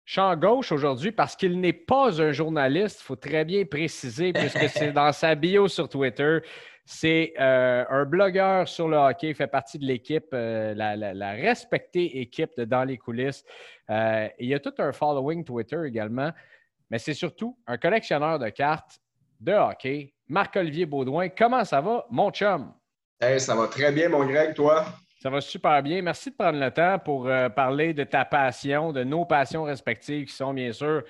champ 0.05 0.35
gauche 0.35 0.71
aujourd'hui 0.71 1.11
parce 1.11 1.35
qu'il 1.35 1.59
n'est 1.59 1.73
pas 1.73 2.21
un 2.21 2.31
journaliste, 2.31 2.99
il 3.01 3.03
faut 3.03 3.15
très 3.15 3.43
bien 3.43 3.65
préciser, 3.65 4.31
puisque 4.31 4.69
c'est 4.69 4.91
dans 4.91 5.11
sa 5.11 5.35
bio 5.35 5.67
sur 5.67 5.89
Twitter. 5.89 6.39
C'est 6.87 7.33
euh, 7.39 7.83
un 7.89 8.05
blogueur 8.05 8.67
sur 8.67 8.87
le 8.87 8.95
hockey, 8.95 9.33
fait 9.33 9.47
partie 9.47 9.79
de 9.79 9.85
l'équipe, 9.85 10.27
euh, 10.33 10.75
la, 10.75 11.31
respectée 11.31 12.21
équipe 12.21 12.51
de 12.57 12.63
Dans 12.63 12.83
les 12.83 12.97
coulisses. 12.97 13.43
il 13.89 14.47
y 14.47 14.53
a 14.53 14.59
tout 14.59 14.73
un 14.77 14.91
following 14.91 15.43
Twitter 15.43 15.79
également, 15.83 16.31
mais 16.91 16.99
c'est 16.99 17.15
surtout 17.15 17.57
un 17.65 17.77
collectionneur 17.77 18.37
de 18.37 18.49
cartes 18.49 18.99
de 19.39 19.53
hockey 19.53 20.13
Marc-Olivier 20.27 20.85
Baudouin. 20.85 21.29
Comment 21.29 21.63
ça 21.63 21.81
va, 21.81 22.05
mon 22.09 22.31
chum? 22.31 22.73
Hey, 23.19 23.39
ça 23.39 23.55
va 23.55 23.67
très 23.67 23.91
bien, 23.91 24.09
mon 24.09 24.25
Greg, 24.25 24.53
toi? 24.53 24.85
Ça 25.25 25.31
va 25.31 25.41
super 25.41 25.81
bien. 25.81 26.03
Merci 26.03 26.29
de 26.29 26.35
prendre 26.35 26.59
le 26.59 26.69
temps 26.69 26.99
pour 26.99 27.25
euh, 27.25 27.49
parler 27.49 27.95
de 27.95 28.03
ta 28.03 28.25
passion, 28.25 28.93
de 28.93 29.03
nos 29.03 29.25
passions 29.25 29.63
respectives 29.63 30.27
qui 30.27 30.35
sont 30.35 30.53
bien 30.53 30.71
sûr 30.71 31.01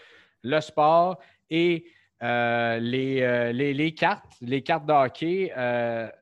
le 0.41 0.61
sport 0.61 1.19
et 1.49 1.85
euh, 2.23 2.79
euh, 2.79 2.79
les, 2.79 3.73
les, 3.73 3.93
cartes, 3.93 4.31
les 4.39 4.61
cartes 4.61 4.85
de 4.85 4.93
hockey. 4.93 5.51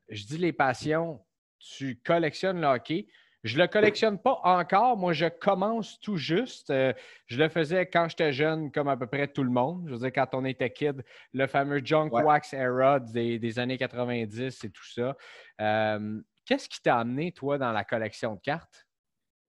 je 0.10 0.26
dis 0.26 0.40
les 0.40 0.54
passions, 0.54 1.22
tu 1.60 2.02
collectionnes 2.04 2.60
le 2.62 2.66
hockey. 2.66 3.06
Je 3.44 3.58
ne 3.58 3.64
le 3.64 3.68
collectionne 3.68 4.18
pas 4.18 4.40
encore. 4.44 4.96
Moi, 4.96 5.12
je 5.12 5.26
commence 5.26 6.00
tout 6.00 6.16
juste. 6.16 6.70
Euh, 6.70 6.94
je 7.28 7.38
le 7.38 7.50
faisais 7.50 7.86
quand 7.86 8.08
j'étais 8.08 8.32
jeune, 8.32 8.72
comme 8.72 8.88
à 8.88 8.96
peu 8.96 9.06
près 9.06 9.28
tout 9.28 9.44
le 9.44 9.50
monde. 9.50 9.84
Je 9.88 9.94
veux 9.94 10.00
dire, 10.00 10.14
quand 10.14 10.30
on 10.34 10.46
était 10.46 10.70
kid, 10.70 11.04
le 11.34 11.48
fameux 11.48 11.82
junk 11.84 12.10
wax 12.12 12.54
era 12.54 13.02
des, 13.02 13.60
années 13.60 13.78
90 13.78 14.64
et 14.64 14.70
tout 14.70 14.86
ça. 14.86 15.18
Euh, 15.60 16.22
qu'est-ce 16.46 16.70
qui 16.70 16.82
t'a 16.82 16.98
amené, 16.98 17.32
toi, 17.32 17.58
dans 17.58 17.72
la 17.72 17.84
collection 17.84 18.36
de 18.36 18.42
cartes? 18.42 18.86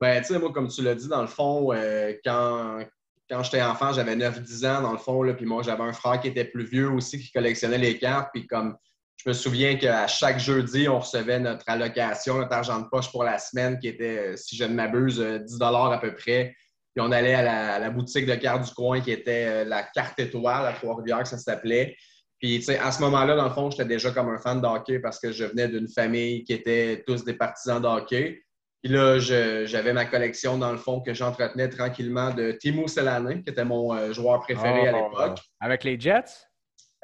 Ben, 0.00 0.20
tu 0.20 0.28
sais, 0.32 0.38
moi, 0.38 0.52
comme 0.52 0.68
tu 0.68 0.82
l'as 0.82 0.94
dit, 0.94 1.08
dans 1.08 1.22
le 1.22 1.28
fond, 1.28 1.72
euh, 1.72 2.12
quand, 2.24 2.80
quand 3.28 3.42
j'étais 3.42 3.62
enfant, 3.62 3.92
j'avais 3.92 4.16
9-10 4.16 4.66
ans, 4.66 4.82
dans 4.82 4.92
le 4.92 4.98
fond, 4.98 5.24
puis 5.34 5.46
moi, 5.46 5.62
j'avais 5.62 5.82
un 5.82 5.92
frère 5.92 6.20
qui 6.20 6.28
était 6.28 6.44
plus 6.44 6.64
vieux 6.64 6.90
aussi, 6.90 7.18
qui 7.18 7.30
collectionnait 7.32 7.78
les 7.78 7.98
cartes, 7.98 8.30
puis 8.32 8.46
comme 8.46 8.76
je 9.16 9.30
me 9.30 9.32
souviens 9.32 9.76
qu'à 9.76 10.06
chaque 10.06 10.38
jeudi, 10.38 10.88
on 10.88 10.98
recevait 10.98 11.40
notre 11.40 11.64
allocation, 11.68 12.38
notre 12.38 12.52
argent 12.52 12.80
de 12.80 12.88
poche 12.88 13.10
pour 13.10 13.24
la 13.24 13.38
semaine, 13.38 13.78
qui 13.78 13.88
était, 13.88 14.36
si 14.36 14.56
je 14.56 14.64
ne 14.64 14.74
m'abuse, 14.74 15.18
10 15.18 15.58
euh, 15.62 15.66
à 15.66 15.98
peu 15.98 16.14
près. 16.14 16.54
Puis 16.94 17.04
on 17.04 17.10
allait 17.10 17.34
à 17.34 17.78
la, 17.78 17.90
boutique 17.90 18.26
de 18.26 18.34
cartes 18.34 18.68
du 18.68 18.74
coin 18.74 19.00
qui 19.00 19.10
était 19.10 19.46
euh, 19.46 19.64
la 19.64 19.82
carte 19.82 20.18
étoile 20.20 20.66
à 20.66 20.72
Trois-Rivières, 20.72 21.26
ça 21.26 21.38
s'appelait. 21.38 21.96
Puis, 22.44 22.58
tu 22.58 22.64
sais, 22.64 22.78
à 22.78 22.92
ce 22.92 23.00
moment-là, 23.00 23.36
dans 23.36 23.48
le 23.48 23.54
fond, 23.54 23.70
j'étais 23.70 23.86
déjà 23.86 24.10
comme 24.10 24.28
un 24.28 24.36
fan 24.36 24.60
de 24.60 24.66
hockey 24.66 24.98
parce 24.98 25.18
que 25.18 25.32
je 25.32 25.46
venais 25.46 25.66
d'une 25.66 25.88
famille 25.88 26.44
qui 26.44 26.52
était 26.52 27.02
tous 27.06 27.24
des 27.24 27.32
partisans 27.32 27.80
de 27.80 27.86
hockey. 27.86 28.42
Puis 28.82 28.92
là, 28.92 29.18
j'avais 29.18 29.94
ma 29.94 30.04
collection, 30.04 30.58
dans 30.58 30.70
le 30.70 30.76
fond, 30.76 31.00
que 31.00 31.14
j'entretenais 31.14 31.70
tranquillement 31.70 32.34
de 32.34 32.52
Timo 32.52 32.86
Selanin, 32.86 33.40
qui 33.40 33.48
était 33.48 33.64
mon 33.64 33.94
euh, 33.94 34.12
joueur 34.12 34.40
préféré 34.40 34.88
à 34.88 34.92
oh, 34.94 35.08
l'époque. 35.08 35.38
Avec 35.58 35.84
les 35.84 35.98
Jets? 35.98 36.44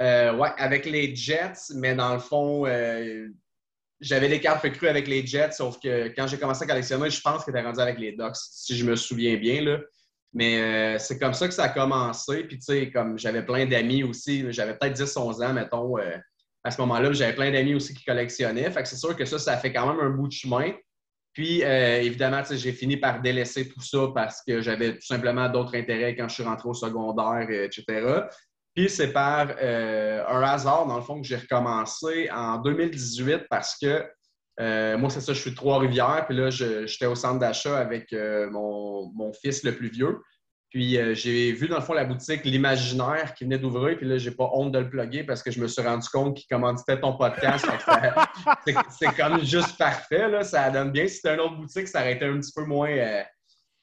Euh, 0.02 0.34
oui, 0.34 0.48
avec 0.58 0.84
les 0.84 1.16
Jets, 1.16 1.72
mais 1.74 1.94
dans 1.94 2.12
le 2.12 2.20
fond, 2.20 2.66
euh, 2.66 3.28
j'avais 3.98 4.28
des 4.28 4.40
cartes 4.40 4.62
recrues 4.62 4.88
avec 4.88 5.08
les 5.08 5.26
Jets, 5.26 5.52
sauf 5.52 5.80
que 5.80 6.08
quand 6.08 6.26
j'ai 6.26 6.36
commencé 6.36 6.64
à 6.64 6.66
collectionner, 6.66 7.08
je 7.08 7.20
pense 7.22 7.46
que 7.46 7.50
était 7.50 7.62
rendu 7.62 7.80
avec 7.80 7.98
les 7.98 8.12
Ducks, 8.12 8.36
si 8.36 8.76
je 8.76 8.84
me 8.84 8.94
souviens 8.94 9.38
bien. 9.38 9.62
Là. 9.62 9.78
Mais 10.32 10.60
euh, 10.60 10.98
c'est 10.98 11.18
comme 11.18 11.34
ça 11.34 11.48
que 11.48 11.54
ça 11.54 11.64
a 11.64 11.68
commencé. 11.68 12.44
Puis, 12.44 12.58
tu 12.58 12.64
sais, 12.64 12.90
comme 12.90 13.18
j'avais 13.18 13.44
plein 13.44 13.66
d'amis 13.66 14.04
aussi, 14.04 14.44
j'avais 14.52 14.76
peut-être 14.76 14.96
10-11 14.96 15.44
ans, 15.44 15.52
mettons, 15.52 15.96
à 16.62 16.70
ce 16.70 16.80
moment-là, 16.82 17.12
j'avais 17.12 17.34
plein 17.34 17.50
d'amis 17.50 17.74
aussi 17.74 17.94
qui 17.94 18.04
collectionnaient. 18.04 18.70
Fait 18.70 18.82
que 18.82 18.88
c'est 18.88 18.96
sûr 18.96 19.16
que 19.16 19.24
ça, 19.24 19.38
ça 19.38 19.56
fait 19.56 19.72
quand 19.72 19.92
même 19.92 20.00
un 20.00 20.10
bout 20.10 20.28
de 20.28 20.32
chemin. 20.32 20.72
Puis, 21.32 21.62
évidemment, 21.62 22.42
j'ai 22.48 22.72
fini 22.72 22.96
par 22.96 23.20
délaisser 23.20 23.68
tout 23.68 23.80
ça 23.80 24.08
parce 24.14 24.42
que 24.46 24.60
j'avais 24.60 24.94
tout 24.94 25.06
simplement 25.06 25.48
d'autres 25.48 25.76
intérêts 25.76 26.14
quand 26.14 26.28
je 26.28 26.34
suis 26.34 26.44
rentré 26.44 26.68
au 26.68 26.74
secondaire, 26.74 27.48
etc. 27.50 28.22
Puis 28.74 28.88
c'est 28.88 29.12
par 29.12 29.48
euh, 29.60 30.24
un 30.28 30.42
hasard, 30.42 30.86
dans 30.86 30.96
le 30.96 31.02
fond, 31.02 31.20
que 31.20 31.26
j'ai 31.26 31.36
recommencé 31.36 32.30
en 32.30 32.58
2018 32.58 33.46
parce 33.50 33.76
que 33.76 34.06
euh, 34.60 34.98
moi, 34.98 35.10
c'est 35.10 35.20
ça, 35.20 35.32
je 35.32 35.40
suis 35.40 35.50
de 35.50 35.56
Trois-Rivières. 35.56 36.26
Puis 36.28 36.36
là, 36.36 36.50
j'étais 36.50 37.06
au 37.06 37.14
centre 37.14 37.38
d'achat 37.38 37.78
avec 37.78 38.12
euh, 38.12 38.48
mon, 38.50 39.32
fils 39.32 39.64
le 39.64 39.74
plus 39.74 39.88
vieux. 39.88 40.18
Puis 40.68 40.98
j'ai 41.14 41.50
vu, 41.50 41.66
dans 41.66 41.76
le 41.76 41.82
fond, 41.82 41.94
la 41.94 42.04
boutique 42.04 42.44
L'Imaginaire 42.44 43.34
qui 43.34 43.42
venait 43.42 43.58
d'ouvrir. 43.58 43.96
Puis 43.96 44.06
là, 44.06 44.18
j'ai 44.18 44.30
pas 44.30 44.48
honte 44.52 44.70
de 44.70 44.78
le 44.78 44.88
plugger 44.88 45.24
parce 45.24 45.42
que 45.42 45.50
je 45.50 45.60
me 45.60 45.66
suis 45.66 45.82
rendu 45.82 46.08
compte 46.08 46.36
qu'il 46.36 46.46
commanditait 46.46 47.00
ton 47.00 47.16
podcast. 47.16 47.66
c'est 48.90 49.16
comme 49.16 49.44
juste 49.44 49.76
parfait. 49.76 50.28
Là, 50.28 50.44
ça 50.44 50.70
donne 50.70 50.92
bien. 50.92 51.08
Si 51.08 51.16
c'était 51.16 51.34
une 51.34 51.40
autre 51.40 51.56
boutique, 51.56 51.88
ça 51.88 52.00
aurait 52.00 52.12
été 52.12 52.24
un 52.24 52.38
petit 52.38 52.52
peu 52.54 52.64
moins 52.64 53.24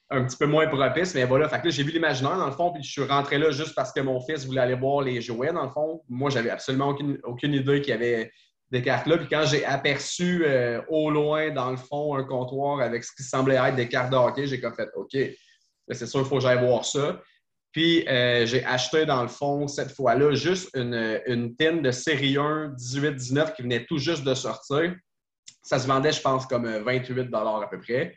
un 0.09 0.23
petit 0.23 0.37
peu 0.37 0.45
moins 0.45 0.67
propice. 0.67 1.13
Mais 1.15 1.25
voilà, 1.25 1.49
fait 1.49 1.61
que 1.61 1.69
j'ai 1.69 1.83
vu 1.83 1.91
l'imaginaire 1.91 2.37
dans 2.37 2.45
le 2.45 2.51
fond, 2.51 2.71
puis 2.71 2.83
je 2.83 2.91
suis 2.91 3.03
rentré 3.03 3.37
là 3.37 3.51
juste 3.51 3.75
parce 3.75 3.91
que 3.91 3.99
mon 3.99 4.21
fils 4.21 4.45
voulait 4.45 4.61
aller 4.61 4.75
voir 4.75 5.01
les 5.01 5.21
jouets 5.21 5.51
dans 5.51 5.63
le 5.63 5.69
fond. 5.69 6.01
Moi, 6.09 6.29
j'avais 6.29 6.49
absolument 6.49 6.95
aucune, 7.23 7.53
idée 7.53 7.81
qu'il 7.81 7.91
y 7.91 7.93
avait 7.93 8.31
des 8.71 8.81
cartes 8.81 9.07
là. 9.07 9.17
Puis 9.17 9.27
quand 9.29 9.45
j'ai 9.45 9.65
aperçu 9.65 10.43
euh, 10.45 10.81
au 10.89 11.09
loin, 11.09 11.51
dans 11.51 11.71
le 11.71 11.77
fond, 11.77 12.15
un 12.15 12.23
comptoir 12.23 12.81
avec 12.81 13.03
ce 13.03 13.11
qui 13.15 13.23
semblait 13.23 13.55
être 13.55 13.75
des 13.75 13.87
cartes 13.87 14.11
de 14.11 14.17
hockey, 14.17 14.47
j'ai 14.47 14.59
comme 14.59 14.73
fait 14.73 14.89
OK, 14.95 15.17
c'est 15.91 16.07
sûr, 16.07 16.21
il 16.21 16.25
faut 16.25 16.35
que 16.35 16.41
j'aille 16.41 16.59
voir 16.59 16.85
ça. 16.85 17.21
Puis 17.71 18.07
euh, 18.07 18.45
j'ai 18.45 18.63
acheté 18.65 19.05
dans 19.05 19.21
le 19.21 19.27
fond, 19.27 19.67
cette 19.67 19.91
fois-là, 19.91 20.33
juste 20.33 20.69
une, 20.75 21.21
une 21.27 21.55
tine 21.55 21.81
de 21.81 21.91
série 21.91 22.37
1 22.37 22.73
18-19 22.75 23.55
qui 23.55 23.61
venait 23.61 23.85
tout 23.85 23.97
juste 23.97 24.23
de 24.23 24.33
sortir. 24.33 24.95
Ça 25.61 25.79
se 25.79 25.87
vendait, 25.87 26.11
je 26.11 26.21
pense, 26.21 26.45
comme 26.45 26.65
28 26.65 27.33
à 27.33 27.67
peu 27.69 27.79
près. 27.79 28.15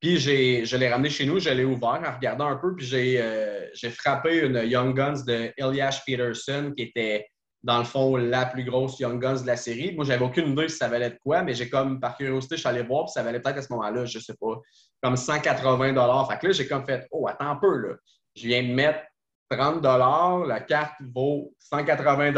Puis 0.00 0.18
je 0.18 0.76
l'ai 0.76 0.88
ramené 0.88 1.10
chez 1.10 1.26
nous, 1.26 1.38
je 1.38 1.50
l'ai 1.50 1.64
ouvert 1.64 2.02
en 2.06 2.14
regardant 2.14 2.46
un 2.46 2.56
peu, 2.56 2.74
puis 2.74 2.88
euh, 2.94 3.66
j'ai 3.74 3.90
frappé 3.90 4.38
une 4.38 4.56
Young 4.64 4.96
Guns 4.96 5.22
de 5.26 5.52
Elias 5.58 6.02
Peterson, 6.06 6.72
qui 6.74 6.84
était 6.84 7.26
dans 7.62 7.78
le 7.78 7.84
fond 7.84 8.16
la 8.16 8.46
plus 8.46 8.64
grosse 8.64 8.98
Young 9.00 9.20
Guns 9.20 9.42
de 9.42 9.46
la 9.46 9.56
série. 9.56 9.94
Moi, 9.94 10.04
j'avais 10.04 10.24
aucune 10.24 10.52
idée 10.52 10.68
si 10.68 10.76
ça 10.76 10.88
valait 10.88 11.10
de 11.10 11.18
quoi, 11.22 11.42
mais 11.42 11.54
j'ai 11.54 11.68
comme 11.68 12.00
par 12.00 12.16
curiosité, 12.16 12.56
je 12.56 12.60
suis 12.60 12.68
allé 12.68 12.82
voir, 12.82 13.04
puis 13.04 13.12
ça 13.12 13.22
valait 13.22 13.40
peut-être 13.40 13.58
à 13.58 13.62
ce 13.62 13.72
moment-là, 13.72 14.04
je 14.06 14.18
sais 14.18 14.34
pas, 14.40 14.60
comme 15.02 15.16
180 15.16 16.26
Fait 16.28 16.38
que 16.38 16.46
là, 16.46 16.52
j'ai 16.52 16.66
comme 16.66 16.84
fait 16.86 17.06
Oh, 17.10 17.26
attends 17.28 17.50
un 17.50 17.56
peu, 17.56 17.76
là. 17.76 17.94
Je 18.34 18.46
viens 18.46 18.62
de 18.62 18.72
mettre 18.72 19.00
30 19.50 19.82
la 20.46 20.60
carte 20.60 20.94
vaut 21.12 21.52
180 21.58 22.32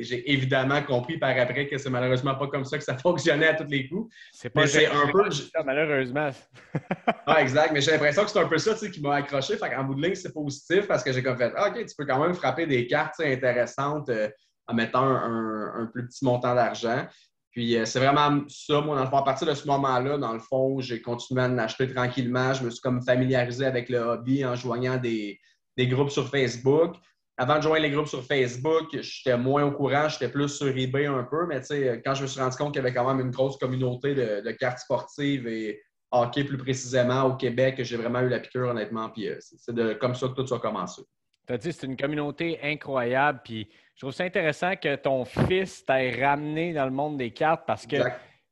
J'ai 0.00 0.32
évidemment 0.32 0.82
compris 0.82 1.16
par 1.16 1.30
après 1.38 1.68
que 1.68 1.78
c'est 1.78 1.88
malheureusement 1.88 2.34
pas 2.34 2.48
comme 2.48 2.64
ça 2.64 2.76
que 2.78 2.84
ça 2.84 2.98
fonctionnait 2.98 3.48
à 3.48 3.54
tous 3.54 3.70
les 3.70 3.88
coups. 3.88 4.12
C'est 4.32 4.50
pas 4.50 4.66
c'est 4.66 4.86
un 4.86 5.06
peu 5.12 5.28
malheureusement. 5.64 6.30
ah, 7.26 7.40
exact, 7.40 7.72
mais 7.72 7.80
j'ai 7.80 7.92
l'impression 7.92 8.24
que 8.24 8.30
c'est 8.30 8.40
un 8.40 8.48
peu 8.48 8.58
ça 8.58 8.74
qui 8.74 9.00
m'a 9.00 9.16
accroché. 9.16 9.56
Fait 9.56 9.74
en 9.76 9.84
bout 9.84 9.94
de 9.94 10.02
ligne, 10.02 10.16
c'est 10.16 10.32
positif 10.32 10.88
parce 10.88 11.04
que 11.04 11.12
j'ai 11.12 11.22
comme 11.22 11.38
fait 11.38 11.52
ah, 11.56 11.68
OK, 11.68 11.86
tu 11.86 11.94
peux 11.96 12.04
quand 12.04 12.20
même 12.20 12.34
frapper 12.34 12.66
des 12.66 12.88
cartes 12.88 13.20
intéressantes 13.20 14.08
euh, 14.08 14.28
en 14.68 14.74
mettant 14.74 15.04
un, 15.04 15.86
plus 15.92 16.06
petit 16.06 16.24
montant 16.24 16.54
d'argent. 16.54 17.06
Puis 17.50 17.76
euh, 17.76 17.86
c'est 17.86 17.98
vraiment 17.98 18.42
ça, 18.48 18.80
moi, 18.80 18.96
dans 18.96 19.04
le 19.04 19.10
fond, 19.10 19.16
à 19.16 19.24
partir 19.24 19.48
de 19.48 19.54
ce 19.54 19.66
moment-là, 19.66 20.18
dans 20.18 20.34
le 20.34 20.38
fond, 20.38 20.80
j'ai 20.80 21.00
continué 21.00 21.42
à 21.42 21.46
en 21.46 21.58
acheter 21.58 21.92
tranquillement. 21.92 22.52
Je 22.52 22.64
me 22.64 22.70
suis 22.70 22.80
comme 22.80 23.02
familiarisé 23.02 23.64
avec 23.64 23.88
le 23.88 23.98
hobby 23.98 24.44
en 24.44 24.54
joignant 24.54 24.98
des, 24.98 25.40
groupes 25.78 26.10
sur 26.10 26.28
Facebook. 26.28 26.96
avant 27.38 27.56
de 27.56 27.62
joindre 27.62 27.82
les 27.82 27.90
groupes 27.90 28.08
sur 28.08 28.22
Facebook, 28.22 28.88
j'étais 29.00 29.38
moins 29.38 29.64
au 29.64 29.72
courant, 29.72 30.08
j'étais 30.08 30.28
plus 30.28 30.48
sur 30.48 30.68
eBay 30.68 31.06
un 31.06 31.24
peu, 31.24 31.46
mais 31.46 31.60
quand 32.04 32.14
je 32.14 32.22
me 32.22 32.26
suis 32.26 32.40
rendu 32.40 32.56
compte 32.56 32.74
qu'il 32.74 32.82
y 32.82 32.86
avait 32.86 32.94
quand 32.94 33.06
même 33.12 33.24
une 33.24 33.32
grosse 33.32 33.56
communauté 33.56 34.14
de, 34.14 34.50
cartes 34.52 34.80
sportives 34.80 35.46
et 35.46 35.80
hockey 36.10 36.44
plus 36.44 36.58
précisément 36.58 37.24
au 37.24 37.36
Québec, 37.36 37.76
j'ai 37.82 37.96
vraiment 37.96 38.20
eu 38.20 38.28
la 38.28 38.40
piqûre, 38.40 38.68
honnêtement. 38.68 39.08
Puis 39.10 39.28
euh, 39.28 39.36
c'est 39.40 39.98
comme 39.98 40.14
ça 40.14 40.28
que 40.28 40.42
tout 40.42 40.54
a 40.54 40.58
commencé. 40.58 41.02
Tu 41.46 41.54
as 41.54 41.58
dit 41.58 41.72
c'est 41.72 41.86
une 41.86 41.96
communauté 41.96 42.58
incroyable. 42.62 43.40
Puis 43.42 43.68
je 43.98 44.04
trouve 44.04 44.14
ça 44.14 44.22
intéressant 44.22 44.76
que 44.76 44.94
ton 44.94 45.24
fils 45.24 45.84
t'ait 45.84 46.24
ramené 46.24 46.72
dans 46.72 46.84
le 46.84 46.92
monde 46.92 47.16
des 47.16 47.32
cartes 47.32 47.64
parce 47.66 47.84
que 47.84 47.96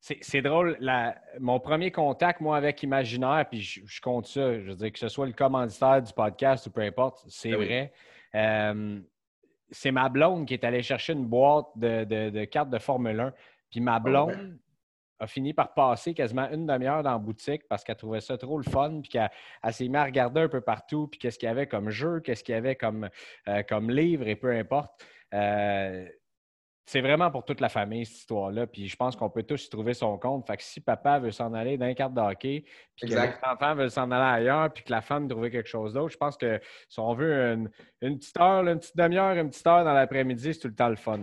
c'est 0.01 0.43
drôle. 0.43 0.77
mon 1.39 1.61
premier 1.61 1.93
contact, 1.93 2.41
moi, 2.41 2.57
avec 2.57 2.83
Imaginaire, 2.83 3.47
puis 3.49 3.61
je, 3.61 4.01
compte 4.01 4.27
ça, 4.27 4.59
je 4.59 4.71
veux 4.71 4.75
dire 4.75 4.91
que 4.91 4.99
ce 4.99 5.07
soit 5.07 5.25
le 5.25 5.33
commanditaire 5.33 6.03
du 6.03 6.13
podcast 6.13 6.67
ou 6.67 6.73
peu 6.73 6.81
importe, 6.81 7.25
c'est 7.29 7.53
ben 7.53 7.65
vrai. 7.65 7.93
Euh, 8.35 8.99
c'est 9.71 9.93
ma 9.93 10.09
blonde 10.09 10.49
qui 10.49 10.55
est 10.55 10.65
allée 10.65 10.83
chercher 10.83 11.13
une 11.13 11.27
boîte 11.27 11.67
de, 11.77 12.45
cartes 12.47 12.71
de 12.71 12.79
Formule 12.81 13.21
1. 13.21 13.33
Puis 13.71 13.81
ma 13.81 13.95
ah 13.95 14.01
blonde 14.01 14.59
a 15.21 15.29
fini 15.29 15.55
par 15.55 15.75
passer 15.75 16.13
quasiment 16.13 16.51
une 16.51 16.67
demi-heure 16.67 17.05
dans 17.05 17.13
la 17.13 17.19
boutique 17.19 17.63
parce 17.69 17.85
qu'elle 17.85 17.95
trouvait 17.95 18.21
ça 18.21 18.37
trop 18.37 18.59
le 18.59 18.65
fun, 18.65 19.01
puis 19.01 19.11
qu'elle 19.11 19.31
s'est 19.71 19.87
mise 19.87 19.95
à 19.95 20.05
regarder 20.07 20.41
un 20.41 20.49
peu 20.49 20.61
partout, 20.61 21.07
puis 21.07 21.21
qu'est-ce 21.21 21.39
qu'il 21.39 21.47
y 21.47 21.53
avait 21.53 21.69
comme 21.69 21.89
jeu, 21.89 22.19
qu'est-ce 22.19 22.43
qu'il 22.43 22.57
y 22.57 22.59
avait 22.59 22.75
comme, 22.75 23.09
euh, 23.47 23.63
comme 23.63 23.93
livre, 23.93 24.27
et 24.27 24.35
peu 24.35 24.51
importe. 24.51 25.07
Euh, 25.35 26.07
c'est 26.89 27.01
vraiment 27.01 27.33
pour 27.33 27.45
toute 27.45 27.61
la 27.61 27.69
famille, 27.69 28.07
cette 28.07 28.19
histoire-là. 28.19 28.67
Puis 28.69 28.87
je 28.87 28.97
pense 28.97 29.17
qu'on 29.17 29.29
peut 29.29 29.43
tous 29.43 29.67
y 29.67 29.69
trouver 29.69 29.93
son 29.93 30.17
compte. 30.19 30.47
Fait 30.47 30.57
que 30.57 30.63
si 30.63 30.81
papa 30.81 31.19
veut 31.19 31.33
s'en 31.33 31.53
aller 31.53 31.77
d'un 31.77 31.95
carte 31.95 32.15
de 32.15 32.21
hockey, 32.21 32.65
puis 32.97 33.11
que 33.11 33.15
l'enfant 33.15 33.75
veut 33.75 33.89
s'en 33.89 34.11
aller 34.13 34.45
ailleurs, 34.45 34.73
puis 34.73 34.85
que 34.85 34.93
la 34.93 35.01
femme 35.01 35.27
trouver 35.29 35.51
quelque 35.51 35.69
chose 35.69 35.95
d'autre, 35.95 36.13
je 36.13 36.17
pense 36.17 36.37
que 36.37 36.61
si 36.89 37.01
on 37.01 37.13
veut 37.15 37.69
une, 38.01 38.19
petite 38.19 38.39
heure, 38.39 38.67
une 38.67 38.79
petite 38.79 38.97
demi-heure, 38.97 39.37
une 39.37 39.51
petite 39.51 39.67
heure 39.67 39.85
dans 39.85 39.95
l'après-midi, 39.95 40.55
c'est 40.55 40.61
tout 40.61 40.69
le 40.69 40.75
temps 40.75 40.89
le 40.89 40.97
fun. 40.97 41.21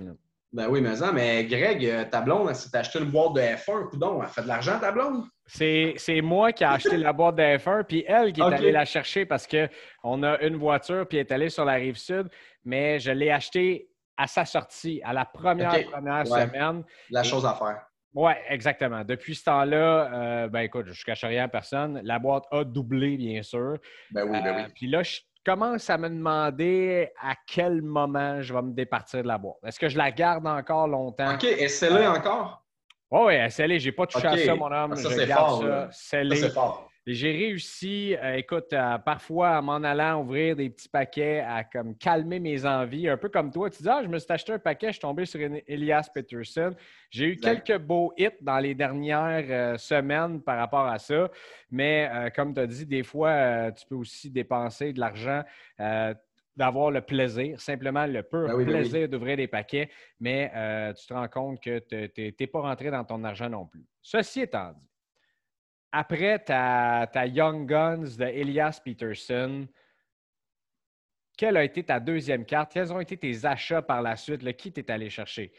Ben 0.51 0.67
oui, 0.69 0.81
mais 0.81 0.97
ça, 0.97 1.11
mais 1.11 1.45
Greg, 1.45 1.83
euh, 1.83 2.05
ta 2.05 2.21
blonde, 2.21 2.47
elle 2.49 2.55
s'est 2.55 2.77
acheté 2.77 2.99
une 2.99 3.09
boîte 3.09 3.33
de 3.33 3.39
F1, 3.39 3.89
coudon, 3.89 4.21
elle 4.21 4.29
fait 4.29 4.43
de 4.43 4.47
l'argent, 4.47 4.79
ta 4.79 4.91
blonde? 4.91 5.23
C'est 5.47 6.21
moi 6.21 6.51
qui 6.51 6.63
ai 6.63 6.67
acheté 6.67 6.95
la 6.97 7.11
boîte 7.11 7.37
de 7.37 7.41
F1, 7.41 7.85
puis 7.85 8.03
elle 8.07 8.33
qui 8.33 8.41
est 8.41 8.43
allée 8.43 8.71
la 8.71 8.85
chercher 8.85 9.25
parce 9.25 9.47
qu'on 9.47 10.23
a 10.23 10.39
une 10.41 10.57
voiture, 10.57 11.07
puis 11.07 11.17
elle 11.17 11.25
est 11.25 11.31
allée 11.31 11.49
sur 11.49 11.65
la 11.65 11.73
rive 11.73 11.95
sud, 11.95 12.29
mais 12.65 12.99
je 12.99 13.11
l'ai 13.11 13.31
achetée 13.31 13.89
à 14.18 14.28
sa 14.28 14.45
sortie, 14.45 15.01
à 15.03 15.14
la 15.14 15.26
première, 15.26 15.84
première 15.89 16.28
semaine. 16.28 16.84
La 17.09 17.24
chose 17.24 17.45
à 17.45 17.53
faire. 17.53 17.86
Oui, 18.14 18.32
exactement. 18.47 19.03
Depuis 19.03 19.34
ce 19.34 19.45
temps-là, 19.45 20.14
euh, 20.14 20.47
ben 20.47 20.59
écoute, 20.59 20.86
je 20.88 21.01
ne 21.01 21.05
cache 21.05 21.24
rien 21.24 21.45
à 21.45 21.47
personne. 21.47 21.99
La 22.03 22.20
boîte 22.20 22.43
a 22.51 22.64
doublé, 22.64 23.18
bien 23.18 23.41
sûr. 23.41 23.78
Ben 24.11 24.24
oui, 24.24 24.39
ben 24.43 24.55
oui. 24.55 24.61
Euh, 24.61 24.68
puis 24.76 24.88
là, 24.88 25.01
je 25.01 25.20
commence 25.43 25.89
à 25.89 25.97
me 25.97 26.09
demander 26.09 27.09
à 27.20 27.34
quel 27.47 27.82
moment 27.82 28.39
je 28.41 28.53
vais 28.53 28.61
me 28.61 28.72
départir 28.72 29.24
de 29.24 29.28
la 29.28 29.39
boîte. 29.39 29.57
Est-ce 29.66 29.80
que 29.80 29.89
je 29.89 29.97
la 29.97 30.11
garde 30.11 30.45
encore 30.45 30.88
longtemps? 30.88 31.34
OK, 31.34 31.43
et 31.43 31.68
c'est 31.68 31.89
là 31.89 32.11
encore? 32.11 32.64
Oui, 33.09 33.36
oui, 33.36 33.51
scellé. 33.51 33.80
Je 33.80 33.89
n'ai 33.89 33.91
pas 33.91 34.05
touché 34.05 34.28
à 34.28 34.38
ça, 34.38 34.55
mon 34.55 34.72
homme. 34.72 34.95
Ça, 34.95 35.09
c'est 35.09 35.28
fort. 35.28 35.64
Ça, 35.91 36.24
c'est 36.24 36.49
fort. 36.49 36.89
J'ai 37.05 37.31
réussi, 37.33 38.15
euh, 38.15 38.35
écoute, 38.35 38.73
parfois, 39.03 39.59
en 39.59 39.61
m'en 39.61 39.83
allant 39.83 40.21
ouvrir 40.21 40.55
des 40.55 40.69
petits 40.69 40.87
paquets, 40.87 41.41
à 41.41 41.65
comme 41.65 41.97
calmer 41.97 42.39
mes 42.39 42.65
envies, 42.65 43.09
un 43.09 43.17
peu 43.17 43.27
comme 43.27 43.51
toi. 43.51 43.69
Tu 43.69 43.83
dis, 43.83 43.89
ah, 43.89 44.01
je 44.01 44.07
me 44.07 44.17
suis 44.19 44.31
acheté 44.31 44.53
un 44.53 44.59
paquet, 44.59 44.87
je 44.87 44.93
suis 44.93 45.01
tombé 45.01 45.25
sur 45.25 45.41
Elias 45.67 46.09
Peterson. 46.13 46.73
J'ai 47.09 47.25
eu 47.25 47.35
quelques 47.35 47.77
beaux 47.77 48.13
hits 48.17 48.29
dans 48.39 48.59
les 48.59 48.73
dernières 48.73 49.45
euh, 49.49 49.77
semaines 49.77 50.41
par 50.41 50.57
rapport 50.57 50.85
à 50.85 50.97
ça. 50.97 51.29
Mais 51.69 52.09
euh, 52.09 52.29
comme 52.29 52.53
tu 52.53 52.61
as 52.61 52.67
dit, 52.67 52.85
des 52.85 53.03
fois, 53.03 53.69
tu 53.73 53.85
peux 53.85 53.95
aussi 53.95 54.29
dépenser 54.31 54.93
de 54.93 55.01
l'argent 55.01 55.43
d'avoir 56.55 56.91
le 56.91 57.01
plaisir, 57.01 57.59
simplement 57.59 58.05
le 58.05 58.21
pur 58.21 58.47
ben 58.47 58.55
ben 58.55 58.65
plaisir 58.65 59.09
d'ouvrir 59.09 59.35
des 59.35 59.47
paquets, 59.47 59.89
mais 60.19 60.51
tu 60.95 61.07
te 61.07 61.13
rends 61.13 61.27
compte 61.27 61.59
que 61.59 61.79
tu 61.79 62.33
n'es 62.39 62.47
pas 62.47 62.61
rentré 62.61 62.91
dans 62.91 63.03
ton 63.03 63.23
argent 63.23 63.49
non 63.49 63.65
plus. 63.65 63.83
Ceci 64.01 64.41
étant 64.41 64.71
dit, 64.71 64.92
après 65.93 66.39
ta, 66.39 67.07
Young 67.27 67.69
Guns 67.69 68.17
de 68.17 68.25
Elias 68.25 68.81
Peterson, 68.83 69.67
quelle 71.37 71.55
a 71.55 71.63
été 71.63 71.83
ta 71.83 71.99
deuxième 71.99 72.45
carte? 72.45 72.73
Quels 72.73 72.91
ont 72.91 72.99
été 72.99 73.15
tes 73.15 73.45
achats 73.45 73.81
par 73.81 74.01
la 74.01 74.15
suite? 74.17 74.57
Qui 74.57 74.71
t'es 74.71 74.91
allé 74.91 75.09
chercher? 75.09 75.53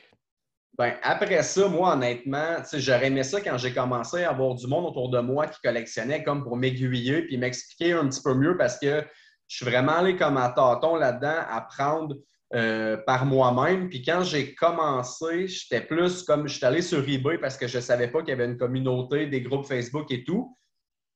Ben, 0.76 0.97
après 1.03 1.43
ça, 1.45 1.68
moi, 1.68 1.95
honnêtement, 1.95 2.57
j'aurais 2.72 3.07
aimé 3.07 3.22
ça 3.22 3.41
quand 3.41 3.57
j'ai 3.59 3.72
commencé 3.72 4.24
à 4.24 4.30
avoir 4.30 4.57
du 4.57 4.66
monde 4.66 4.87
autour 4.87 5.09
de 5.09 5.20
moi 5.20 5.47
qui 5.47 5.61
collectionnait 5.61 6.24
comme 6.24 6.43
pour 6.43 6.57
m'aiguiller 6.57 7.22
puis 7.22 7.39
m'expliquer 7.39 7.93
un 7.93 8.09
petit 8.09 8.22
peu 8.22 8.35
mieux 8.35 8.57
parce 8.57 8.78
que 8.78 9.05
je 9.47 9.57
suis 9.57 9.64
vraiment 9.64 9.99
allé 9.99 10.16
comme 10.16 10.37
à 10.37 10.49
tâton 10.49 10.97
là-dedans, 10.97 11.45
à 11.49 11.61
prendre 11.61 12.16
euh, 12.55 12.97
par 12.99 13.27
moi-même. 13.27 13.89
Puis 13.89 14.03
quand 14.03 14.23
j'ai 14.23 14.55
commencé, 14.55 15.49
j'étais 15.49 15.81
plus 15.81 16.23
comme 16.23 16.47
je 16.47 16.57
suis 16.57 16.65
allé 16.65 16.83
sur 16.83 17.07
eBay 17.09 17.39
parce 17.39 17.57
que 17.57 17.67
je 17.67 17.79
ne 17.79 17.83
savais 17.83 18.09
pas 18.09 18.21
qu'il 18.21 18.29
y 18.29 18.33
avait 18.33 18.45
une 18.45 18.57
communauté, 18.57 19.27
des 19.27 19.43
groupes 19.43 19.67
Facebook 19.67 20.11
et 20.11 20.23
tout. 20.23 20.57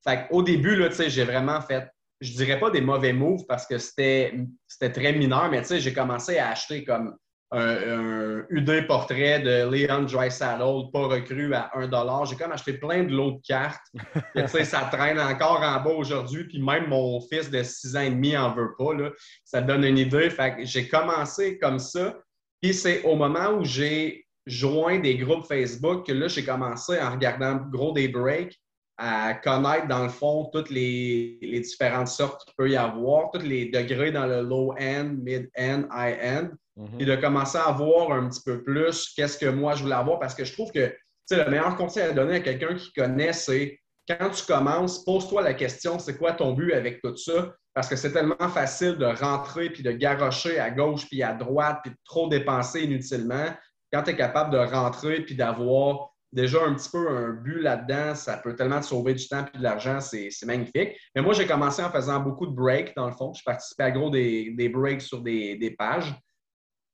Fait 0.03 0.27
au 0.31 0.43
début, 0.43 0.75
là, 0.75 0.89
j'ai 0.91 1.25
vraiment 1.25 1.61
fait, 1.61 1.89
je 2.21 2.33
dirais 2.33 2.59
pas 2.59 2.71
des 2.71 2.81
mauvais 2.81 3.13
moves 3.13 3.45
parce 3.47 3.67
que 3.67 3.79
c'était 3.79 4.33
très 4.81 5.13
mineur, 5.13 5.49
mais 5.51 5.63
j'ai 5.65 5.93
commencé 5.93 6.39
à 6.39 6.51
acheter 6.51 6.85
comme 6.85 7.17
un, 7.51 8.45
un 8.51 8.83
portrait 8.83 9.41
de 9.41 9.71
Leon 9.71 10.07
Saddle, 10.31 10.91
pas 10.93 11.07
recru 11.07 11.55
à 11.55 11.71
1 11.75 12.25
J'ai 12.25 12.37
comme 12.37 12.53
acheté 12.53 12.75
plein 12.75 13.05
de 13.05 13.13
lots 13.13 13.33
de 13.33 13.41
cartes. 13.47 13.87
ça 14.65 14.89
traîne 14.93 15.19
encore 15.19 15.63
en 15.63 15.83
bas 15.83 15.95
aujourd'hui, 15.97 16.45
puis 16.45 16.61
même 16.61 16.89
mon 16.89 17.21
fils 17.21 17.51
de 17.51 17.63
6 17.63 17.97
ans 17.97 18.01
et 18.01 18.11
demi 18.11 18.37
en 18.37 18.53
veut 18.55 18.75
pas. 18.79 18.93
Là. 18.93 19.11
Ça 19.45 19.63
donne 19.63 19.85
une 19.85 19.99
idée. 19.99 20.29
Fait 20.31 20.57
j'ai 20.65 20.89
commencé 20.89 21.59
comme 21.59 21.79
ça. 21.79 22.19
Puis 22.61 22.75
c'est 22.75 23.03
au 23.05 23.17
moment 23.17 23.51
où 23.59 23.65
j'ai 23.65 24.27
joint 24.47 24.99
des 24.99 25.17
groupes 25.17 25.47
Facebook 25.47 26.07
que 26.07 26.13
là, 26.13 26.29
j'ai 26.29 26.45
commencé 26.45 27.01
en 27.01 27.13
regardant 27.13 27.57
gros 27.57 27.93
des 27.93 28.09
breaks 28.09 28.59
à 28.99 29.35
connaître 29.35 29.87
dans 29.87 30.03
le 30.03 30.09
fond 30.09 30.51
toutes 30.53 30.71
les, 30.71 31.39
les 31.41 31.61
différentes 31.61 32.09
sortes 32.09 32.45
qu'il 32.45 32.55
peut 32.57 32.69
y 32.69 32.77
avoir, 32.77 33.31
tous 33.31 33.43
les 33.43 33.67
degrés 33.67 34.11
dans 34.11 34.27
le 34.27 34.43
low-end, 34.43 35.15
mid-end, 35.23 35.85
high-end. 35.93 36.49
Et 36.99 37.05
de 37.05 37.17
commencer 37.17 37.59
à 37.59 37.73
voir 37.73 38.13
un 38.13 38.29
petit 38.29 38.43
peu 38.45 38.63
plus 38.63 39.13
qu'est-ce 39.17 39.37
que 39.37 39.47
moi 39.47 39.75
je 39.75 39.83
voulais 39.83 39.95
avoir 39.95 40.19
parce 40.19 40.35
que 40.35 40.45
je 40.45 40.53
trouve 40.53 40.71
que 40.71 40.95
le 41.31 41.51
meilleur 41.51 41.77
conseil 41.77 42.05
à 42.05 42.13
donner 42.13 42.37
à 42.37 42.41
quelqu'un 42.41 42.75
qui 42.75 42.93
connaît, 42.93 43.33
c'est 43.33 43.79
quand 44.09 44.31
tu 44.31 44.45
commences, 44.47 45.05
pose-toi 45.05 45.43
la 45.43 45.55
question 45.55 45.99
c'est 45.99 46.17
quoi 46.17 46.33
ton 46.33 46.53
but 46.53 46.73
avec 46.73 47.03
tout 47.03 47.17
ça? 47.17 47.55
Parce 47.75 47.89
que 47.89 47.97
c'est 47.97 48.13
tellement 48.13 48.49
facile 48.49 48.97
de 48.97 49.07
rentrer 49.07 49.71
puis 49.71 49.83
de 49.83 49.93
garrocher 49.93 50.59
à 50.59 50.71
gauche 50.71 51.07
puis 51.09 51.23
à 51.23 51.33
droite 51.35 51.81
puis 51.83 51.93
de 51.93 51.99
trop 52.05 52.29
dépenser 52.29 52.83
inutilement. 52.83 53.47
Quand 53.93 54.03
tu 54.05 54.11
es 54.11 54.17
capable 54.17 54.53
de 54.53 54.59
rentrer 54.59 55.21
puis 55.21 55.35
d'avoir 55.35 56.11
déjà 56.33 56.63
un 56.65 56.75
petit 56.75 56.91
peu 56.91 57.09
un 57.09 57.31
but 57.31 57.61
là-dedans, 57.61 58.15
ça 58.15 58.37
peut 58.37 58.55
tellement 58.55 58.81
te 58.81 58.87
sauver 58.87 59.15
du 59.15 59.27
temps 59.27 59.45
et 59.53 59.59
de 59.59 59.63
l'argent, 59.63 60.01
c'est 60.01 60.31
magnifique. 60.45 60.97
Mais 61.15 61.23
moi, 61.23 61.33
j'ai 61.33 61.47
commencé 61.47 61.83
en 61.83 61.91
faisant 61.91 62.21
beaucoup 62.21 62.47
de 62.47 62.53
breaks, 62.53 62.95
dans 62.97 63.07
le 63.07 63.15
fond. 63.15 63.33
Je 63.33 63.43
participais 63.43 63.85
à 63.85 63.91
gros 63.91 64.11
des, 64.11 64.71
breaks 64.73 65.01
sur 65.01 65.23
des 65.23 65.75
pages. 65.79 66.15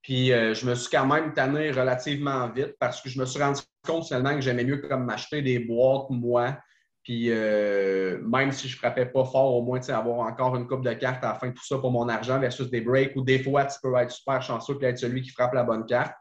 Puis 0.05 0.33
euh, 0.33 0.53
je 0.53 0.67
me 0.67 0.75
suis 0.75 0.91
quand 0.91 1.07
même 1.07 1.33
tanné 1.33 1.71
relativement 1.71 2.47
vite 2.51 2.77
parce 2.79 3.01
que 3.01 3.09
je 3.09 3.19
me 3.19 3.25
suis 3.25 3.43
rendu 3.43 3.63
compte 3.87 4.07
finalement 4.07 4.35
que 4.35 4.43
j'aimais 4.43 4.65
mieux 4.65 4.77
comme 4.77 5.07
m'acheter 5.07 5.41
des 5.41 5.59
boîtes, 5.59 6.11
moi. 6.11 6.59
Puis 7.03 7.31
euh, 7.31 8.21
même 8.23 8.53
si 8.53 8.69
je 8.69 8.77
frappais 8.77 9.07
pas 9.07 9.25
fort, 9.25 9.55
au 9.55 9.63
moins 9.63 9.81
avoir 9.89 10.19
encore 10.19 10.57
une 10.57 10.67
coupe 10.67 10.85
de 10.85 10.93
cartes 10.93 11.25
à 11.25 11.29
la 11.29 11.35
fin 11.37 11.49
de 11.49 11.55
tout 11.55 11.65
ça 11.65 11.79
pour 11.79 11.91
mon 11.91 12.07
argent 12.11 12.39
versus 12.39 12.71
des 12.71 12.83
breaks 12.83 13.17
où 13.17 13.23
des 13.23 13.43
fois 13.43 13.65
tu 13.65 13.79
peux 13.83 13.97
être 13.97 14.11
super 14.11 14.43
chanceux 14.43 14.77
et 14.83 14.85
être 14.85 14.99
celui 14.99 15.23
qui 15.23 15.31
frappe 15.31 15.55
la 15.55 15.65
bonne 15.65 15.87
carte. 15.87 16.15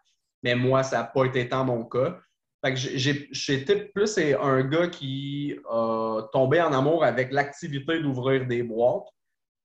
Mais 0.44 0.56
moi, 0.56 0.84
ça 0.84 1.00
n'a 1.00 1.04
pas 1.04 1.26
été 1.26 1.50
tant 1.50 1.66
mon 1.66 1.84
cas. 1.84 2.18
Fait 2.64 2.74
que 2.74 2.80
j'étais 2.80 3.92
plus 3.94 4.18
un 4.18 4.64
gars 4.64 4.88
qui 4.88 5.58
a 5.70 6.22
tombé 6.32 6.62
en 6.62 6.72
amour 6.72 7.04
avec 7.04 7.34
l'activité 7.34 8.00
d'ouvrir 8.00 8.48
des 8.48 8.64
boîtes. 8.64 9.10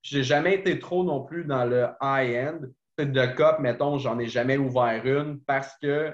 J'ai 0.03 0.25
jamais 0.25 0.57
été 0.57 0.81
trop 0.81 1.05
non 1.05 1.25
plus 1.25 1.45
dans 1.45 1.64
le 1.64 1.87
high-end 2.01 2.59
de 3.05 3.26
cop, 3.34 3.59
mettons, 3.61 3.99
j'en 3.99 4.18
ai 4.18 4.26
jamais 4.26 4.57
ouvert 4.57 5.05
une 5.05 5.40
parce 5.40 5.72
que 5.80 6.12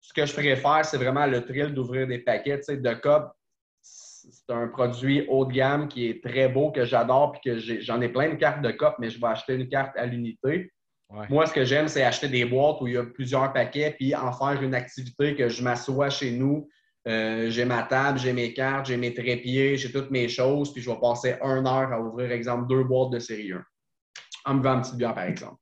ce 0.00 0.12
que 0.12 0.26
je 0.26 0.34
préfère, 0.34 0.84
c'est 0.84 0.98
vraiment 0.98 1.26
le 1.26 1.44
thrill 1.44 1.72
d'ouvrir 1.72 2.06
des 2.06 2.18
paquets. 2.18 2.60
de 2.68 2.94
cop, 2.94 3.32
c'est 3.80 4.50
un 4.50 4.68
produit 4.68 5.26
haut 5.28 5.44
de 5.44 5.52
gamme 5.52 5.88
qui 5.88 6.08
est 6.08 6.22
très 6.22 6.48
beau, 6.48 6.70
que 6.70 6.84
j'adore, 6.84 7.32
puis 7.32 7.40
que 7.44 7.58
j'en 7.80 8.00
ai, 8.00 8.08
plein 8.08 8.30
de 8.30 8.34
cartes 8.34 8.62
de 8.62 8.70
cop, 8.70 8.94
mais 8.98 9.10
je 9.10 9.20
vais 9.20 9.28
acheter 9.28 9.54
une 9.54 9.68
carte 9.68 9.96
à 9.96 10.06
l'unité. 10.06 10.70
Moi, 11.28 11.46
ce 11.46 11.52
que 11.52 11.64
j'aime, 11.64 11.86
c'est 11.88 12.02
acheter 12.02 12.28
des 12.28 12.44
boîtes 12.44 12.80
où 12.80 12.88
il 12.88 12.94
y 12.94 12.96
a 12.96 13.04
plusieurs 13.04 13.52
paquets, 13.52 13.94
puis 13.96 14.14
en 14.14 14.32
faire 14.32 14.60
une 14.62 14.74
activité 14.74 15.36
que 15.36 15.48
je 15.48 15.62
m'assois 15.62 16.10
chez 16.10 16.32
nous. 16.32 16.68
Euh, 17.06 17.50
j'ai 17.50 17.64
ma 17.64 17.82
table, 17.82 18.18
j'ai 18.18 18.32
mes 18.32 18.52
cartes, 18.54 18.86
j'ai 18.86 18.96
mes 18.96 19.12
trépieds, 19.12 19.76
j'ai 19.76 19.92
toutes 19.92 20.10
mes 20.10 20.28
choses, 20.28 20.72
puis 20.72 20.82
je 20.82 20.90
vais 20.90 20.98
passer 21.00 21.36
une 21.42 21.66
heure 21.66 21.92
à 21.92 22.00
ouvrir, 22.00 22.32
exemple, 22.32 22.66
deux 22.66 22.82
boîtes 22.82 23.10
de 23.10 23.18
série 23.18 23.52
1. 23.52 23.64
En 24.46 24.54
me 24.54 24.62
vendant 24.62 24.76
une 24.76 24.82
petite 24.82 24.96
bière, 24.96 25.14
par 25.14 25.24
exemple. 25.24 25.56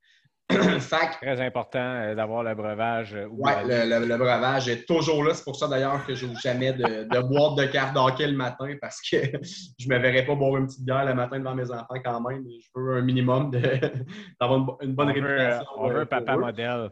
Très 1.21 1.41
important 1.41 1.79
euh, 1.79 2.15
d'avoir 2.15 2.43
le 2.43 2.53
breuvage. 2.53 3.13
Euh, 3.15 3.27
oui, 3.31 3.51
le, 3.65 4.17
breuvage 4.17 4.67
est 4.67 4.85
toujours 4.85 5.23
là. 5.23 5.33
C'est 5.33 5.43
pour 5.43 5.55
ça 5.55 5.67
d'ailleurs 5.67 6.05
que 6.05 6.13
je 6.13 6.25
n'ouvre 6.25 6.39
jamais 6.39 6.73
de, 6.73 7.03
de, 7.03 7.19
boîte 7.21 7.57
de 7.57 7.65
cartes 7.71 7.93
d'hockey 7.93 8.27
le 8.27 8.35
matin 8.35 8.75
parce 8.81 9.01
que 9.01 9.17
je 9.79 9.87
ne 9.87 9.93
me 9.93 9.99
verrais 9.99 10.25
pas 10.25 10.35
boire 10.35 10.57
une 10.57 10.67
petite 10.67 10.83
bière 10.83 11.05
le 11.05 11.13
matin 11.13 11.39
devant 11.39 11.55
mes 11.55 11.71
enfants 11.71 11.95
quand 12.03 12.21
même. 12.21 12.43
Je 12.45 12.67
veux 12.75 12.97
un 12.97 13.01
minimum 13.01 13.51
d'avoir 14.41 14.77
une, 14.81 14.93
bonne 14.93 15.11
réputation. 15.11 15.65
on 15.77 15.87
veut 15.87 16.01
un 16.01 16.05
papa 16.05 16.35
modèle. 16.35 16.89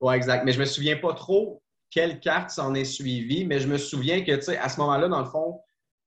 Oui, 0.00 0.14
exact. 0.14 0.44
Mais 0.44 0.52
je 0.52 0.58
ne 0.58 0.64
me 0.64 0.66
souviens 0.66 0.96
pas 0.96 1.14
trop 1.14 1.62
quelle 1.90 2.20
carte 2.20 2.50
s'en 2.50 2.74
est 2.74 2.84
suivie, 2.84 3.44
mais 3.44 3.58
je 3.58 3.66
me 3.66 3.76
souviens 3.76 4.20
que, 4.22 4.32
tu 4.36 4.42
sais, 4.42 4.58
à 4.58 4.68
ce 4.68 4.78
moment-là, 4.80 5.08
dans 5.08 5.20
le 5.20 5.26
fond, 5.26 5.60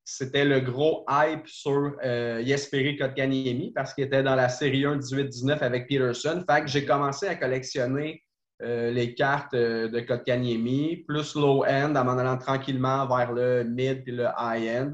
c'était 0.06 0.46
le 0.46 0.60
gros 0.60 1.06
hype 1.10 1.48
sur 1.48 1.94
euh, 2.04 2.44
Jesperi 2.44 2.98
Kotkaniemi 2.98 3.72
parce 3.74 3.94
qu'il 3.94 4.04
était 4.04 4.24
dans 4.24 4.36
la 4.36 4.50
série 4.50 4.86
1 4.86 4.98
18-19 4.98 5.60
avec 5.60 5.88
Peterson. 5.88 6.44
Fait 6.50 6.68
j'ai 6.68 6.86
commencé 6.86 7.28
à 7.28 7.36
collectionner 7.36 8.22
euh, 8.62 8.92
les 8.92 9.16
cartes 9.16 9.54
euh, 9.54 9.88
de 9.88 10.02
Kotkaniemi, 10.02 11.06
plus 11.08 11.36
low-end, 11.36 11.96
en 11.96 12.04
m'en 12.04 12.18
allant 12.18 12.38
tranquillement 12.38 13.08
vers 13.08 13.32
le 13.32 13.64
mid 13.64 14.04
puis 14.04 14.14
le 14.14 14.28
high-end. 14.38 14.92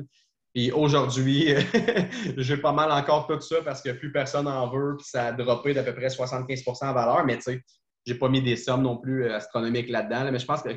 Puis 0.53 0.71
aujourd'hui, 0.71 1.53
j'ai 2.37 2.57
pas 2.57 2.71
mal 2.71 2.91
encore 2.91 3.27
tout 3.27 3.39
ça 3.41 3.57
parce 3.63 3.81
que 3.81 3.91
plus 3.91 4.11
personne 4.11 4.47
en 4.47 4.69
veut, 4.69 4.95
puis 4.97 5.07
ça 5.07 5.27
a 5.27 5.31
droppé 5.31 5.73
d'à 5.73 5.83
peu 5.83 5.93
près 5.93 6.07
75% 6.07 6.85
en 6.85 6.93
valeur. 6.93 7.25
Mais 7.25 7.37
tu 7.37 7.43
sais, 7.43 7.61
j'ai 8.05 8.15
pas 8.15 8.29
mis 8.29 8.41
des 8.41 8.55
sommes 8.55 8.81
non 8.83 8.97
plus 8.97 9.29
astronomiques 9.31 9.89
là-dedans. 9.89 10.31
mais 10.31 10.39
je 10.39 10.45
pense 10.45 10.63
que 10.63 10.69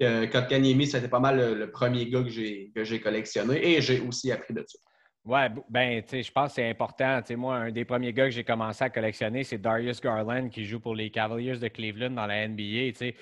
Kotkaniemi, 0.00 0.86
c'était 0.86 1.08
pas 1.08 1.20
mal 1.20 1.58
le, 1.58 1.70
premier 1.70 2.08
gars 2.08 2.22
que 2.22 2.84
j'ai 2.84 3.00
collectionné 3.00 3.76
et 3.76 3.80
j'ai 3.80 4.00
aussi 4.00 4.32
appris 4.32 4.54
de 4.54 4.64
ça. 4.66 4.78
Ouais, 5.24 5.48
ben, 5.70 6.02
tu 6.02 6.08
sais, 6.10 6.22
je 6.22 6.30
pense 6.30 6.50
que 6.50 6.56
c'est 6.56 6.68
important. 6.68 7.20
Tu 7.22 7.28
sais, 7.28 7.36
moi, 7.36 7.56
un 7.56 7.70
des 7.70 7.86
premiers 7.86 8.12
gars 8.12 8.26
que 8.26 8.30
j'ai 8.30 8.44
commencé 8.44 8.84
à 8.84 8.90
collectionner, 8.90 9.42
c'est 9.42 9.56
Darius 9.56 9.98
Garland 9.98 10.50
qui 10.50 10.66
joue 10.66 10.80
pour 10.80 10.94
les 10.94 11.08
Cavaliers 11.08 11.56
de 11.56 11.68
Cleveland 11.68 12.10
dans 12.10 12.26
la 12.26 12.46
NBA. 12.46 12.90
Tu 12.90 12.94
sais, 12.96 13.14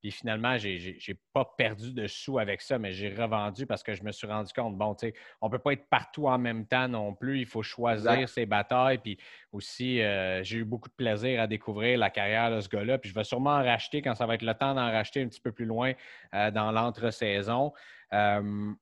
puis 0.00 0.10
finalement, 0.10 0.56
je 0.56 0.68
n'ai 0.68 1.18
pas 1.34 1.44
perdu 1.44 1.92
de 1.92 2.06
sous 2.06 2.38
avec 2.38 2.62
ça, 2.62 2.78
mais 2.78 2.92
j'ai 2.92 3.14
revendu 3.14 3.66
parce 3.66 3.82
que 3.82 3.94
je 3.94 4.02
me 4.02 4.12
suis 4.12 4.26
rendu 4.26 4.50
compte, 4.52 4.76
bon, 4.76 4.94
tu 4.94 5.08
sais, 5.08 5.14
on 5.42 5.48
ne 5.48 5.50
peut 5.52 5.58
pas 5.58 5.72
être 5.74 5.86
partout 5.90 6.26
en 6.26 6.38
même 6.38 6.66
temps 6.66 6.88
non 6.88 7.14
plus. 7.14 7.40
Il 7.40 7.46
faut 7.46 7.62
choisir 7.62 8.26
ses 8.28 8.46
batailles. 8.46 8.98
Puis 8.98 9.18
aussi, 9.52 10.00
euh, 10.00 10.42
j'ai 10.42 10.58
eu 10.58 10.64
beaucoup 10.64 10.88
de 10.88 10.94
plaisir 10.94 11.42
à 11.42 11.46
découvrir 11.46 11.98
la 11.98 12.08
carrière 12.08 12.50
de 12.50 12.60
ce 12.60 12.68
gars-là. 12.68 12.96
Puis 12.96 13.10
je 13.10 13.14
vais 13.14 13.24
sûrement 13.24 13.50
en 13.50 13.62
racheter 13.62 14.00
quand 14.00 14.14
ça 14.14 14.24
va 14.24 14.36
être 14.36 14.42
le 14.42 14.54
temps 14.54 14.74
d'en 14.74 14.90
racheter 14.90 15.22
un 15.22 15.28
petit 15.28 15.40
peu 15.40 15.52
plus 15.52 15.66
loin 15.66 15.92
euh, 16.34 16.50
dans 16.50 16.72
l'entre-saison. 16.72 17.72
Euh, 18.14 18.72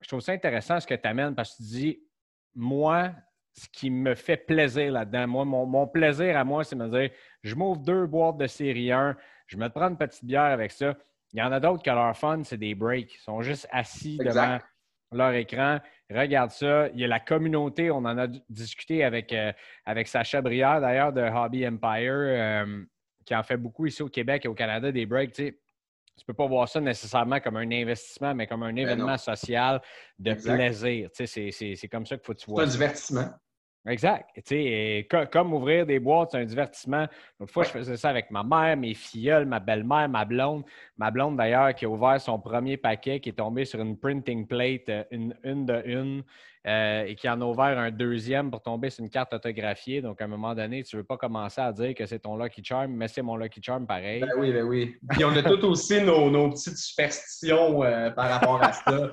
je 0.00 0.08
trouve 0.08 0.20
ça 0.20 0.32
intéressant 0.32 0.80
ce 0.80 0.86
que 0.86 0.94
tu 0.94 1.06
amènes 1.06 1.34
parce 1.34 1.52
que 1.52 1.56
tu 1.58 1.62
dis, 1.64 2.02
moi, 2.54 3.12
ce 3.52 3.68
qui 3.68 3.90
me 3.90 4.14
fait 4.14 4.38
plaisir 4.38 4.92
là-dedans, 4.92 5.26
moi, 5.26 5.44
mon, 5.44 5.66
mon, 5.66 5.86
plaisir 5.86 6.36
à 6.38 6.44
moi, 6.44 6.64
c'est 6.64 6.76
de 6.76 6.82
me 6.82 6.88
dire, 6.88 7.10
je 7.42 7.54
m'ouvre 7.54 7.80
deux 7.80 8.06
boîtes 8.06 8.38
de 8.38 8.46
série 8.46 8.90
1 8.90 9.16
je 9.46 9.56
me 9.56 9.68
prends 9.68 9.88
une 9.88 9.96
petite 9.96 10.24
bière 10.24 10.42
avec 10.42 10.72
ça. 10.72 10.94
Il 11.32 11.40
y 11.40 11.42
en 11.42 11.52
a 11.52 11.60
d'autres 11.60 11.82
que 11.82 11.90
leur 11.90 12.16
fun, 12.16 12.42
c'est 12.44 12.56
des 12.56 12.74
breaks. 12.74 13.14
Ils 13.14 13.20
sont 13.20 13.42
juste 13.42 13.66
assis 13.70 14.18
devant 14.18 14.58
leur 15.12 15.32
écran. 15.34 15.80
Regarde 16.10 16.50
ça. 16.50 16.88
Il 16.88 17.00
y 17.00 17.04
a 17.04 17.08
la 17.08 17.20
communauté. 17.20 17.90
On 17.90 17.98
en 17.98 18.18
a 18.18 18.26
discuté 18.48 19.04
avec, 19.04 19.32
euh, 19.32 19.52
avec 19.84 20.08
Sacha 20.08 20.40
Brière, 20.40 20.80
d'ailleurs, 20.80 21.12
de 21.12 21.22
Hobby 21.22 21.66
Empire, 21.66 22.12
euh, 22.12 22.84
qui 23.24 23.34
en 23.34 23.42
fait 23.42 23.56
beaucoup 23.56 23.86
ici 23.86 24.02
au 24.02 24.08
Québec 24.08 24.44
et 24.44 24.48
au 24.48 24.54
Canada, 24.54 24.90
des 24.90 25.06
breaks. 25.06 25.32
Tu 25.32 25.44
ne 25.44 26.24
peux 26.26 26.34
pas 26.34 26.46
voir 26.46 26.68
ça 26.68 26.80
nécessairement 26.80 27.40
comme 27.40 27.56
un 27.56 27.70
investissement, 27.70 28.34
mais 28.34 28.46
comme 28.46 28.62
un 28.62 28.72
ben 28.72 28.78
événement 28.78 29.18
social 29.18 29.82
de 30.18 30.32
plaisir. 30.34 31.10
c'est 31.12 31.88
comme 31.90 32.06
ça 32.06 32.16
qu'il 32.16 32.24
faut 32.24 32.34
que 32.34 32.38
tu 32.38 32.50
vois. 32.50 32.62
C'est 32.62 32.68
un 32.68 32.72
divertissement. 32.72 33.28
Exact. 33.86 34.30
Et, 34.50 35.06
comme 35.30 35.52
ouvrir 35.52 35.86
des 35.86 36.00
boîtes, 36.00 36.32
c'est 36.32 36.38
un 36.38 36.44
divertissement. 36.44 37.06
Une 37.40 37.46
fois, 37.46 37.62
je 37.62 37.70
faisais 37.70 37.96
ça 37.96 38.08
avec 38.08 38.30
ma 38.32 38.42
mère, 38.42 38.76
mes 38.76 38.94
filleuls, 38.94 39.46
ma 39.46 39.60
belle-mère, 39.60 40.08
ma 40.08 40.24
blonde. 40.24 40.64
Ma 40.98 41.10
blonde, 41.12 41.36
d'ailleurs, 41.36 41.72
qui 41.74 41.84
a 41.84 41.88
ouvert 41.88 42.20
son 42.20 42.40
premier 42.40 42.76
paquet, 42.76 43.20
qui 43.20 43.28
est 43.28 43.34
tombé 43.34 43.64
sur 43.64 43.80
une 43.80 43.96
printing 43.96 44.46
plate, 44.46 44.88
euh, 44.88 45.04
une, 45.12 45.36
une 45.44 45.66
de 45.66 45.82
une. 45.84 46.24
Euh, 46.66 47.04
et 47.04 47.14
qui 47.14 47.28
en 47.28 47.40
a 47.40 47.44
ouvert 47.44 47.78
un 47.78 47.92
deuxième 47.92 48.50
pour 48.50 48.60
tomber 48.60 48.90
sur 48.90 49.04
une 49.04 49.10
carte 49.10 49.32
autographiée. 49.32 50.02
Donc, 50.02 50.20
à 50.20 50.24
un 50.24 50.26
moment 50.26 50.52
donné, 50.52 50.82
tu 50.82 50.96
ne 50.96 51.00
veux 51.00 51.06
pas 51.06 51.16
commencer 51.16 51.60
à 51.60 51.72
dire 51.72 51.94
que 51.94 52.04
c'est 52.06 52.18
ton 52.18 52.36
Lucky 52.36 52.60
Charm, 52.64 52.90
mais 52.90 53.06
c'est 53.06 53.22
mon 53.22 53.36
Lucky 53.36 53.62
Charm 53.62 53.86
pareil. 53.86 54.20
Ben 54.20 54.32
oui, 54.36 54.52
ben 54.52 54.64
oui. 54.64 54.96
Puis 55.10 55.24
on 55.24 55.30
a 55.36 55.44
tous 55.44 55.64
aussi 55.64 56.00
nos, 56.00 56.50
petites 56.50 56.76
superstitions 56.76 57.84
euh, 57.84 58.10
par 58.10 58.28
rapport 58.30 58.60
à 58.60 58.72
ça. 58.72 59.10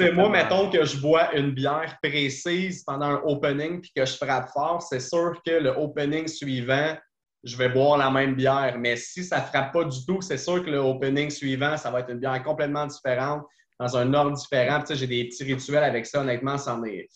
moi, 0.14 0.30
mettons 0.30 0.70
que 0.70 0.86
je 0.86 0.98
bois 0.98 1.36
une 1.36 1.50
bière 1.50 1.98
précise 2.02 2.82
pendant 2.84 3.06
un 3.06 3.22
opening 3.26 3.82
puis 3.82 3.92
que 3.94 4.06
je 4.06 4.16
frappe 4.16 4.48
fort, 4.48 4.80
c'est 4.80 5.00
sûr 5.00 5.38
que 5.44 5.50
le 5.50 5.68
opening 5.76 6.26
suivant, 6.26 6.96
je 7.44 7.58
vais 7.58 7.68
boire 7.68 7.98
la 7.98 8.10
même 8.10 8.34
bière. 8.36 8.76
Mais 8.78 8.96
si 8.96 9.22
ça 9.22 9.40
ne 9.40 9.44
frappe 9.44 9.74
pas 9.74 9.84
du 9.84 9.98
tout, 10.06 10.22
c'est 10.22 10.38
sûr 10.38 10.64
que 10.64 10.70
le 10.70 10.78
opening 10.78 11.28
suivant, 11.28 11.76
ça 11.76 11.90
va 11.90 12.00
être 12.00 12.10
une 12.10 12.20
bière 12.20 12.42
complètement 12.42 12.86
différente 12.86 13.42
dans 13.78 13.96
un 13.96 14.12
ordre 14.14 14.36
différent. 14.36 14.80
Tu 14.80 14.86
sais, 14.88 14.96
j'ai 14.96 15.06
des 15.06 15.24
petits 15.24 15.44
rituels 15.44 15.84
avec 15.84 16.06
ça, 16.06 16.20
honnêtement, 16.20 16.58
c'en 16.58 16.84
est, 16.84 17.08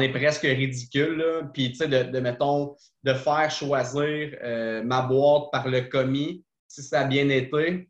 est 0.00 0.08
presque 0.12 0.42
ridicule. 0.42 1.16
Là. 1.16 1.42
Puis, 1.52 1.70
tu 1.72 1.78
sais, 1.78 1.88
de, 1.88 2.20
mettons, 2.20 2.76
de 3.02 3.14
faire 3.14 3.50
choisir 3.50 4.36
euh, 4.42 4.82
ma 4.82 5.02
boîte 5.02 5.50
par 5.52 5.68
le 5.68 5.82
commis, 5.82 6.44
si 6.68 6.82
ça 6.82 7.00
a 7.00 7.04
bien 7.04 7.28
été, 7.28 7.88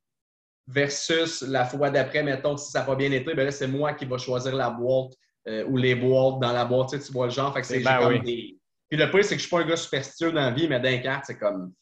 versus 0.67 1.43
la 1.43 1.65
fois 1.65 1.91
d'après, 1.91 2.23
mettons, 2.23 2.57
si 2.57 2.71
ça 2.71 2.81
n'a 2.81 2.87
pas 2.87 2.97
bien 2.97 3.13
été, 3.13 3.35
ben 3.35 3.45
là, 3.45 3.51
c'est 3.51 3.69
moi 3.69 3.93
qui 3.93 4.07
vais 4.07 4.19
choisir 4.19 4.55
la 4.55 4.71
boîte 4.71 5.13
euh, 5.47 5.65
ou 5.67 5.77
les 5.77 5.95
boîtes 5.95 6.41
dans 6.41 6.53
la 6.53 6.65
boîte. 6.65 6.91
Tu, 6.91 6.99
sais, 6.99 7.07
tu 7.07 7.13
vois 7.13 7.27
le 7.27 7.33
genre. 7.33 7.53
Fait 7.53 7.61
que 7.61 7.67
c'est 7.67 7.81
ben 7.81 7.99
comme 7.99 8.19
des... 8.21 8.59
Puis 8.89 8.99
le 8.99 9.11
pire, 9.11 9.25
c'est 9.25 9.37
que 9.37 9.41
je 9.41 9.47
ne 9.47 9.49
suis 9.49 9.51
pas 9.51 9.61
un 9.61 9.67
gars 9.67 9.77
superstitieux 9.77 10.33
dans 10.33 10.41
la 10.41 10.51
vie, 10.51 10.69
mais 10.69 10.81
d'un 10.81 10.99
carte, 10.99 11.25
c'est 11.27 11.39
comme 11.39 11.73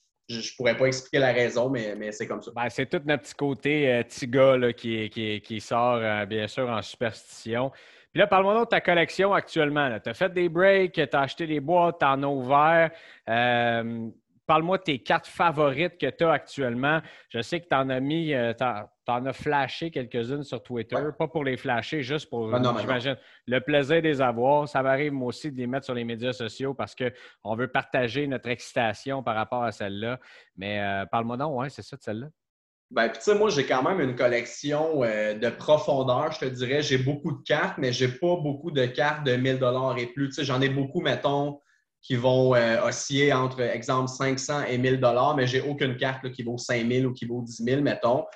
je 0.41 0.53
ne 0.53 0.57
pourrais 0.57 0.77
pas 0.77 0.87
expliquer 0.87 1.19
la 1.19 1.33
raison, 1.33 1.69
mais, 1.69 2.13
c'est 2.13 2.27
comme 2.27 2.43
ça. 2.43 2.51
Ben, 2.55 2.69
c'est 2.69 2.87
tout 2.87 3.01
notre 3.05 3.23
petit 3.23 3.35
côté 3.35 3.93
euh, 3.93 4.73
qui, 4.73 5.41
qui, 5.41 5.61
sort, 5.61 5.97
euh, 5.97 6.27
bien 6.27 6.47
sûr, 6.49 6.69
en 6.69 6.83
superstition. 6.83 7.71
Puis 8.13 8.21
là, 8.21 8.27
parle-moi 8.27 8.61
de 8.61 8.69
ta 8.69 8.81
collection 8.81 9.33
actuellement. 9.33 9.99
Tu 10.03 10.11
as 10.11 10.15
fait 10.15 10.33
des 10.33 10.49
breaks, 10.49 10.93
tu 10.93 11.01
as 11.17 11.21
acheté 11.21 11.47
des 11.47 11.61
boîtes, 11.61 11.99
tu 11.99 12.05
en 12.05 12.23
as 12.23 12.27
ouvert. 12.27 12.91
Euh, 13.29 14.09
parle-moi 14.47 14.79
de 14.79 14.83
tes 14.83 14.99
quatre 14.99 15.29
favorites 15.29 15.99
que 15.99 16.11
tu 16.11 16.25
as 16.25 16.33
actuellement. 16.33 17.01
Je 17.31 17.41
sais 17.41 17.61
que 17.61 17.69
tu 17.69 17.75
en 17.75 17.89
as 17.89 18.01
mis, 18.01 18.35
tu 18.59 18.65
en 19.09 19.27
as 19.27 19.33
flashé 19.33 19.91
quelques-unes 19.91 20.45
sur 20.45 20.63
Twitter, 20.63 20.97
pas 21.19 21.29
pour 21.29 21.45
les 21.45 21.57
flasher, 21.57 22.03
juste 22.03 22.31
pour, 22.31 22.55
ah, 22.55 22.77
j'imagine, 22.81 23.17
le 23.47 23.61
plaisir 23.61 24.01
des 24.03 24.21
avoir. 24.21 24.69
Ça 24.69 24.83
m'arrive, 24.83 25.13
moi 25.13 25.29
aussi, 25.29 25.51
de 25.51 25.57
les 25.57 25.67
mettre 25.67 25.85
sur 25.85 25.95
les 25.95 26.05
médias 26.05 26.33
sociaux 26.33 26.75
parce 26.75 26.95
qu'on 26.95 27.57
veut 27.57 27.69
partager 27.69 28.27
notre 28.27 28.49
excitation 28.49 29.23
par 29.23 29.35
rapport 29.35 29.65
à 29.65 29.73
celle-là. 29.73 30.21
Mais 30.57 30.81
euh, 30.81 31.07
parle-moi 31.07 31.37
donc, 31.37 31.59
ouais, 31.59 31.71
c'est 31.71 31.83
ça 31.83 31.97
de 31.97 32.03
celle-là. 32.03 32.29
Ben, 32.93 33.09
tu 33.09 33.23
sais, 33.23 33.35
moi, 33.35 33.49
j'ai 33.49 33.65
quand 33.65 33.83
même 33.83 34.01
une 34.01 34.15
collection 34.15 35.03
euh, 35.03 35.33
de 35.33 35.49
profondeur, 35.49 36.31
je 36.33 36.41
te 36.41 36.45
dirais. 36.45 36.83
J'ai 36.83 36.99
beaucoup 36.99 37.33
de 37.33 37.43
cartes, 37.43 37.79
mais 37.79 37.91
j'ai 37.91 38.09
pas 38.09 38.37
beaucoup 38.37 38.71
de 38.71 38.85
cartes 38.85 39.25
de 39.25 39.35
1000 39.35 39.61
et 39.97 40.07
plus. 40.09 40.29
Tu 40.29 40.35
sais, 40.35 40.45
j'en 40.45 40.61
ai 40.61 40.69
beaucoup, 40.69 41.01
mettons, 41.01 41.59
qui 42.03 42.17
vont 42.17 42.55
euh, 42.55 42.85
osciller 42.85 43.33
entre, 43.33 43.61
exemple, 43.61 44.09
500 44.09 44.65
et 44.65 44.77
1000 44.77 45.01
mais 45.37 45.47
j'ai 45.47 45.63
aucune 45.63 45.97
carte 45.97 46.31
qui 46.33 46.43
vaut 46.43 46.59
5000 46.59 47.07
ou 47.07 47.13
qui 47.13 47.25
vaut 47.25 47.41
10 47.41 47.65
000, 47.65 47.81
mettons. 47.81 48.27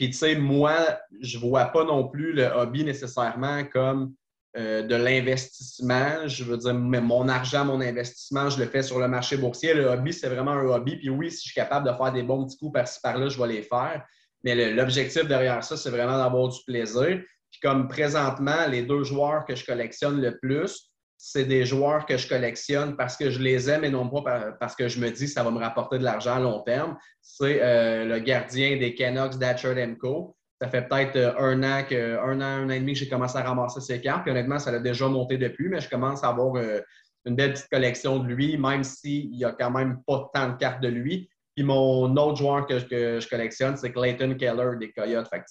Puis, 0.00 0.08
tu 0.08 0.16
sais, 0.16 0.34
moi, 0.34 0.98
je 1.20 1.36
vois 1.36 1.66
pas 1.66 1.84
non 1.84 2.08
plus 2.08 2.32
le 2.32 2.46
hobby 2.46 2.84
nécessairement 2.84 3.64
comme 3.64 4.14
euh, 4.56 4.80
de 4.80 4.94
l'investissement. 4.94 6.26
Je 6.26 6.42
veux 6.42 6.56
dire, 6.56 6.72
mon 6.72 7.28
argent, 7.28 7.66
mon 7.66 7.82
investissement, 7.82 8.48
je 8.48 8.60
le 8.60 8.64
fais 8.64 8.82
sur 8.82 8.98
le 8.98 9.08
marché 9.08 9.36
boursier. 9.36 9.74
Le 9.74 9.84
hobby, 9.84 10.14
c'est 10.14 10.30
vraiment 10.30 10.52
un 10.52 10.64
hobby. 10.64 10.96
Puis 10.96 11.10
oui, 11.10 11.30
si 11.30 11.40
je 11.40 11.52
suis 11.52 11.54
capable 11.54 11.86
de 11.86 11.94
faire 11.94 12.12
des 12.12 12.22
bons 12.22 12.46
petits 12.46 12.56
coups 12.56 12.72
par-ci 12.72 12.98
par-là, 13.02 13.28
je 13.28 13.38
vais 13.38 13.48
les 13.48 13.62
faire. 13.62 14.02
Mais 14.42 14.72
l'objectif 14.72 15.28
derrière 15.28 15.62
ça, 15.62 15.76
c'est 15.76 15.90
vraiment 15.90 16.16
d'avoir 16.16 16.48
du 16.48 16.60
plaisir. 16.66 17.20
Puis 17.50 17.60
comme 17.60 17.86
présentement, 17.86 18.68
les 18.70 18.80
deux 18.80 19.04
joueurs 19.04 19.44
que 19.44 19.54
je 19.54 19.66
collectionne 19.66 20.18
le 20.18 20.38
plus, 20.38 20.89
c'est 21.22 21.44
des 21.44 21.66
joueurs 21.66 22.06
que 22.06 22.16
je 22.16 22.26
collectionne 22.26 22.96
parce 22.96 23.14
que 23.14 23.28
je 23.28 23.40
les 23.40 23.68
aime 23.68 23.84
et 23.84 23.90
non 23.90 24.08
pas 24.08 24.52
parce 24.58 24.74
que 24.74 24.88
je 24.88 24.98
me 24.98 25.10
dis 25.10 25.26
que 25.26 25.30
ça 25.30 25.44
va 25.44 25.50
me 25.50 25.58
rapporter 25.58 25.98
de 25.98 26.02
l'argent 26.02 26.36
à 26.36 26.40
long 26.40 26.60
terme. 26.62 26.96
C'est 27.20 27.60
euh, 27.60 28.06
le 28.06 28.20
gardien 28.20 28.78
des 28.78 28.94
Canucks, 28.94 29.36
Datcher 29.36 29.96
Co. 30.00 30.34
Ça 30.62 30.68
fait 30.68 30.88
peut-être 30.88 31.16
euh, 31.16 31.38
un 31.38 31.62
an, 31.62 31.84
que, 31.86 32.16
un 32.18 32.40
an, 32.40 32.62
un 32.62 32.66
an 32.68 32.70
et 32.70 32.80
demi 32.80 32.94
que 32.94 33.00
j'ai 33.00 33.08
commencé 33.08 33.36
à 33.36 33.42
ramasser 33.42 33.82
ses 33.82 34.00
cartes. 34.00 34.22
Puis 34.22 34.30
honnêtement, 34.30 34.58
ça 34.58 34.70
a 34.70 34.78
déjà 34.78 35.08
monté 35.08 35.36
depuis, 35.36 35.68
mais 35.68 35.82
je 35.82 35.90
commence 35.90 36.24
à 36.24 36.28
avoir 36.28 36.56
euh, 36.56 36.80
une 37.26 37.36
belle 37.36 37.52
petite 37.52 37.68
collection 37.68 38.20
de 38.20 38.26
lui, 38.26 38.56
même 38.56 38.82
s'il 38.82 39.30
n'y 39.30 39.44
a 39.44 39.52
quand 39.52 39.70
même 39.70 39.98
pas 40.06 40.30
tant 40.32 40.48
de 40.48 40.56
cartes 40.56 40.82
de 40.82 40.88
lui. 40.88 41.28
Puis 41.54 41.66
mon 41.66 42.16
autre 42.16 42.36
joueur 42.36 42.66
que, 42.66 42.78
je 42.78 43.28
collectionne, 43.28 43.76
c'est 43.76 43.92
Clayton 43.92 44.36
Keller 44.38 44.78
des 44.80 44.90
Coyotes. 44.90 45.28
Fait 45.28 45.42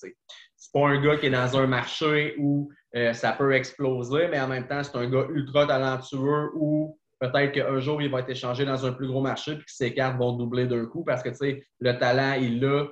c'est 0.60 0.72
pas 0.74 0.88
un 0.88 1.02
gars 1.02 1.18
qui 1.18 1.28
est 1.28 1.32
dans 1.32 1.58
un 1.58 1.68
marché 1.68 2.36
où 2.38 2.70
euh, 2.96 3.14
ça 3.14 3.32
peut 3.32 3.54
exploser, 3.54 4.28
mais 4.28 4.40
en 4.40 4.48
même 4.48 4.68
temps, 4.68 4.84
c'est 4.84 4.96
un 4.98 5.10
gars 5.10 5.26
ultra 5.30 5.66
talentueux 5.66 6.52
où 6.56 7.00
peut-être 7.20 7.54
qu'un 7.54 7.80
jour, 7.80 8.02
il 8.02 8.12
va 8.12 8.20
être 8.20 8.30
échangé 8.30 8.66
dans 8.66 8.86
un 8.86 8.92
plus 8.92 9.08
gros 9.08 9.22
marché 9.22 9.54
et 9.54 9.58
que 9.58 9.64
ses 9.68 9.94
cartes 9.94 10.18
vont 10.18 10.34
doubler 10.34 10.68
d'un 10.68 10.86
coup 10.86 11.04
parce 11.04 11.24
que, 11.24 11.30
tu 11.30 11.36
sais, 11.36 11.64
le 11.80 11.98
talent, 11.98 12.34
il 12.42 12.60
l'a, 12.60 12.88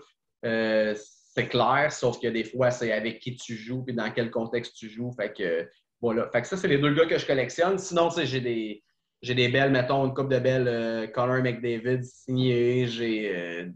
euh, 0.46 0.96
c'est 0.96 1.48
clair, 1.48 1.92
sauf 1.92 2.20
que 2.20 2.28
des 2.28 2.46
fois, 2.46 2.72
c'est 2.72 2.92
avec 2.92 3.20
qui 3.20 3.36
tu 3.36 3.56
joues 3.56 3.84
et 3.88 3.94
dans 3.94 4.12
quel 4.12 4.32
contexte 4.32 4.76
tu 4.76 4.90
joues. 4.90 5.12
Fait 5.12 5.34
que, 5.34 5.70
voilà. 6.02 6.30
Fait 6.32 6.42
que 6.42 6.48
ça, 6.48 6.58
c'est 6.58 6.68
les 6.68 6.78
deux 6.78 6.94
gars 6.94 7.06
que 7.06 7.18
je 7.18 7.28
collectionne. 7.28 7.78
Sinon, 7.78 8.10
j'ai 8.10 8.42
des, 8.42 8.84
j'ai 9.22 9.36
des 9.36 9.50
belles, 9.50 9.72
mettons, 9.72 10.06
une 10.06 10.14
coupe 10.14 10.30
de 10.30 10.40
belles 10.40 10.68
euh, 10.68 11.08
Connor 11.08 11.44
McDavid 11.44 12.04
signées. 12.04 12.88
J'ai. 12.88 13.36
Euh, 13.36 13.70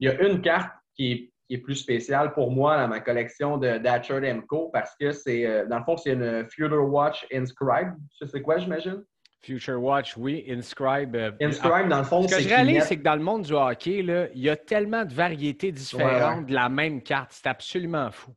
il 0.00 0.08
y 0.08 0.10
a 0.10 0.20
une 0.22 0.40
carte 0.40 0.72
qui 0.96 1.12
est, 1.12 1.31
plus 1.58 1.76
spéciale 1.76 2.32
pour 2.32 2.50
moi 2.50 2.76
dans 2.76 2.88
ma 2.88 3.00
collection 3.00 3.58
de 3.58 3.78
Datcher 3.78 4.20
Demco 4.20 4.70
parce 4.72 4.94
que 4.98 5.12
c'est, 5.12 5.46
euh, 5.46 5.66
dans 5.66 5.78
le 5.78 5.84
fond, 5.84 5.96
c'est 5.96 6.12
une 6.12 6.46
Future 6.48 6.88
Watch 6.88 7.26
Inscribed. 7.32 7.94
Tu 8.18 8.26
sais 8.26 8.42
quoi, 8.42 8.58
j'imagine? 8.58 9.02
Future 9.42 9.82
Watch, 9.82 10.16
oui. 10.16 10.44
Inscribe. 10.48 11.16
Inscribe, 11.40 11.88
dans 11.88 11.98
le 11.98 12.04
fond, 12.04 12.26
Ce 12.28 12.36
que 12.36 12.42
je 12.42 12.48
réalise, 12.48 12.84
c'est 12.84 12.96
que 12.96 13.02
dans 13.02 13.16
le 13.16 13.22
monde 13.22 13.42
du 13.42 13.54
hockey, 13.54 14.02
là, 14.02 14.28
il 14.34 14.40
y 14.40 14.48
a 14.48 14.56
tellement 14.56 15.04
de 15.04 15.12
variétés 15.12 15.72
différentes 15.72 16.46
de 16.46 16.54
la 16.54 16.68
même 16.68 17.02
carte. 17.02 17.30
C'est 17.32 17.48
absolument 17.48 18.10
fou. 18.12 18.32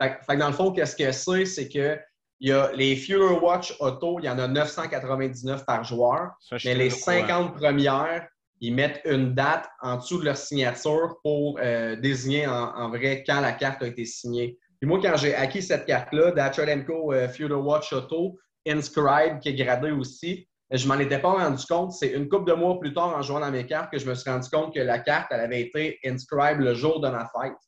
Fait, 0.00 0.18
fait, 0.26 0.36
dans 0.36 0.48
le 0.48 0.52
fond, 0.52 0.72
qu'est-ce 0.72 0.96
que 0.96 1.10
c'est? 1.10 1.46
C'est 1.46 1.68
que 1.68 1.98
il 2.42 2.48
y 2.48 2.52
a 2.52 2.72
les 2.72 2.96
Future 2.96 3.40
Watch 3.42 3.72
Auto, 3.78 4.18
il 4.18 4.24
y 4.24 4.28
en 4.28 4.38
a 4.38 4.48
999 4.48 5.64
par 5.64 5.84
joueur. 5.84 6.32
mais 6.64 6.74
les 6.74 6.90
50 6.90 7.54
premières, 7.54 8.26
ils 8.62 8.72
mettent 8.72 9.02
une 9.04 9.34
date 9.34 9.68
en 9.80 9.96
dessous 9.96 10.20
de 10.20 10.24
leur 10.24 10.36
signature 10.36 11.16
pour 11.24 11.58
euh, 11.60 11.96
désigner 11.96 12.46
en, 12.46 12.88
vrai 12.90 13.24
quand 13.26 13.40
la 13.40 13.52
carte 13.52 13.82
a 13.82 13.88
été 13.88 14.04
signée. 14.04 14.56
Puis 14.80 14.88
moi, 14.88 15.00
quand 15.02 15.16
j'ai 15.16 15.34
acquis 15.34 15.62
cette 15.62 15.84
carte-là, 15.84 16.30
Datcher 16.30 16.84
Co 16.86 17.12
euh, 17.12 17.28
Future 17.28 17.60
Watch 17.60 17.92
Auto, 17.92 18.38
Inscribe, 18.64 19.40
qui 19.40 19.48
est 19.48 19.54
gradé 19.54 19.90
aussi, 19.90 20.48
je 20.70 20.86
m'en 20.86 20.98
étais 21.00 21.18
pas 21.18 21.32
rendu 21.32 21.64
compte. 21.66 21.92
C'est 21.92 22.12
une 22.12 22.28
couple 22.28 22.50
de 22.50 22.54
mois 22.54 22.78
plus 22.78 22.94
tard, 22.94 23.16
en 23.16 23.20
jouant 23.20 23.40
dans 23.40 23.50
mes 23.50 23.66
cartes, 23.66 23.90
que 23.90 23.98
je 23.98 24.08
me 24.08 24.14
suis 24.14 24.30
rendu 24.30 24.48
compte 24.48 24.72
que 24.72 24.80
la 24.80 25.00
carte, 25.00 25.26
elle 25.32 25.40
avait 25.40 25.60
été 25.60 25.98
inscribe 26.04 26.60
le 26.60 26.74
jour 26.74 27.00
de 27.00 27.08
ma 27.08 27.28
fête. 27.36 27.58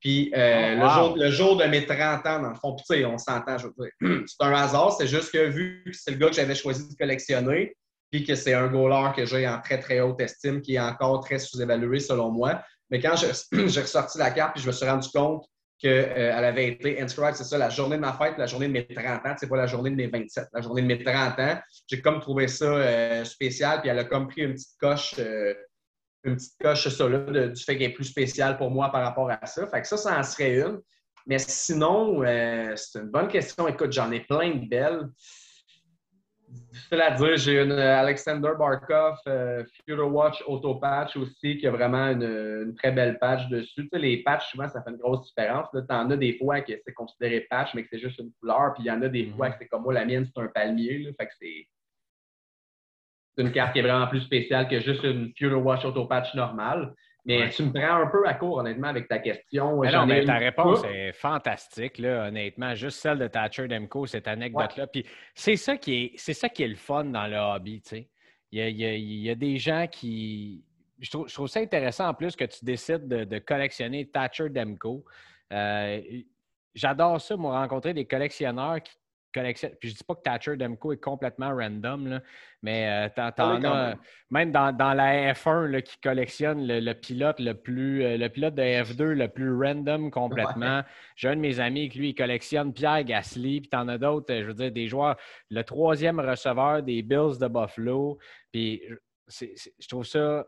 Puis 0.00 0.32
euh, 0.34 0.80
oh, 0.82 1.14
le, 1.14 1.30
jour, 1.30 1.56
de 1.58 1.64
mes 1.64 1.84
30 1.84 2.26
ans, 2.26 2.40
dans 2.40 2.48
le 2.48 2.54
fond, 2.54 2.74
puis 2.88 3.04
on 3.04 3.18
s'entend, 3.18 3.58
je 3.58 3.66
veux 3.66 3.74
dire. 3.78 4.24
C'est 4.26 4.44
un 4.44 4.52
hasard, 4.52 4.92
c'est 4.92 5.06
juste 5.06 5.30
que 5.30 5.46
vu 5.46 5.84
que 5.86 5.92
c'est 5.92 6.10
le 6.10 6.16
gars 6.16 6.28
que 6.28 6.34
j'avais 6.34 6.56
choisi 6.56 6.88
de 6.88 6.94
collectionner, 6.96 7.76
puis 8.12 8.24
que 8.24 8.36
c'est 8.36 8.52
un 8.52 8.68
goaler 8.68 9.10
que 9.16 9.26
j'ai 9.26 9.48
en 9.48 9.60
très, 9.60 9.80
très 9.80 10.00
haute 10.00 10.20
estime, 10.20 10.60
qui 10.60 10.76
est 10.76 10.80
encore 10.80 11.24
très 11.24 11.38
sous-évalué 11.40 11.98
selon 11.98 12.30
moi. 12.30 12.62
Mais 12.90 13.00
quand 13.00 13.16
j'ai 13.52 13.80
ressorti 13.80 14.18
la 14.18 14.30
carte, 14.30 14.52
puis 14.54 14.62
je 14.62 14.68
me 14.68 14.72
suis 14.72 14.86
rendu 14.86 15.08
compte 15.08 15.44
qu'elle 15.78 16.12
euh, 16.16 16.36
avait 16.36 16.68
été 16.68 17.00
inscrite, 17.00 17.34
c'est 17.34 17.44
ça, 17.44 17.58
la 17.58 17.70
journée 17.70 17.96
de 17.96 18.02
ma 18.02 18.12
fête, 18.12 18.38
la 18.38 18.46
journée 18.46 18.68
de 18.68 18.72
mes 18.72 18.86
30 18.86 19.26
ans, 19.26 19.34
c'est 19.36 19.48
pas 19.48 19.56
la 19.56 19.66
journée 19.66 19.90
de 19.90 19.96
mes 19.96 20.06
27, 20.06 20.48
la 20.52 20.60
journée 20.60 20.82
de 20.82 20.86
mes 20.86 21.02
30 21.02 21.38
ans. 21.40 21.58
J'ai 21.88 22.00
comme 22.00 22.20
trouvé 22.20 22.46
ça 22.46 22.66
euh, 22.66 23.24
spécial, 23.24 23.80
puis 23.80 23.90
elle 23.90 23.98
a 23.98 24.04
comme 24.04 24.28
pris 24.28 24.42
une 24.42 24.52
petite 24.52 24.78
coche 24.78 25.16
une 26.24 26.36
petite 26.36 26.54
coche 26.60 26.88
ça 26.88 27.08
là, 27.08 27.48
du 27.48 27.62
fait 27.62 27.76
qu'elle 27.76 27.90
est 27.90 27.94
plus 27.94 28.04
spéciale 28.04 28.56
pour 28.56 28.70
moi 28.70 28.90
par 28.90 29.02
rapport 29.02 29.30
à 29.30 29.44
ça. 29.46 29.66
Fait 29.66 29.82
que 29.82 29.88
ça, 29.88 29.96
ça 29.96 30.18
en 30.18 30.22
serait 30.22 30.60
une. 30.60 30.80
Mais 31.26 31.38
sinon, 31.38 32.22
euh, 32.24 32.74
c'est 32.76 33.00
une 33.00 33.08
bonne 33.08 33.28
question. 33.28 33.68
Écoute, 33.68 33.92
j'en 33.92 34.10
ai 34.10 34.20
plein 34.20 34.54
de 34.54 34.68
belles. 34.68 35.08
Difficile 36.52 37.00
à 37.00 37.10
dire, 37.12 37.36
j'ai 37.36 37.62
une 37.62 37.72
Alexander 37.72 38.50
Barkov 38.58 39.16
euh, 39.26 39.64
Future 39.74 40.12
Watch 40.12 40.42
Auto 40.46 40.74
Patch 40.74 41.16
aussi, 41.16 41.56
qui 41.56 41.66
a 41.66 41.70
vraiment 41.70 42.10
une, 42.10 42.74
très 42.74 42.92
belle 42.92 43.18
patch 43.18 43.48
dessus. 43.48 43.82
Tu 43.82 43.88
sais, 43.92 43.98
les 43.98 44.22
patchs, 44.22 44.50
souvent, 44.50 44.68
ça 44.68 44.82
fait 44.82 44.90
une 44.90 44.98
grosse 44.98 45.26
différence. 45.26 45.68
Tu 45.72 45.78
en 45.88 46.10
as 46.10 46.16
des 46.16 46.36
fois 46.38 46.60
que 46.60 46.72
c'est 46.84 46.92
considéré 46.92 47.40
patch, 47.48 47.74
mais 47.74 47.82
que 47.82 47.88
c'est 47.90 47.98
juste 47.98 48.18
une 48.18 48.32
couleur. 48.40 48.74
Puis 48.74 48.84
il 48.84 48.86
y 48.86 48.90
en 48.90 49.00
a 49.02 49.08
des 49.08 49.26
fois 49.26 49.48
mm-hmm. 49.48 49.52
que 49.52 49.56
c'est 49.60 49.68
comme 49.68 49.82
moi, 49.82 49.94
la 49.94 50.04
mienne, 50.04 50.26
c'est 50.26 50.42
un 50.42 50.48
palmier. 50.48 50.98
Là, 50.98 51.10
fait 51.18 51.26
que 51.26 51.32
c'est 51.40 51.68
c'est 53.36 53.42
une 53.42 53.52
carte 53.52 53.72
qui 53.72 53.78
est 53.78 53.82
vraiment 53.82 54.06
plus 54.08 54.20
spéciale 54.20 54.68
que 54.68 54.78
juste 54.80 55.02
une 55.04 55.28
Future 55.28 55.64
Watch 55.64 55.84
Auto 55.84 56.04
Patch 56.04 56.34
normale. 56.34 56.94
Mais 57.24 57.50
tu 57.50 57.62
me 57.62 57.72
prends 57.72 58.02
un 58.02 58.06
peu 58.08 58.26
à 58.26 58.34
court, 58.34 58.58
honnêtement, 58.58 58.88
avec 58.88 59.06
ta 59.06 59.18
question. 59.18 59.80
Mais 59.80 59.92
non, 59.92 60.06
mais 60.06 60.24
ta 60.24 60.38
réponse 60.38 60.82
est 60.84 61.12
fantastique, 61.12 61.98
là, 61.98 62.26
honnêtement. 62.28 62.74
Juste 62.74 62.98
celle 62.98 63.18
de 63.18 63.28
Thatcher 63.28 63.68
Demko, 63.68 64.06
cette 64.06 64.26
anecdote-là. 64.26 64.88
Puis 64.88 65.06
c'est 65.34 65.56
ça, 65.56 65.76
qui 65.76 65.94
est, 65.94 66.12
c'est 66.16 66.34
ça 66.34 66.48
qui 66.48 66.64
est 66.64 66.68
le 66.68 66.74
fun 66.74 67.04
dans 67.04 67.26
le 67.26 67.36
hobby, 67.36 67.80
tu 67.80 67.88
sais. 67.90 68.08
Il 68.50 68.58
y 68.58 68.84
a, 68.84 68.92
il 68.94 69.22
y 69.22 69.30
a, 69.30 69.34
des 69.34 69.56
gens 69.56 69.86
qui... 69.90 70.62
Je 70.98 71.10
trouve, 71.10 71.26
je 71.26 71.32
trouve, 71.32 71.48
ça 71.48 71.60
intéressant 71.60 72.08
en 72.08 72.14
plus 72.14 72.36
que 72.36 72.44
tu 72.44 72.64
décides 72.64 73.08
de, 73.08 73.38
collectionner 73.38 74.06
Thatcher 74.06 74.50
Demko. 74.50 75.04
Euh, 75.52 76.00
j'adore 76.74 77.20
ça, 77.20 77.36
moi, 77.36 77.58
rencontrer 77.58 77.94
des 77.94 78.04
collectionneurs 78.04 78.82
qui 78.82 78.92
collectionne. 79.32 79.72
Puis 79.80 79.90
je 79.90 79.96
dis 79.96 80.04
pas 80.04 80.14
que 80.14 80.22
Thatcher 80.22 80.56
Demko 80.56 80.92
est 80.92 81.02
complètement 81.02 81.50
random, 81.54 82.20
mais 82.62 83.08
euh, 83.08 83.30
t'en, 83.36 83.62
as, 83.64 83.94
même 84.30 84.52
dans, 84.52 84.94
la 84.94 85.32
F1 85.32 85.82
qui 85.82 85.98
collectionne 85.98 86.66
le, 86.66 86.92
pilote 86.92 87.40
le 87.40 87.54
plus 87.54 88.04
euh, 88.04 88.16
le 88.16 88.28
pilote 88.28 88.54
de 88.54 88.62
F2 88.62 89.02
le 89.04 89.28
plus 89.28 89.54
random 89.54 90.10
complètement. 90.10 90.82
J'ai 91.16 91.28
un 91.28 91.36
de 91.36 91.40
mes 91.40 91.60
amis 91.60 91.88
qui 91.88 91.98
lui 91.98 92.08
il 92.10 92.14
collectionne 92.14 92.72
Pierre 92.72 93.04
Gasly, 93.04 93.60
puis 93.60 93.70
t'en 93.70 93.88
as 93.88 93.98
d'autres, 93.98 94.34
je 94.34 94.44
veux 94.44 94.54
dire, 94.54 94.72
des 94.72 94.88
joueurs, 94.88 95.16
le 95.50 95.62
troisième 95.62 96.20
receveur 96.20 96.82
des 96.82 97.02
Bills 97.02 97.38
de 97.40 97.48
Buffalo. 97.48 98.18
Puis 98.52 98.82
je 99.28 99.88
trouve 99.88 100.04
ça 100.04 100.44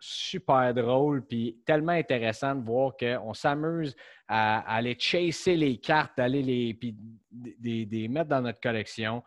super 0.00 0.72
drôle, 0.74 1.24
puis 1.26 1.60
tellement 1.64 1.92
intéressant 1.92 2.54
de 2.54 2.64
voir 2.64 2.96
qu'on 2.96 3.34
s'amuse 3.34 3.96
à, 4.28 4.60
aller 4.74 4.96
chasser 4.98 5.56
les 5.56 5.78
cartes, 5.78 6.16
d'aller 6.16 6.42
les, 6.42 6.74
puis 6.74 6.96
des, 7.30 8.08
mettre 8.08 8.28
dans 8.28 8.42
notre 8.42 8.60
collection. 8.60 9.22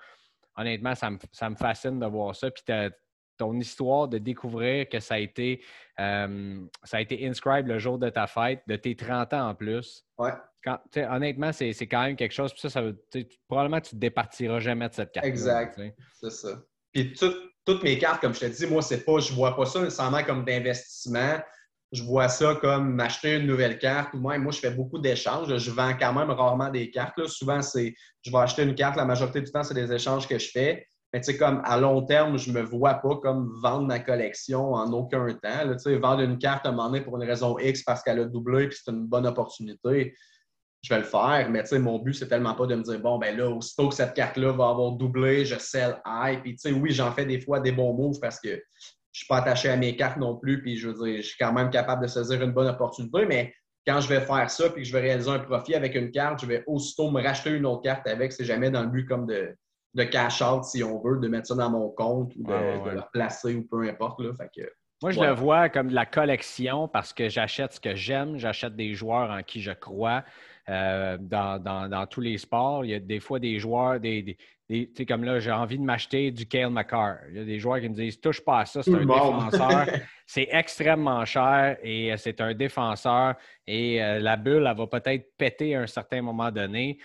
Honnêtement, 0.56 0.96
ça 0.96 1.10
me, 1.10 1.56
fascine 1.56 2.00
de 2.00 2.06
voir 2.06 2.36
ça. 2.36 2.52
Puis 2.52 2.64
ton 3.38 3.60
histoire 3.60 4.08
de 4.08 4.18
découvrir 4.18 4.88
que 4.88 5.00
ça 5.00 5.16
a 5.16 5.18
été, 5.18 5.64
euh, 6.00 6.62
ça 6.84 6.98
a 6.98 7.02
été 7.02 7.28
inscribe 7.28 7.68
le 7.68 7.80
jour 7.80 7.98
de 7.98 8.10
ta 8.10 8.28
fête, 8.28 8.62
de 8.68 8.76
tes 8.76 8.96
30 8.96 9.34
ans 9.34 9.50
en 9.50 9.56
plus. 9.56 10.06
Ouais. 10.18 10.32
honnêtement, 10.96 11.52
c'est 11.52 11.74
quand 11.88 12.04
même 12.04 12.16
quelque 12.16 12.34
chose. 12.34 12.52
Puis 12.54 12.62
ça, 12.62 12.70
ça 12.70 12.84
probablement, 13.48 13.82
tu 13.82 13.96
ne 13.96 14.00
te 14.00 14.02
départiras 14.02 14.60
jamais 14.60 14.90
de 14.90 14.94
cette 14.94 15.12
carte. 15.12 15.26
Exact. 15.26 15.82
C'est 16.14 16.30
ça. 16.30 16.62
Puis 16.94 17.14
toutes 17.66 17.84
mes 17.84 17.98
cartes, 17.98 18.22
comme 18.22 18.34
je 18.34 18.40
te 18.42 18.46
dis, 18.46 18.68
moi, 18.68 18.82
c'est 18.82 19.04
pas, 19.04 19.20
je 19.20 19.34
vois 19.34 19.56
pas 19.56 19.66
ça 19.66 19.80
nécessairement 19.80 20.24
comme 20.24 20.46
d'investissement. 20.46 21.40
Je 21.92 22.04
vois 22.04 22.30
ça 22.30 22.56
comme 22.56 22.96
m'acheter 22.96 23.36
une 23.36 23.48
nouvelle 23.48 23.78
carte. 23.78 24.14
Ou 24.14 24.18
moi, 24.18 24.38
je 24.38 24.60
fais 24.60 24.72
beaucoup 24.72 25.00
d'échanges. 25.00 25.58
Je 25.58 25.72
vends 25.72 25.94
quand 26.00 26.14
même 26.14 26.32
rarement 26.32 26.70
des 26.70 26.90
cartes. 26.90 27.28
Souvent, 27.28 27.62
c'est 27.62 27.94
je 28.22 28.32
vais 28.32 28.38
acheter 28.38 28.64
une 28.64 28.76
carte. 28.76 28.96
La 28.96 29.06
majorité 29.06 29.42
du 29.42 29.52
temps, 29.52 29.64
c'est 29.64 29.74
des 29.74 29.92
échanges 29.92 30.28
que 30.28 30.40
je 30.40 30.50
fais. 30.50 30.88
Mais 31.14 31.20
tu 31.20 31.26
sais, 31.26 31.38
comme 31.38 31.62
à 31.66 31.78
long 31.78 32.06
terme, 32.06 32.38
je 32.38 32.52
me 32.52 32.62
vois 32.62 32.94
pas 32.94 33.18
comme 33.18 33.52
vendre 33.62 33.86
ma 33.86 34.00
collection 34.00 34.74
en 34.74 34.94
aucun 34.94 35.28
temps. 35.28 35.74
tu 35.74 35.80
sais, 35.80 35.98
vendre 35.98 36.22
une 36.22 36.38
carte 36.38 36.66
à 36.66 36.70
un 36.70 36.72
moment 36.72 36.90
donné 36.90 37.02
pour 37.02 37.18
une 37.18 37.28
raison 37.28 37.60
X 37.60 37.84
parce 37.84 38.02
qu'elle 38.02 38.20
a 38.20 38.26
doublé 38.26 38.64
et 38.64 38.70
c'est 38.72 38.92
une 38.92 39.08
bonne 39.08 39.28
opportunité 39.28 40.16
je 40.84 40.94
vais 40.94 41.00
le 41.00 41.06
faire, 41.06 41.48
mais 41.50 41.62
tu 41.62 41.70
sais, 41.70 41.80
mon 41.80 42.00
but, 42.00 42.14
c'est 42.14 42.28
tellement 42.28 42.56
pas 42.56 42.66
de 42.66 42.76
me 42.76 42.82
dire, 42.82 43.00
bon, 43.00 43.20
ben 43.20 43.38
là, 43.38 43.50
aussitôt 43.50 43.90
que 43.90 43.96
cette 43.96 44.16
carte-là 44.16 44.52
va 44.52 44.70
avoir 44.70 44.94
doublé, 44.94 45.46
je 45.46 45.56
sell 45.60 46.02
high. 46.06 46.42
Puis, 46.42 46.56
tu 46.56 46.70
sais, 46.70 46.72
oui, 46.72 46.92
j'en 46.92 47.12
fais 47.12 47.26
des 47.26 47.40
fois 47.40 47.60
des 47.60 47.72
bons 47.72 47.94
moves 47.94 48.20
parce 48.20 48.40
que 48.40 48.50
je 48.50 49.20
suis 49.20 49.28
pas 49.28 49.38
attaché 49.38 49.70
à 49.70 49.78
mes 49.78 49.96
cartes 49.96 50.18
non 50.18 50.38
plus. 50.38 50.62
Puis, 50.62 50.78
je 50.78 50.90
veux 50.90 51.06
dire, 51.06 51.18
je 51.18 51.28
suis 51.28 51.38
quand 51.40 51.54
même 51.54 51.70
capable 51.70 52.02
de 52.02 52.08
saisir 52.08 52.42
une 52.42 52.52
bonne 52.52 52.68
opportunité. 52.68 53.26
Mais 53.28 53.54
quand 53.86 54.02
je 54.02 54.10
vais 54.10 54.22
faire 54.22 54.50
ça 54.50 54.70
puis 54.70 54.82
que 54.82 54.88
je 54.88 54.94
vais 54.94 55.02
réaliser 55.02 55.30
un 55.30 55.40
profit 55.40 55.76
avec 55.76 55.94
une 55.94 56.10
carte, 56.10 56.42
je 56.42 56.48
vais 56.48 56.64
aussitôt 56.66 57.12
me 57.12 57.22
racheter 57.22 57.52
une 57.52 57.68
autre 57.68 57.84
carte 57.84 58.08
avec. 58.08 58.32
C'est 58.32 58.46
jamais 58.46 58.72
dans 58.72 58.82
le 58.82 58.90
but 58.90 59.06
comme 59.06 59.28
de, 59.28 59.56
de 59.94 60.04
cash 60.04 60.42
out, 60.42 60.64
si 60.64 60.84
on 60.84 61.00
veut, 61.00 61.20
de 61.20 61.28
mettre 61.28 61.48
ça 61.48 61.56
dans 61.56 61.70
mon 61.70 61.90
compte 61.90 62.34
ou 62.38 62.44
de, 62.44 62.90
le 62.90 63.04
placer 63.14 63.54
ou 63.54 63.68
peu 63.70 63.88
importe. 63.88 64.20
Là. 64.20 64.32
Fait 64.36 64.50
que, 64.56 64.68
moi, 65.04 65.12
je 65.12 65.20
le 65.20 65.32
vois 65.32 65.70
comme 65.70 65.90
de 65.90 65.96
la 65.96 66.06
collection 66.06 66.88
parce 66.88 67.14
que 67.14 67.28
j'achète 67.30 67.74
ce 67.74 67.80
que 67.80 67.96
j'aime, 67.96 68.38
j'achète 68.38 68.76
des 68.76 68.94
joueurs 68.94 69.30
en 69.30 69.44
qui 69.44 69.62
je 69.62 69.72
crois. 69.72 70.24
Euh, 70.70 71.18
dans, 71.20 72.06
tous 72.10 72.22
les 72.22 72.38
sports. 72.38 72.86
Il 72.86 72.92
y 72.92 72.94
a 72.94 73.00
des 73.00 73.20
fois 73.20 73.40
des 73.40 73.58
joueurs, 73.58 74.00
des, 74.00 74.38
sais, 74.70 75.06
comme 75.08 75.24
là, 75.24 75.40
j'ai 75.40 75.52
envie 75.52 75.80
de 75.80 75.84
m'acheter 75.84 76.30
du 76.30 76.46
Kale 76.46 76.70
McCarr. 76.70 77.18
Il 77.30 77.38
y 77.38 77.40
a 77.40 77.44
des 77.44 77.60
joueurs 77.60 77.80
qui 77.80 77.90
me 77.90 77.96
disent 77.96 78.22
touche 78.22 78.42
pas 78.42 78.60
à 78.60 78.66
ça, 78.66 78.84
c'est 78.84 78.94
un 78.94 79.06
défenseur. 79.06 79.88
c'est 80.28 80.48
extrêmement 80.52 81.26
cher 81.26 81.78
et 81.82 82.14
euh, 82.14 82.18
c'est 82.18 82.42
un 82.42 82.54
défenseur. 82.54 83.36
Et 83.66 84.04
euh, 84.04 84.20
la 84.20 84.38
bulle, 84.38 84.68
elle 84.70 84.78
va 84.78 84.86
peut-être 84.86 85.36
péter 85.36 85.76
à 85.76 85.82
un 85.82 85.88
certain 85.88 86.22
moment 86.22 86.52
donné. 86.52 87.00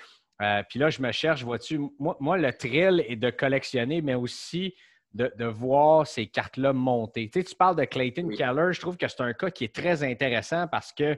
puis 0.68 0.78
là, 0.78 0.90
je 0.90 1.00
me 1.00 1.10
cherche, 1.10 1.42
vois-tu, 1.42 1.80
moi, 1.98 2.36
le 2.36 2.52
thrill 2.52 3.04
est 3.08 3.16
de 3.16 3.30
collectionner, 3.30 4.02
mais 4.02 4.14
aussi 4.14 4.74
de, 5.14 5.46
voir 5.46 6.06
ces 6.06 6.26
cartes-là 6.26 6.74
monter. 6.74 7.30
Tu, 7.30 7.40
sais, 7.40 7.44
tu 7.44 7.54
parles 7.54 7.76
de 7.76 7.84
Clayton 7.84 8.28
Keller, 8.28 8.72
je 8.72 8.80
trouve 8.80 8.98
que 8.98 9.08
c'est 9.08 9.22
un 9.22 9.32
cas 9.32 9.50
qui 9.50 9.64
est 9.64 9.74
très 9.74 10.02
intéressant 10.02 10.68
parce 10.68 10.92
que 10.92 11.16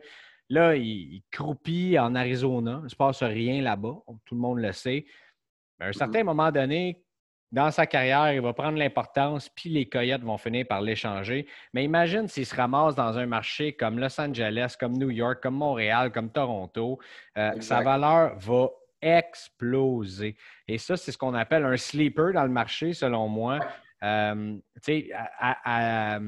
Là, 0.50 0.76
il, 0.76 1.22
croupit 1.30 1.98
en 1.98 2.14
Arizona. 2.14 2.78
Il 2.80 2.84
ne 2.84 2.88
se 2.88 2.96
passe 2.96 3.22
rien 3.22 3.62
là-bas. 3.62 3.96
Tout 4.24 4.34
le 4.34 4.40
monde 4.40 4.58
le 4.58 4.72
sait. 4.72 5.04
Mais 5.78 5.86
à 5.86 5.88
un 5.90 5.92
certain 5.92 6.24
moment 6.24 6.50
donné, 6.50 7.02
dans 7.50 7.70
sa 7.70 7.86
carrière, 7.86 8.32
il 8.32 8.40
va 8.40 8.52
prendre 8.52 8.76
l'importance, 8.76 9.48
puis 9.48 9.70
les 9.70 9.88
Coyotes 9.88 10.22
vont 10.22 10.36
finir 10.36 10.66
par 10.66 10.82
l'échanger. 10.82 11.46
Mais 11.72 11.84
imagine 11.84 12.28
s'il 12.28 12.44
se 12.44 12.54
ramasse 12.54 12.94
dans 12.94 13.16
un 13.16 13.26
marché 13.26 13.72
comme 13.72 13.98
Los 13.98 14.20
Angeles, 14.20 14.76
comme 14.78 14.94
New 14.94 15.10
York, 15.10 15.42
comme 15.42 15.54
Montréal, 15.54 16.12
comme 16.12 16.30
Toronto. 16.30 16.98
Euh, 17.38 17.52
sa 17.60 17.80
valeur 17.80 18.36
va 18.38 18.68
exploser. 19.00 20.36
Et 20.66 20.76
ça, 20.76 20.96
c'est 20.96 21.12
ce 21.12 21.18
qu'on 21.18 21.34
appelle 21.34 21.64
un 21.64 21.76
sleeper 21.76 22.32
dans 22.34 22.42
le 22.42 22.50
marché, 22.50 22.92
selon 22.92 23.28
moi. 23.28 23.60
Euh, 24.02 24.56
à, 25.40 26.18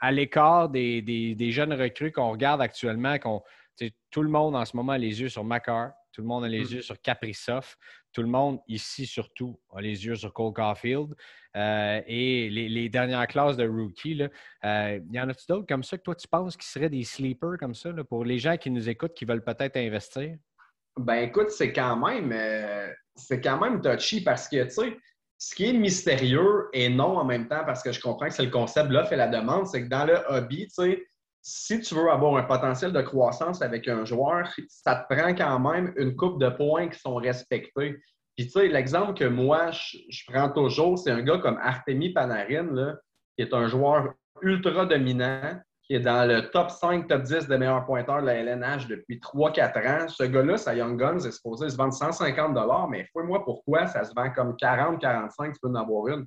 à, 0.00 0.12
l'écart 0.12 0.68
des, 0.68 1.00
des, 1.02 1.50
jeunes 1.50 1.72
recrues 1.72 2.12
qu'on 2.12 2.30
regarde 2.30 2.60
actuellement, 2.60 3.18
qu'on 3.18 3.42
tout 4.10 4.22
le 4.22 4.28
monde 4.28 4.56
en 4.56 4.64
ce 4.64 4.76
moment 4.76 4.92
a 4.92 4.98
les 4.98 5.20
yeux 5.20 5.28
sur 5.28 5.44
Macar. 5.44 5.92
Tout 6.12 6.20
le 6.20 6.28
monde 6.28 6.44
a 6.44 6.48
les 6.48 6.60
Mm. 6.64 6.74
yeux 6.74 6.82
sur 6.82 7.00
Kaprizov. 7.00 7.74
Tout 8.12 8.22
le 8.22 8.28
monde, 8.28 8.60
ici 8.68 9.04
surtout, 9.04 9.58
a 9.74 9.80
les 9.80 10.06
yeux 10.06 10.14
sur 10.14 10.32
Cole 10.32 10.52
Caulfield. 10.52 11.14
Euh, 11.56 12.00
et 12.06 12.48
les, 12.50 12.68
les 12.68 12.88
dernières 12.88 13.26
classes 13.26 13.56
de 13.56 13.66
rookie, 13.66 14.14
là, 14.14 14.28
euh, 14.64 15.00
y 15.10 15.20
en 15.20 15.28
a-tu 15.28 15.44
d'autres 15.48 15.66
comme 15.66 15.82
ça 15.82 15.96
que 15.98 16.02
toi, 16.02 16.14
tu 16.14 16.28
penses 16.28 16.56
qui 16.56 16.68
seraient 16.68 16.88
des 16.88 17.02
sleepers 17.02 17.58
comme 17.58 17.74
ça 17.74 17.90
là, 17.90 18.04
pour 18.04 18.24
les 18.24 18.38
gens 18.38 18.56
qui 18.56 18.70
nous 18.70 18.88
écoutent, 18.88 19.14
qui 19.14 19.24
veulent 19.24 19.42
peut-être 19.44 19.76
investir? 19.76 20.36
Ben 20.96 21.16
écoute, 21.16 21.50
c'est 21.50 21.72
quand 21.72 21.96
même 21.96 22.30
euh, 22.32 22.88
c'est 23.16 23.40
quand 23.40 23.58
même 23.58 23.80
touchy 23.80 24.22
parce 24.22 24.48
que 24.48 24.62
tu 24.64 24.70
sais, 24.70 24.96
ce 25.38 25.54
qui 25.56 25.66
est 25.70 25.72
mystérieux 25.72 26.68
et 26.72 26.88
non 26.88 27.18
en 27.18 27.24
même 27.24 27.48
temps, 27.48 27.64
parce 27.66 27.82
que 27.82 27.90
je 27.90 28.00
comprends 28.00 28.26
que 28.28 28.34
c'est 28.34 28.44
le 28.44 28.50
concept 28.50 28.90
l'offre 28.90 29.12
et 29.12 29.16
la 29.16 29.26
demande, 29.26 29.66
c'est 29.66 29.82
que 29.82 29.88
dans 29.88 30.04
le 30.04 30.16
hobby, 30.28 30.68
tu 30.68 30.74
sais, 30.74 31.04
si 31.46 31.78
tu 31.82 31.94
veux 31.94 32.10
avoir 32.10 32.36
un 32.36 32.42
potentiel 32.42 32.90
de 32.90 33.02
croissance 33.02 33.60
avec 33.60 33.86
un 33.86 34.06
joueur, 34.06 34.48
ça 34.66 34.96
te 34.96 35.14
prend 35.14 35.34
quand 35.34 35.58
même 35.60 35.92
une 35.98 36.16
coupe 36.16 36.40
de 36.40 36.48
points 36.48 36.88
qui 36.88 36.98
sont 36.98 37.16
respectés. 37.16 37.98
Puis 38.34 38.46
tu 38.46 38.52
sais, 38.52 38.68
l'exemple 38.68 39.12
que 39.12 39.26
moi 39.26 39.70
je, 39.70 40.22
prends 40.26 40.48
toujours, 40.48 40.98
c'est 40.98 41.10
un 41.10 41.20
gars 41.20 41.36
comme 41.36 41.58
Artemi 41.58 42.14
Panarin, 42.14 42.72
là, 42.72 42.94
qui 43.36 43.44
est 43.44 43.52
un 43.52 43.68
joueur 43.68 44.14
ultra 44.40 44.86
dominant, 44.86 45.60
qui 45.82 45.96
est 45.96 46.00
dans 46.00 46.26
le 46.26 46.48
top 46.48 46.70
5, 46.70 47.08
top 47.08 47.22
10 47.22 47.46
des 47.46 47.58
meilleurs 47.58 47.84
pointeurs 47.84 48.22
de 48.22 48.26
la 48.26 48.36
LNH 48.36 48.86
depuis 48.86 49.20
3-4 49.20 50.04
ans. 50.04 50.08
Ce 50.08 50.22
gars-là, 50.22 50.56
sa 50.56 50.74
Young 50.74 50.98
Guns 50.98 51.18
est 51.18 51.30
supposé 51.30 51.68
se 51.68 51.76
vendre 51.76 51.92
150 51.92 52.56
mais 52.88 53.06
fouille-moi 53.12 53.44
pourquoi 53.44 53.86
ça 53.86 54.02
se 54.04 54.14
vend 54.14 54.30
comme 54.30 54.54
40-45, 54.54 55.52
tu 55.52 55.60
peux 55.60 55.68
en 55.68 55.74
avoir 55.74 56.08
une. 56.08 56.24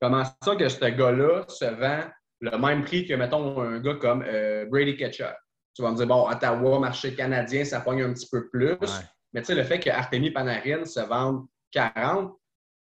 Comment 0.00 0.22
ça 0.24 0.54
que 0.54 0.68
ce 0.68 0.84
gars-là 0.84 1.46
se 1.48 1.64
vend 1.64 2.04
le 2.40 2.56
même 2.58 2.84
prix 2.84 3.06
que, 3.06 3.14
mettons, 3.14 3.60
un 3.60 3.80
gars 3.80 3.94
comme 3.94 4.24
euh, 4.26 4.66
Brady 4.66 4.96
Ketchup? 4.96 5.34
Tu 5.74 5.82
vas 5.82 5.90
me 5.90 5.96
dire, 5.96 6.06
bon, 6.06 6.28
Ottawa, 6.28 6.78
marché 6.78 7.14
canadien, 7.14 7.64
ça 7.64 7.80
pogne 7.80 8.02
un 8.02 8.12
petit 8.12 8.28
peu 8.30 8.48
plus. 8.48 8.72
Ouais. 8.72 9.04
Mais 9.32 9.42
tu 9.42 9.48
sais, 9.48 9.54
le 9.54 9.64
fait 9.64 9.78
que 9.78 9.90
Artemi 9.90 10.30
Panarin 10.30 10.84
se 10.84 11.00
vende 11.00 11.46
40, 11.72 12.34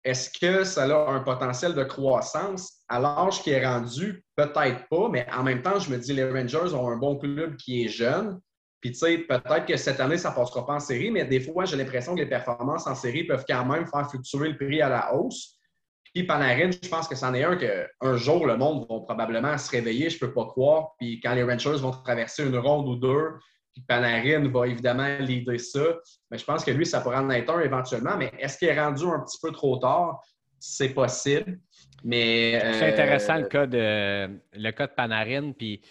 est-ce 0.04 0.30
que 0.30 0.64
ça 0.64 0.84
a 0.84 1.12
un 1.12 1.20
potentiel 1.20 1.74
de 1.74 1.84
croissance 1.84 2.84
à 2.88 3.00
l'âge 3.00 3.42
qui 3.42 3.50
est 3.50 3.66
rendu? 3.66 4.24
Peut-être 4.36 4.88
pas, 4.90 5.10
mais 5.10 5.28
en 5.34 5.44
même 5.44 5.62
temps, 5.62 5.80
je 5.80 5.90
me 5.90 5.98
dis, 5.98 6.14
les 6.14 6.30
Rangers 6.30 6.74
ont 6.74 6.90
un 6.90 6.98
bon 6.98 7.18
club 7.18 7.58
qui 7.58 7.84
est 7.84 7.90
jeune. 7.90 8.40
Puis, 8.80 8.92
tu 8.92 9.00
sais, 9.00 9.18
peut-être 9.18 9.66
que 9.66 9.76
cette 9.76 10.00
année, 10.00 10.18
ça 10.18 10.30
ne 10.30 10.36
passera 10.36 10.66
pas 10.66 10.74
en 10.74 10.80
série, 10.80 11.12
mais 11.12 11.26
des 11.26 11.40
fois, 11.40 11.66
j'ai 11.66 11.76
l'impression 11.76 12.14
que 12.14 12.20
les 12.20 12.30
performances 12.30 12.88
en 12.88 12.96
série 12.96 13.24
peuvent 13.24 13.44
quand 13.48 13.66
même 13.66 13.88
faire 13.88 14.10
fluctuer 14.10 14.50
le 14.50 14.56
prix 14.56 14.82
à 14.82 14.90
la 14.90 15.14
hausse. 15.14 15.57
Puis, 16.18 16.26
Panarin, 16.26 16.72
je 16.72 16.90
pense 16.90 17.08
que 17.08 17.14
c'en 17.16 17.32
est 17.36 17.44
un 17.44 17.56
que 17.56 17.88
un 18.02 18.18
jour, 18.18 18.48
le 18.48 18.58
monde 18.58 18.88
va 18.90 19.00
probablement 19.02 19.56
se 19.60 19.70
réveiller, 19.70 20.10
je 20.10 20.16
ne 20.16 20.20
peux 20.22 20.34
pas 20.34 20.46
croire. 20.48 20.96
Puis, 20.98 21.20
quand 21.20 21.36
les 21.36 21.44
Rangers 21.44 21.78
vont 21.78 21.92
traverser 21.92 22.44
une 22.44 22.58
ronde 22.58 22.88
ou 22.88 22.96
deux, 22.96 23.34
puis 23.72 23.84
Panarin 23.88 24.50
va 24.50 24.66
évidemment 24.68 25.08
l'idée 25.20 25.60
ça. 25.60 25.84
Mais 26.32 26.40
je 26.40 26.44
pense 26.44 26.66
que 26.66 26.72
lui, 26.72 26.88
ça 26.88 27.02
pourrait 27.02 27.18
en 27.18 27.30
être 27.30 27.52
un 27.54 27.60
éventuellement. 27.60 28.18
Mais 28.18 28.32
est-ce 28.40 28.58
qu'il 28.58 28.68
est 28.68 28.82
rendu 28.84 29.04
un 29.04 29.20
petit 29.20 29.38
peu 29.40 29.52
trop 29.52 29.78
tard? 29.78 30.20
C'est 30.58 30.90
possible. 30.90 31.60
Mais. 32.04 32.60
C'est 32.80 32.86
euh, 32.86 32.94
intéressant 32.94 33.36
le 33.38 33.46
cas 33.46 33.68
de 33.68 34.40
le 34.54 34.72
cas 34.72 34.88
de 34.88 34.94
Panarin. 34.94 35.52
Puis 35.52 35.82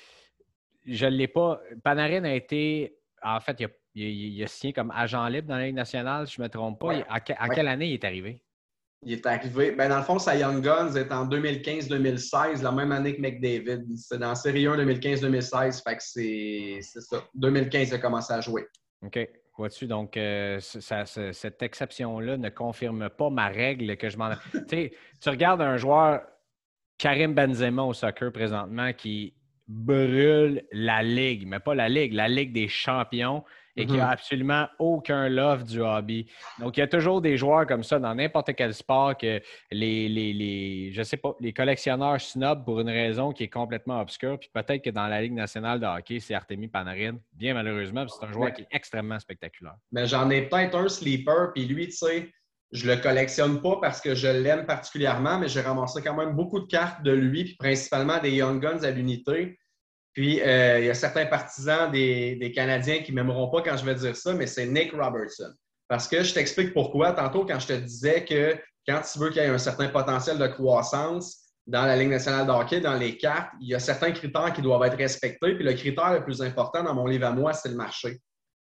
je 0.85 1.07
ne 1.07 1.13
l'ai 1.13 1.29
pas. 1.29 1.61
Panarin 1.85 2.25
a 2.25 2.33
été. 2.35 2.97
En 3.23 3.39
fait, 3.39 3.61
il 3.61 3.67
a, 3.67 3.69
il 3.95 4.03
a- 4.03 4.09
il 4.39 4.43
a 4.43 4.47
signé 4.49 4.73
comme 4.73 4.91
agent 4.91 5.25
libre 5.29 5.47
dans 5.47 5.57
la 5.57 5.67
Ligue 5.67 5.77
nationale, 5.77 6.27
si 6.27 6.35
je 6.35 6.41
ne 6.43 6.47
me 6.47 6.51
trompe 6.51 6.81
pas. 6.81 6.89
Ouais. 6.89 7.05
À, 7.09 7.21
que- 7.21 7.33
à 7.39 7.47
Ouais. 7.47 7.55
quelle 7.55 7.69
année 7.69 7.87
il 7.91 7.95
est 7.95 8.05
arrivé? 8.05 8.43
Il 9.09 9.13
est 9.13 9.25
arrivé. 9.25 9.71
Ben, 9.71 9.89
dans 9.89 9.99
le 9.99 10.03
fond, 10.03 10.19
sa 10.19 10.35
Young 10.35 10.61
Guns 10.61 10.97
est 10.97 11.13
en 11.13 11.29
2015-2016, 11.29 12.61
la 12.61 12.73
même 12.73 12.91
année 12.91 13.15
que 13.15 13.21
McDavid. 13.21 13.85
C'est 13.97 14.19
dans 14.19 14.35
Série 14.35 14.67
1 14.67 14.79
2015-2016. 14.79 15.85
Fait 15.85 15.97
que 15.97 16.03
c'est 16.03 16.81
ça. 16.83 17.23
2015, 17.37 17.91
il 17.91 17.95
a 17.95 17.99
commencé 17.99 18.33
à 18.33 18.41
jouer. 18.41 18.67
OK. 19.03 19.17
Vois-tu, 19.57 19.87
donc 19.87 20.17
euh, 20.17 20.59
cette 20.61 21.63
exception-là 21.63 22.37
ne 22.37 22.49
confirme 22.49 23.09
pas 23.09 23.31
ma 23.31 23.47
règle 23.47 23.97
que 23.97 24.11
je 24.11 24.19
m'en. 24.19 24.33
tu 24.69 24.91
regardes 25.25 25.63
un 25.63 25.77
joueur, 25.77 26.23
Karim 26.99 27.33
Benzema 27.33 27.85
au 27.85 27.93
soccer 27.93 28.33
présentement, 28.33 28.93
qui 28.93 29.35
brûle 29.69 30.65
la 30.73 31.05
Ligue, 31.05 31.47
mais 31.47 31.61
pas 31.61 31.77
la 31.77 31.89
Ligue, 31.89 32.13
la 32.13 32.29
Ligue 32.29 32.53
des 32.53 32.67
champions, 32.67 33.45
et 33.77 33.87
qui 33.87 33.95
Mhm. 33.95 34.01
a 34.01 34.09
absolument 34.11 34.67
aucun 34.79 35.29
love 35.29 35.65
du 35.65 35.81
hobby. 35.81 36.27
Donc, 36.59 36.77
il 36.77 36.81
y 36.81 36.83
a 36.83 36.87
toujours 36.87 37.21
des 37.21 37.37
joueurs 37.37 37.67
comme 37.67 37.83
ça 37.83 37.99
dans 37.99 38.15
n'importe 38.15 38.55
quel 38.55 38.73
sport 38.73 39.17
que 39.17 39.41
les, 39.71 40.09
les, 40.09 40.33
les, 40.33 40.93
je 40.93 41.03
sais 41.03 41.17
pas, 41.19 41.35
les 41.41 41.53
collectionneurs 41.53 42.21
snobent 42.21 42.65
pour 42.65 42.81
une 42.81 42.89
raison 42.89 43.33
qui 43.33 43.45
est 43.45 43.49
complètement 43.49 44.01
obscure. 44.01 44.39
Puis 44.39 44.51
peut-être 44.53 44.83
que 44.83 44.91
dans 44.91 45.07
la 45.07 45.21
Ligue 45.21 45.35
nationale 45.35 45.79
de 45.81 45.87
hockey, 45.87 46.21
c'est 46.21 46.35
Artemi 46.35 46.69
Panarin, 46.69 47.19
bien 47.35 47.55
malheureusement, 47.55 48.05
puis 48.07 48.15
c'est 48.19 48.27
un 48.27 48.33
joueur 48.33 48.47
Mais- 48.47 48.55
qui 48.55 48.63
est 48.63 48.69
extrêmement 48.71 49.19
spectaculaire. 49.21 49.77
Mais 49.93 50.07
j'en 50.07 50.31
ai 50.31 50.43
peut-être 50.49 50.77
un 50.77 50.89
sleeper, 50.89 51.53
puis 51.55 51.67
lui, 51.67 51.87
tu 51.87 51.93
sais, 51.97 52.31
je 52.73 52.91
le 52.91 52.97
collectionne 52.97 53.61
pas 53.63 53.79
parce 53.81 54.01
que 54.01 54.15
je 54.15 54.27
l'aime 54.27 54.67
particulièrement, 54.67 55.39
mais 55.39 55.49
j'ai 55.49 55.61
ramassé 55.61 56.03
quand 56.03 56.15
même 56.17 56.35
beaucoup 56.35 56.61
de 56.61 56.67
cartes 56.67 57.03
de 57.05 57.13
lui, 57.13 57.45
puis 57.45 57.57
principalement 57.57 58.19
des 58.19 58.33
Young 58.33 58.61
Guns 58.61 58.83
à 58.83 58.91
l'unité. 58.91 59.59
Puis 60.17 60.41
euh, 60.41 60.79
il 60.81 60.87
y 60.87 60.89
a 60.89 60.95
certains 60.95 61.27
partisans 61.27 61.91
des, 61.91 62.37
des 62.37 62.51
Canadiens 62.51 63.03
qui 63.03 63.13
m'aimeront 63.13 63.51
pas 63.51 63.61
quand 63.61 63.77
je 63.77 63.85
vais 63.85 63.95
dire 63.95 64.17
ça, 64.17 64.33
mais 64.33 64.47
c'est 64.47 64.65
Nick 64.65 64.93
Robertson. 64.93 65.53
Parce 65.89 66.09
que 66.09 66.23
je 66.23 66.33
t'explique 66.33 66.73
pourquoi. 66.73 67.13
Tantôt, 67.13 67.45
quand 67.45 67.61
je 67.61 67.67
te 67.67 67.73
disais 67.75 68.25
que 68.25 68.57
quand 68.89 69.03
tu 69.03 69.19
veux 69.19 69.29
qu'il 69.29 69.43
y 69.43 69.45
ait 69.45 69.49
un 69.49 69.59
certain 69.59 69.89
potentiel 69.89 70.39
de 70.39 70.47
croissance 70.47 71.53
dans 71.67 71.85
la 71.85 71.97
Ligue 71.97 72.09
nationale 72.09 72.47
de 72.47 72.51
hockey, 72.51 72.81
dans 72.81 72.95
les 72.95 73.19
cartes, 73.19 73.51
il 73.61 73.69
y 73.69 73.75
a 73.75 73.79
certains 73.79 74.11
critères 74.13 74.55
qui 74.55 74.63
doivent 74.63 74.85
être 74.85 74.97
respectés. 74.97 75.55
Puis 75.55 75.65
le 75.65 75.75
critère 75.75 76.15
le 76.15 76.25
plus 76.25 76.41
important 76.41 76.83
dans 76.83 76.95
mon 76.95 77.07
livre 77.07 77.27
à 77.27 77.33
moi, 77.33 77.53
c'est 77.53 77.69
le 77.69 77.77
marché. 77.77 78.19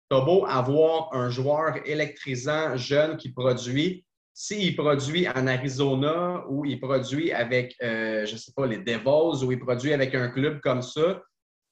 T'as 0.09 0.21
beau 0.21 0.45
avoir 0.45 1.13
un 1.13 1.29
joueur 1.29 1.75
électrisant, 1.85 2.77
jeune, 2.77 3.17
qui 3.17 3.33
produit. 3.33 4.05
S'il 4.33 4.73
produit 4.77 5.27
en 5.27 5.47
Arizona 5.47 6.45
ou 6.47 6.63
il 6.63 6.79
produit 6.79 7.33
avec, 7.33 7.75
euh, 7.83 8.25
je 8.25 8.31
ne 8.31 8.37
sais 8.37 8.53
pas, 8.55 8.65
les 8.65 8.77
Devils 8.77 9.43
ou 9.43 9.51
il 9.51 9.59
produit 9.59 9.91
avec 9.91 10.15
un 10.15 10.29
club 10.29 10.61
comme 10.61 10.81
ça, 10.81 11.21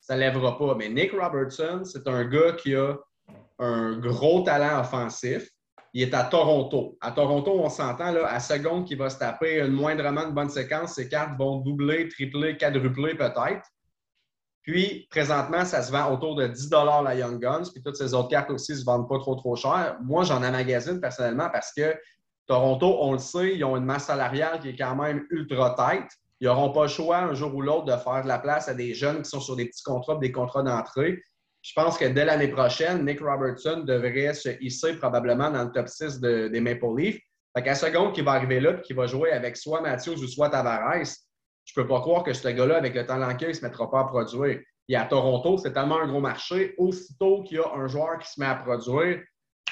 ça 0.09 0.17
lèvera 0.17 0.57
pas. 0.57 0.73
Mais 0.73 0.89
Nick 0.89 1.11
Robertson, 1.11 1.81
c'est 1.83 2.07
un 2.07 2.25
gars 2.25 2.53
qui 2.53 2.75
a 2.75 2.95
un 3.59 3.99
gros 3.99 4.41
talent 4.41 4.79
offensif. 4.79 5.47
Il 5.93 6.01
est 6.01 6.15
à 6.15 6.23
Toronto. 6.23 6.97
À 6.99 7.11
Toronto, 7.11 7.51
on 7.59 7.69
s'entend, 7.69 8.11
là, 8.11 8.25
à 8.25 8.39
seconde 8.39 8.85
qu'il 8.85 8.97
va 8.97 9.11
se 9.11 9.19
taper 9.19 9.59
une 9.59 9.71
moindrement 9.71 10.25
de 10.27 10.31
bonne 10.31 10.49
séquence, 10.49 10.95
ses 10.95 11.07
cartes 11.09 11.37
vont 11.37 11.57
doubler, 11.57 12.09
tripler, 12.09 12.57
quadrupler 12.57 13.13
peut-être. 13.13 13.67
Puis, 14.63 15.07
présentement, 15.11 15.63
ça 15.63 15.83
se 15.83 15.91
vend 15.91 16.11
autour 16.11 16.35
de 16.35 16.47
10 16.47 16.71
la 17.03 17.13
Young 17.13 17.39
Guns, 17.39 17.69
puis 17.71 17.83
toutes 17.83 17.95
ces 17.95 18.15
autres 18.15 18.29
cartes 18.29 18.49
aussi 18.49 18.71
ne 18.71 18.77
se 18.77 18.85
vendent 18.85 19.07
pas 19.07 19.19
trop, 19.19 19.35
trop 19.35 19.55
cher. 19.55 19.97
Moi, 20.01 20.23
j'en 20.23 20.41
amagasine 20.41 20.99
personnellement 20.99 21.49
parce 21.51 21.71
que 21.71 21.95
Toronto, 22.47 22.97
on 23.01 23.13
le 23.13 23.19
sait, 23.19 23.55
ils 23.55 23.63
ont 23.63 23.77
une 23.77 23.85
masse 23.85 24.05
salariale 24.05 24.59
qui 24.59 24.69
est 24.69 24.75
quand 24.75 24.95
même 24.95 25.27
ultra 25.29 25.75
tight. 25.75 26.07
Ils 26.41 26.47
n'auront 26.47 26.71
pas 26.71 26.83
le 26.83 26.87
choix 26.89 27.17
un 27.17 27.33
jour 27.33 27.53
ou 27.53 27.61
l'autre 27.61 27.85
de 27.85 27.95
faire 27.97 28.23
de 28.23 28.27
la 28.27 28.39
place 28.39 28.69
à 28.69 28.73
des 28.73 28.93
jeunes 28.93 29.21
qui 29.23 29.29
sont 29.29 29.41
sur 29.41 29.55
des 29.55 29.65
petits 29.65 29.83
contrats, 29.83 30.15
des 30.15 30.31
contrats 30.31 30.63
d'entrée. 30.63 31.21
Je 31.61 31.73
pense 31.75 31.97
que 31.97 32.05
dès 32.05 32.23
l'année 32.23 32.47
prochaine, 32.47 33.05
Nick 33.05 33.19
Robertson 33.19 33.83
devrait 33.85 34.33
se 34.33 34.49
hisser 34.61 34.93
probablement 34.95 35.51
dans 35.51 35.65
le 35.65 35.71
top 35.71 35.89
6 35.89 36.19
de- 36.21 36.47
des 36.47 36.61
Maple 36.61 36.85
Leafs. 36.95 37.19
Fait 37.55 37.63
qu'à 37.63 37.75
seconde 37.75 38.13
qu'il 38.13 38.23
va 38.23 38.31
arriver 38.33 38.59
là 38.61 38.77
et 38.77 38.81
qu'il 38.81 38.95
va 38.95 39.07
jouer 39.07 39.31
avec 39.31 39.57
soit 39.57 39.81
Matthews 39.81 40.23
ou 40.23 40.27
soit 40.27 40.49
Tavares, 40.49 41.03
je 41.65 41.73
peux 41.73 41.85
pas 41.85 41.99
croire 41.99 42.23
que 42.23 42.31
ce 42.31 42.47
gars-là, 42.47 42.77
avec 42.77 42.95
le 42.95 43.05
talent 43.05 43.35
qu'il 43.35 43.47
a, 43.47 43.49
il 43.49 43.55
se 43.55 43.65
mettra 43.65 43.91
pas 43.91 43.99
à 43.99 44.03
produire. 44.05 44.59
Et 44.87 44.95
à 44.95 45.05
Toronto, 45.05 45.57
c'est 45.57 45.73
tellement 45.73 45.99
un 45.99 46.07
gros 46.07 46.21
marché. 46.21 46.73
Aussitôt 46.77 47.43
qu'il 47.43 47.57
y 47.57 47.59
a 47.59 47.69
un 47.75 47.87
joueur 47.87 48.17
qui 48.19 48.31
se 48.31 48.39
met 48.39 48.45
à 48.47 48.55
produire, 48.55 49.21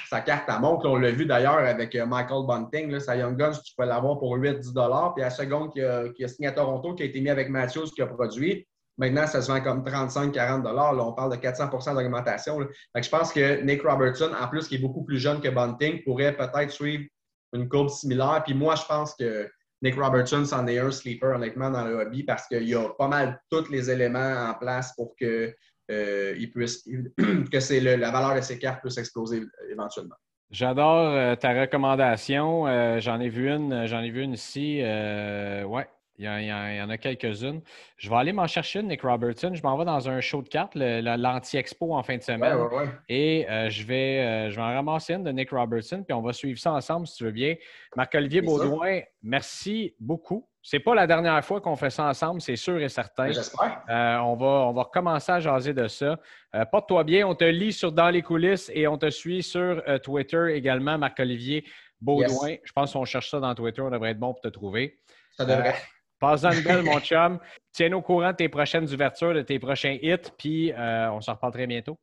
sa 0.08 0.20
carte 0.20 0.48
à 0.48 0.58
montre. 0.58 0.88
On 0.88 0.96
l'a 0.96 1.10
vu 1.10 1.26
d'ailleurs 1.26 1.58
avec 1.58 1.94
euh, 1.94 2.06
Michael 2.06 2.46
Bunting. 2.46 2.98
Sa 3.00 3.16
Young 3.16 3.36
Guns, 3.36 3.58
tu 3.64 3.74
peux 3.76 3.84
l'avoir 3.84 4.18
pour 4.18 4.36
8-10 4.36 5.14
Puis 5.14 5.22
la 5.22 5.30
seconde 5.30 5.72
qu'il 5.72 5.84
a, 5.84 6.28
signé 6.28 6.48
à 6.48 6.52
Toronto, 6.52 6.94
qui 6.94 7.02
a 7.02 7.06
été 7.06 7.20
mis 7.20 7.30
avec 7.30 7.48
Matthews, 7.48 7.86
qui 7.94 8.02
a 8.02 8.06
produit, 8.06 8.66
maintenant, 8.96 9.26
ça 9.26 9.42
se 9.42 9.50
vend 9.50 9.60
comme 9.60 9.82
35-40 9.84 10.62
Là, 10.62 11.04
on 11.04 11.12
parle 11.12 11.32
de 11.32 11.36
400 11.36 11.94
d'augmentation. 11.94 12.58
je 12.94 13.08
pense 13.08 13.32
que 13.32 13.62
Nick 13.62 13.82
Robertson, 13.82 14.30
en 14.40 14.48
plus, 14.48 14.68
qui 14.68 14.76
est 14.76 14.80
beaucoup 14.80 15.04
plus 15.04 15.18
jeune 15.18 15.40
que 15.40 15.48
Bunting, 15.48 16.02
pourrait 16.04 16.36
peut-être 16.36 16.70
suivre 16.70 17.04
une 17.52 17.68
courbe 17.68 17.88
similaire. 17.88 18.42
Puis 18.44 18.54
moi, 18.54 18.74
je 18.74 18.84
pense 18.84 19.14
que 19.14 19.48
Nick 19.82 19.94
Robertson, 19.94 20.44
c'en 20.44 20.66
est 20.66 20.78
un 20.78 20.90
sleeper, 20.90 21.36
honnêtement, 21.36 21.70
dans 21.70 21.84
le 21.84 22.00
hobby 22.00 22.24
parce 22.24 22.46
qu'il 22.48 22.68
y 22.68 22.74
a 22.74 22.88
pas 22.98 23.08
mal 23.08 23.40
tous 23.50 23.68
les 23.70 23.90
éléments 23.90 24.48
en 24.48 24.54
place 24.54 24.94
pour 24.96 25.14
que, 25.18 25.54
euh, 25.90 26.34
il 26.38 26.50
puisse, 26.50 26.88
que 27.52 27.60
c'est 27.60 27.80
la 27.80 28.10
valeur 28.10 28.34
de 28.36 28.40
ses 28.40 28.58
cartes 28.58 28.80
puisse 28.82 28.98
exploser 28.98 29.42
éventuellement. 29.70 30.14
J'adore 30.50 31.08
euh, 31.10 31.34
ta 31.36 31.52
recommandation. 31.60 32.66
Euh, 32.66 33.00
j'en 33.00 33.20
ai 33.20 33.28
vu 33.28 33.50
une, 33.50 33.86
j'en 33.86 34.00
ai 34.00 34.10
vu 34.10 34.22
une 34.22 34.32
ici. 34.32 34.80
Euh, 34.82 35.62
ouais, 35.64 35.86
il 36.16 36.24
y, 36.24 36.28
en- 36.28 36.38
il 36.38 36.46
y 36.46 36.50
a 36.50 36.96
quelques-unes. 36.98 37.60
Je 37.98 38.08
vais 38.08 38.16
aller 38.16 38.32
m'en 38.32 38.46
chercher 38.46 38.80
une, 38.80 38.88
Nick 38.88 39.02
Robertson. 39.02 39.52
Je 39.54 39.62
m'en 39.62 39.76
vais 39.76 39.84
dans 39.84 40.08
un 40.08 40.20
show 40.22 40.40
de 40.40 40.48
cartes, 40.48 40.74
l'anti-expo 40.74 41.94
en 41.94 42.02
fin 42.02 42.16
de 42.16 42.22
semaine. 42.22 42.56
ouais. 42.56 42.88
Et 43.10 43.46
euh, 43.50 43.68
je, 43.68 43.84
vais, 43.84 44.20
euh, 44.20 44.50
je 44.50 44.56
vais 44.56 44.62
en 44.62 44.74
ramasser 44.74 45.12
une 45.14 45.24
de 45.24 45.30
Nick 45.32 45.50
Robertson, 45.50 46.02
puis 46.02 46.14
on 46.14 46.22
va 46.22 46.32
suivre 46.32 46.58
ça 46.58 46.72
ensemble 46.72 47.06
si 47.06 47.16
tu 47.16 47.24
veux 47.24 47.30
bien. 47.30 47.54
Marc-Olivier. 47.94 48.40
Baudouin, 48.40 49.00
merci 49.22 49.94
beaucoup. 50.00 50.48
C'est 50.70 50.80
pas 50.80 50.94
la 50.94 51.06
dernière 51.06 51.42
fois 51.42 51.62
qu'on 51.62 51.76
fait 51.76 51.88
ça 51.88 52.04
ensemble, 52.04 52.42
c'est 52.42 52.56
sûr 52.56 52.78
et 52.78 52.90
certain. 52.90 53.30
J'espère. 53.30 53.82
Euh, 53.88 54.18
on, 54.18 54.36
va, 54.36 54.46
on 54.46 54.72
va 54.74 54.82
recommencer 54.82 55.32
à 55.32 55.40
jaser 55.40 55.72
de 55.72 55.88
ça. 55.88 56.18
Euh, 56.54 56.66
porte-toi 56.66 57.04
bien. 57.04 57.26
On 57.26 57.34
te 57.34 57.44
lit 57.44 57.72
sur 57.72 57.90
Dans 57.90 58.10
les 58.10 58.20
coulisses 58.20 58.70
et 58.74 58.86
on 58.86 58.98
te 58.98 59.08
suit 59.08 59.42
sur 59.42 59.82
euh, 59.88 59.96
Twitter 59.96 60.52
également, 60.52 60.98
Marc-Olivier 60.98 61.64
Baudouin. 62.02 62.56
Je 62.62 62.72
pense 62.72 62.92
qu'on 62.92 63.06
cherche 63.06 63.30
ça 63.30 63.40
dans 63.40 63.54
Twitter. 63.54 63.80
On 63.80 63.88
devrait 63.88 64.10
être 64.10 64.18
bon 64.18 64.34
pour 64.34 64.42
te 64.42 64.48
trouver. 64.48 64.98
Ça 65.38 65.46
devrait. 65.46 65.74
Passe-en 66.20 66.50
une 66.50 66.62
belle, 66.62 66.82
mon 66.82 67.00
chum. 67.00 67.40
Tiens-nous 67.72 67.96
au 67.96 68.02
courant 68.02 68.32
de 68.32 68.36
tes 68.36 68.50
prochaines 68.50 68.92
ouvertures, 68.92 69.32
de 69.32 69.40
tes 69.40 69.58
prochains 69.58 69.96
hits, 70.02 70.30
puis 70.36 70.74
on 70.76 71.22
se 71.22 71.30
reparle 71.30 71.54
très 71.54 71.66
bientôt. 71.66 71.96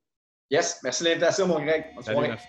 Yes. 0.49 0.79
Merci 0.83 1.03
de 1.03 1.09
l'invitation, 1.09 1.45
mon 1.45 1.59
Greg. 1.59 1.85
Merci. 2.03 2.47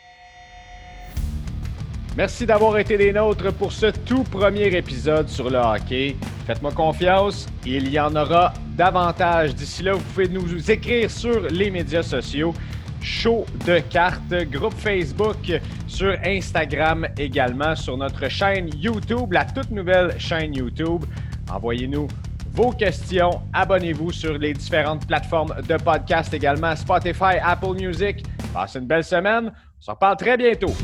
Merci 2.17 2.47
d'avoir 2.47 2.79
été 2.79 2.97
des 2.97 3.12
nôtres 3.12 3.53
pour 3.53 3.73
ce 3.73 3.87
tout 3.91 4.23
premier 4.23 4.75
épisode 4.75 5.29
sur 5.29 5.51
le 5.51 5.59
hockey. 5.59 6.17
Faites-moi 6.47 6.73
confiance, 6.73 7.47
il 7.67 7.91
y 7.93 8.01
en 8.01 8.17
aura 8.17 8.55
davantage. 8.75 9.55
D'ici 9.55 9.83
là, 9.83 9.93
vous 9.93 10.01
pouvez 10.01 10.29
nous 10.29 10.71
écrire 10.71 11.11
sur 11.11 11.43
les 11.43 11.71
médias 11.71 12.03
sociaux. 12.03 12.55
Show 13.03 13.45
de 13.67 13.81
cartes, 13.81 14.33
groupe 14.51 14.73
Facebook, 14.79 15.61
sur 15.87 16.17
Instagram 16.25 17.07
également, 17.19 17.77
sur 17.77 17.99
notre 17.99 18.31
chaîne 18.31 18.71
YouTube, 18.75 19.33
la 19.33 19.45
toute 19.45 19.71
nouvelle 19.71 20.19
chaîne 20.19 20.55
YouTube. 20.55 21.05
Envoyez-nous 21.53 22.09
vos 22.51 22.71
questions. 22.71 23.43
Abonnez-vous 23.53 24.11
sur 24.11 24.39
les 24.39 24.55
différentes 24.55 25.07
plateformes 25.07 25.55
de 25.69 25.77
podcast 25.77 26.33
également, 26.33 26.75
Spotify, 26.77 27.37
Apple 27.45 27.75
Music. 27.79 28.25
Passez 28.55 28.79
une 28.79 28.87
belle 28.87 29.05
semaine. 29.05 29.53
On 29.79 29.83
se 29.83 29.91
reparle 29.91 30.17
très 30.17 30.39
bientôt. 30.39 30.75